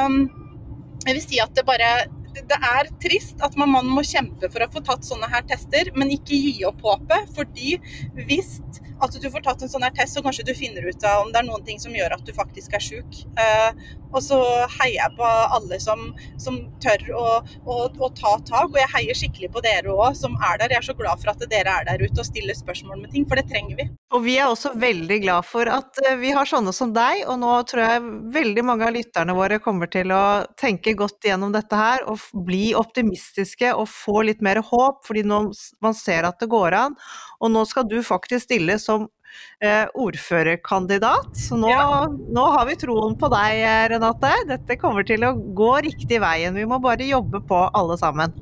jeg 1.05 1.13
vil 1.13 1.23
si 1.25 1.43
at 1.43 1.55
det 1.59 1.67
bare 1.69 1.93
det 2.31 2.57
er 2.63 2.89
trist 3.03 3.41
at 3.43 3.57
man 3.59 3.89
må 3.91 4.03
kjempe 4.07 4.49
for 4.53 4.63
å 4.63 4.71
få 4.71 4.83
tatt 4.87 5.07
sånne 5.07 5.29
her 5.33 5.43
tester, 5.51 5.91
men 5.99 6.13
ikke 6.15 6.39
gi 6.39 6.53
opp 6.69 6.83
håpet. 6.87 7.33
Fordi 7.37 7.75
hvis 8.23 8.61
at 9.05 9.17
du 9.21 9.29
får 9.33 9.45
tatt 9.45 9.63
en 9.65 9.73
sånn 9.73 9.85
her 9.87 9.95
test, 9.97 10.17
så 10.17 10.23
kanskje 10.25 10.47
du 10.49 10.53
finner 10.57 10.85
ut 10.87 11.05
av 11.07 11.25
om 11.25 11.33
det 11.33 11.41
er 11.41 11.49
noen 11.49 11.65
ting 11.67 11.81
som 11.83 11.95
gjør 11.97 12.17
at 12.17 12.27
du 12.27 12.33
faktisk 12.37 12.77
er 12.77 12.85
sjuk. 12.85 13.23
Eh, 13.41 13.85
og 14.11 14.23
så 14.25 14.39
heier 14.81 14.97
jeg 14.97 15.15
på 15.19 15.27
alle 15.27 15.79
som, 15.83 16.09
som 16.41 16.57
tør 16.83 17.05
å, 17.15 17.27
å, 17.63 17.77
å, 17.87 18.11
ta 18.17 18.35
tak, 18.47 18.73
og 18.73 18.79
jeg 18.81 18.91
heier 18.95 19.19
skikkelig 19.19 19.53
på 19.55 19.63
dere 19.65 19.93
òg 19.95 20.19
som 20.19 20.35
er 20.37 20.59
der. 20.61 20.75
Jeg 20.75 20.83
er 20.83 20.89
så 20.91 20.97
glad 20.99 21.23
for 21.23 21.33
at 21.33 21.45
dere 21.53 21.77
er 21.81 21.87
der 21.87 22.03
ute 22.03 22.23
og 22.23 22.27
stiller 22.27 22.59
spørsmål 22.59 23.05
med 23.05 23.15
ting, 23.15 23.27
for 23.29 23.39
det 23.39 23.47
trenger 23.51 23.79
vi. 23.79 23.87
Og 24.17 24.25
vi 24.27 24.37
er 24.43 24.51
også 24.51 24.75
veldig 24.81 25.21
glad 25.23 25.47
for 25.47 25.71
at 25.71 26.03
eh, 26.05 26.19
vi 26.21 26.35
har 26.37 26.49
sånne 26.51 26.75
som 26.77 26.95
deg, 26.97 27.25
og 27.31 27.39
nå 27.43 27.55
tror 27.71 27.85
jeg 27.87 28.05
veldig 28.41 28.67
mange 28.67 28.89
av 28.89 28.97
lytterne 28.97 29.37
våre 29.39 29.61
kommer 29.63 29.91
til 29.91 30.11
å 30.15 30.23
tenke 30.59 30.97
godt 30.99 31.31
gjennom 31.31 31.55
dette 31.55 31.79
her 31.79 32.05
og 32.11 32.19
bli 32.47 32.73
optimistiske 32.79 33.73
og 33.77 33.87
få 33.91 34.25
litt 34.27 34.43
mer 34.45 34.63
håp, 34.67 35.05
fordi 35.07 35.25
nå 35.27 35.45
man 35.81 35.95
ser 35.97 36.27
at 36.29 36.41
det 36.43 36.51
går 36.51 36.77
an. 36.77 36.97
Og 37.41 37.53
nå 37.55 37.63
skal 37.69 37.87
du 37.89 38.01
faktisk 38.05 38.45
stille 38.49 38.77
som 38.83 38.90
eh, 38.99 39.87
ordførerkandidat. 39.95 41.33
Så 41.37 41.59
nå, 41.61 41.71
ja. 41.73 42.07
nå, 42.09 42.47
har 42.57 42.69
vi 42.71 42.79
troen 42.81 43.17
på 43.21 43.31
deg, 43.33 43.63
eh, 43.65 43.87
Renate. 43.95 44.33
Dette 44.51 44.79
kommer 44.81 45.07
til 45.07 45.27
å 45.27 45.35
gå 45.35 45.73
riktig 45.87 46.21
veien. 46.23 46.57
Vi 46.57 46.69
må 46.69 46.81
bare 46.83 47.09
jobbe 47.09 47.43
på 47.47 47.65
alle 47.69 47.99
sammen. 48.01 48.35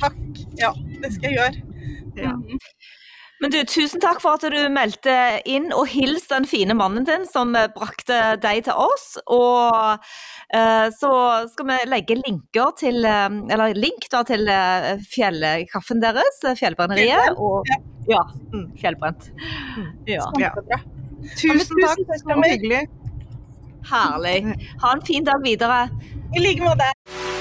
Takk. 0.00 0.20
Ja, 0.60 0.72
det 1.02 1.12
skal 1.16 1.30
jeg 1.30 1.38
gjøre. 1.38 1.66
Ja. 2.20 2.34
Mm. 2.36 2.58
Men 3.40 3.52
du, 3.54 3.62
tusen 3.64 4.02
takk 4.02 4.18
for 4.20 4.36
at 4.36 4.52
du 4.52 4.58
meldte 4.68 5.14
inn, 5.48 5.70
og 5.72 5.88
hils 5.88 6.26
den 6.28 6.44
fine 6.48 6.74
mannen 6.76 7.06
din 7.08 7.22
som 7.28 7.54
brakte 7.72 8.18
deg 8.42 8.66
til 8.66 8.76
oss. 8.76 9.14
Og 9.32 10.10
så 10.96 11.10
skal 11.52 11.66
vi 11.68 11.76
legge 11.86 12.16
linker 12.18 12.72
til, 12.80 13.04
uh, 13.06 13.28
eller 13.54 13.76
link 13.78 14.08
da, 14.10 14.24
til 14.26 14.48
uh, 14.50 14.96
fjellkaffen 15.12 16.02
deres, 16.02 16.40
Fjellbrenneriet. 16.58 17.38
Og, 17.38 17.68
ja, 18.10 18.24
mm, 18.50 18.64
Fjellbrent. 18.80 19.30
Mm. 19.76 19.90
Ja. 20.10 20.26
ja. 20.42 20.80
Tusen 21.36 21.84
takk, 21.84 22.02
det 22.08 22.34
var 22.34 22.48
hyggelig. 22.48 22.82
Herlig. 23.90 24.38
Ha 24.82 24.94
en 24.96 25.06
fin 25.06 25.24
dag 25.24 25.42
videre. 25.44 25.88
I 26.36 26.42
like 26.42 26.64
måte. 26.64 27.39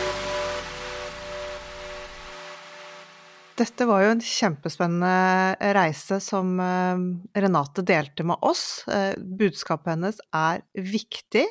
Dette 3.59 3.83
var 3.89 4.05
jo 4.05 4.11
en 4.13 4.21
kjempespennende 4.23 5.71
reise 5.75 6.21
som 6.23 6.53
eh, 6.63 7.01
Renate 7.43 7.83
delte 7.83 8.23
med 8.23 8.39
oss. 8.45 8.85
Eh, 8.87 9.17
budskapet 9.19 9.91
hennes 9.97 10.21
er 10.35 10.61
viktig. 10.79 11.43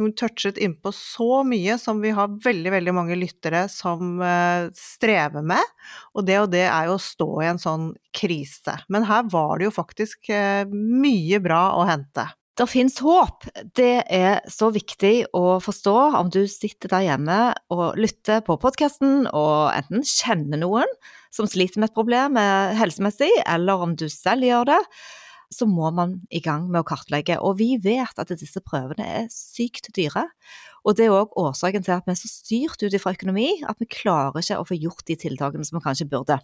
Hun 0.00 0.16
touchet 0.18 0.58
innpå 0.58 0.90
så 0.96 1.44
mye 1.46 1.76
som 1.78 2.02
vi 2.02 2.10
har 2.16 2.34
veldig, 2.42 2.72
veldig 2.74 2.94
mange 2.96 3.18
lyttere 3.20 3.68
som 3.70 4.18
eh, 4.18 4.66
strever 4.74 5.46
med. 5.46 5.74
Og 6.18 6.26
det 6.26 6.40
og 6.42 6.50
det 6.56 6.66
er 6.66 6.90
jo 6.90 6.98
å 6.98 7.04
stå 7.04 7.30
i 7.44 7.50
en 7.52 7.62
sånn 7.62 7.92
krise. 8.14 8.80
Men 8.90 9.06
her 9.06 9.28
var 9.30 9.60
det 9.60 9.68
jo 9.68 9.76
faktisk 9.78 10.32
mye 10.74 11.38
bra 11.44 11.68
å 11.78 11.86
hente. 11.86 12.26
Det 12.54 12.68
fins 12.70 13.00
håp. 13.02 13.48
Det 13.74 14.04
er 14.14 14.44
så 14.46 14.68
viktig 14.70 15.26
å 15.34 15.56
forstå 15.62 15.94
om 16.20 16.28
du 16.30 16.44
sitter 16.46 16.92
der 16.92 17.02
hjemme 17.08 17.38
og 17.74 17.98
lytter 17.98 18.44
på 18.46 18.54
podkasten 18.62 19.26
og 19.26 19.72
enten 19.74 20.06
kjenner 20.06 20.62
noen 20.62 20.94
som 21.34 21.50
sliter 21.50 21.82
med 21.82 21.90
et 21.90 21.96
problem 21.96 22.38
helsemessig, 22.78 23.32
eller 23.50 23.82
om 23.82 23.96
du 23.98 24.06
selv 24.06 24.46
gjør 24.46 24.70
det, 24.70 24.80
så 25.50 25.66
må 25.66 25.90
man 25.94 26.20
i 26.30 26.38
gang 26.44 26.68
med 26.70 26.84
å 26.84 26.86
kartlegge. 26.86 27.40
Og 27.42 27.58
vi 27.58 27.74
vet 27.82 28.22
at 28.22 28.30
disse 28.38 28.62
prøvene 28.62 29.02
er 29.02 29.28
sykt 29.34 29.90
dyre. 29.98 30.28
Og 30.86 30.94
det 30.94 31.08
er 31.08 31.18
òg 31.18 31.34
årsaken 31.40 31.82
til 31.82 31.96
at 31.96 32.06
vi 32.06 32.14
er 32.14 32.22
så 32.22 32.30
styrt 32.30 32.86
ut 32.86 32.94
ifra 32.94 33.16
økonomi 33.18 33.50
at 33.66 33.82
vi 33.82 33.90
klarer 33.90 34.38
ikke 34.38 34.62
å 34.62 34.68
få 34.68 34.78
gjort 34.78 35.06
de 35.10 35.18
tiltakene 35.26 35.66
som 35.66 35.80
vi 35.80 35.86
kanskje 35.88 36.10
burde. 36.10 36.38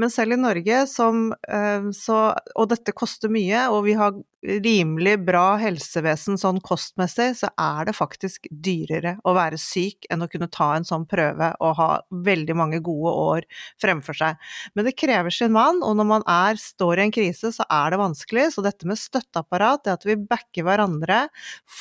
Men 0.00 0.12
selv 0.12 0.36
i 0.36 0.40
Norge, 0.40 0.84
som, 0.90 1.30
eh, 1.48 1.88
så, 1.96 2.18
og 2.54 2.68
dette 2.72 2.94
koster 2.96 3.32
mye, 3.32 3.68
og 3.72 3.84
vi 3.86 3.96
har 3.98 4.14
rimelig 4.42 5.14
bra 5.22 5.54
helsevesen 5.60 6.38
sånn 6.40 6.58
kostmessig, 6.64 7.28
så 7.38 7.50
er 7.60 7.86
det 7.86 7.94
faktisk 7.94 8.48
dyrere 8.50 9.14
å 9.28 9.36
være 9.36 9.58
syk 9.60 10.08
enn 10.10 10.24
å 10.24 10.28
kunne 10.30 10.50
ta 10.50 10.72
en 10.74 10.86
sånn 10.86 11.06
prøve 11.06 11.52
og 11.62 11.76
ha 11.78 11.88
veldig 12.26 12.56
mange 12.58 12.80
gode 12.82 13.12
år 13.22 13.46
fremfor 13.82 14.18
seg. 14.18 14.42
Men 14.74 14.88
det 14.88 14.96
krever 14.98 15.34
sin 15.34 15.54
mann, 15.54 15.82
og 15.86 15.94
når 15.98 16.10
man 16.10 16.26
er, 16.26 16.58
står 16.58 16.98
i 16.98 17.06
en 17.06 17.14
krise, 17.14 17.52
så 17.54 17.66
er 17.70 17.94
det 17.94 18.02
vanskelig. 18.02 18.48
Så 18.56 18.66
dette 18.66 18.88
med 18.88 18.98
støtteapparat, 18.98 19.84
det 19.86 19.94
at 19.94 20.08
vi 20.08 20.18
backer 20.18 20.66
hverandre, 20.66 21.26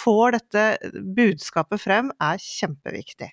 får 0.04 0.38
dette 0.38 0.68
budskapet 1.18 1.82
frem, 1.82 2.14
er 2.22 2.42
kjempeviktig. 2.42 3.32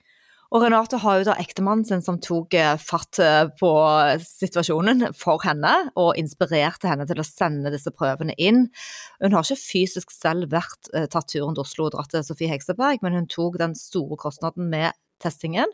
Og 0.49 0.63
Renate 0.65 0.97
har 1.03 1.19
jo 1.19 1.27
da 1.29 1.35
ektemannen 1.41 1.85
sin 1.85 2.03
som 2.05 2.17
tok 2.25 2.55
eh, 2.57 2.75
fatt 2.81 3.21
eh, 3.21 3.51
på 3.61 3.73
situasjonen 4.25 5.11
for 5.17 5.43
henne, 5.45 5.73
og 6.01 6.17
inspirerte 6.21 6.89
henne 6.89 7.05
til 7.09 7.21
å 7.21 7.27
sende 7.27 7.73
disse 7.75 7.93
prøvene 7.93 8.37
inn. 8.41 8.65
Hun 9.21 9.37
har 9.37 9.45
ikke 9.45 9.61
fysisk 9.61 10.15
selv 10.15 10.49
vært 10.55 10.89
eh, 10.95 11.05
tatt 11.13 11.29
turen 11.29 11.57
til 11.57 11.67
Oslo 11.67 11.89
og 11.89 11.97
dratt 11.97 12.15
til 12.15 12.25
Sofie 12.25 12.49
Hekseberg, 12.53 13.05
men 13.05 13.19
hun 13.19 13.29
tok 13.29 13.61
den 13.61 13.77
store 13.77 14.17
kostnaden 14.21 14.73
med 14.73 14.97
testingen. 15.23 15.69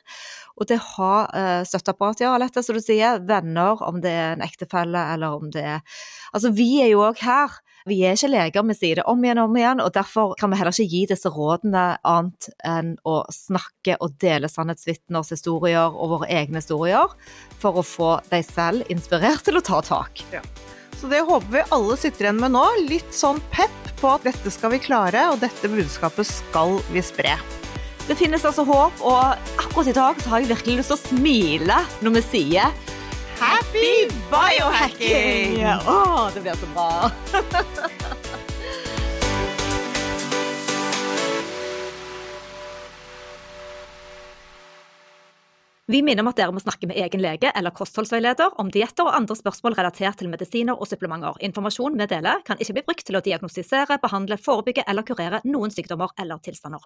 Og 0.57 0.69
det 0.71 0.79
har 0.81 1.29
uh, 1.37 1.63
støtteapparat, 1.69 2.23
ja, 2.25 2.31
Alette, 2.33 2.63
som 2.65 2.79
du 2.79 2.81
sier. 2.81 3.21
Venner, 3.29 3.77
om 3.85 3.99
det 4.01 4.15
er 4.17 4.31
en 4.33 4.45
ektefelle 4.47 5.03
eller 5.13 5.37
om 5.37 5.51
det 5.53 5.67
er 5.77 6.01
Altså, 6.33 6.51
vi 6.57 6.81
er 6.81 6.89
jo 6.95 7.05
òg 7.05 7.21
her 7.23 7.59
vi 7.89 7.99
er 8.09 8.17
ikke 8.17 8.31
leger, 8.33 8.65
vi 8.65 8.77
sier 8.77 9.01
det 9.01 9.05
om 9.11 9.25
igjen 9.25 9.41
og 9.43 9.51
om 9.51 9.57
igjen, 9.61 9.81
og 9.85 9.93
derfor 9.93 10.33
kan 10.41 10.53
vi 10.53 10.57
heller 10.57 10.73
ikke 10.73 10.93
gi 10.97 11.03
disse 11.11 11.29
rådene 11.33 11.83
annet 12.01 12.49
enn 12.65 12.95
å 13.05 13.19
snakke 13.33 13.99
og 14.01 14.15
dele 14.23 14.49
sannhetsvitners 14.49 15.35
historier 15.35 15.93
og 15.93 16.15
våre 16.15 16.31
egne 16.33 16.63
historier, 16.63 17.13
for 17.61 17.81
å 17.81 17.85
få 17.85 18.15
deg 18.31 18.47
selv 18.49 18.89
inspirert 18.93 19.45
til 19.45 19.61
å 19.61 19.65
ta 19.65 19.83
tak. 19.85 20.25
Ja. 20.33 20.41
Så 20.97 21.11
det 21.11 21.21
håper 21.29 21.51
vi 21.53 21.67
alle 21.77 21.99
sitter 22.01 22.31
igjen 22.31 22.41
med 22.41 22.55
nå. 22.55 22.65
Litt 22.89 23.13
sånn 23.13 23.43
pepp 23.53 23.93
på 24.01 24.15
at 24.15 24.25
dette 24.25 24.53
skal 24.55 24.73
vi 24.73 24.81
klare, 24.81 25.27
og 25.35 25.43
dette 25.43 25.69
budskapet 25.69 26.29
skal 26.31 26.79
vi 26.95 27.05
spre. 27.05 27.37
Det 28.09 28.17
finnes 28.17 28.45
altså 28.45 28.65
håp, 28.69 29.05
og 29.05 29.61
akkurat 29.61 29.93
i 29.93 29.97
dag 29.97 30.25
så 30.25 30.33
har 30.33 30.41
jeg 30.41 30.55
virkelig 30.55 30.81
lyst 30.81 30.93
til 30.93 30.97
å 30.97 31.05
smile 31.05 31.79
når 32.05 32.17
vi 32.17 32.25
sier 32.31 32.93
Happy 33.41 34.07
biohacking! 34.31 35.59
Å, 35.65 35.79
oh, 35.91 36.27
det 36.35 36.43
blir 36.45 36.55
så 36.59 36.69
bra. 36.75 37.11
Vi 45.87 46.01
minner 46.03 46.25
om 46.25 46.31
at 46.31 46.39
dere 46.39 46.55
må 46.55 46.63
snakke 46.63 46.89
med 46.89 46.97
egen 46.97 47.21
lege 47.21 47.51
eller 47.53 47.75
kostholdsveileder 47.77 48.57
om 48.63 48.71
dietter 48.73 49.05
og 49.05 49.19
andre 49.19 49.37
spørsmål 49.37 49.77
relatert 49.77 50.17
til 50.23 50.31
medisiner 50.33 50.79
og 50.79 50.89
supplementer. 50.89 51.37
Informasjon 51.45 51.99
vi 52.01 52.07
deler, 52.09 52.41
kan 52.47 52.57
ikke 52.57 52.79
bli 52.79 52.85
brukt 52.87 53.05
til 53.05 53.19
å 53.19 53.23
diagnostisere, 53.25 54.01
behandle, 54.01 54.41
forebygge 54.41 54.87
eller 54.89 55.05
kurere 55.05 55.43
noen 55.45 55.75
sykdommer 55.75 56.17
eller 56.17 56.41
tilstander. 56.41 56.81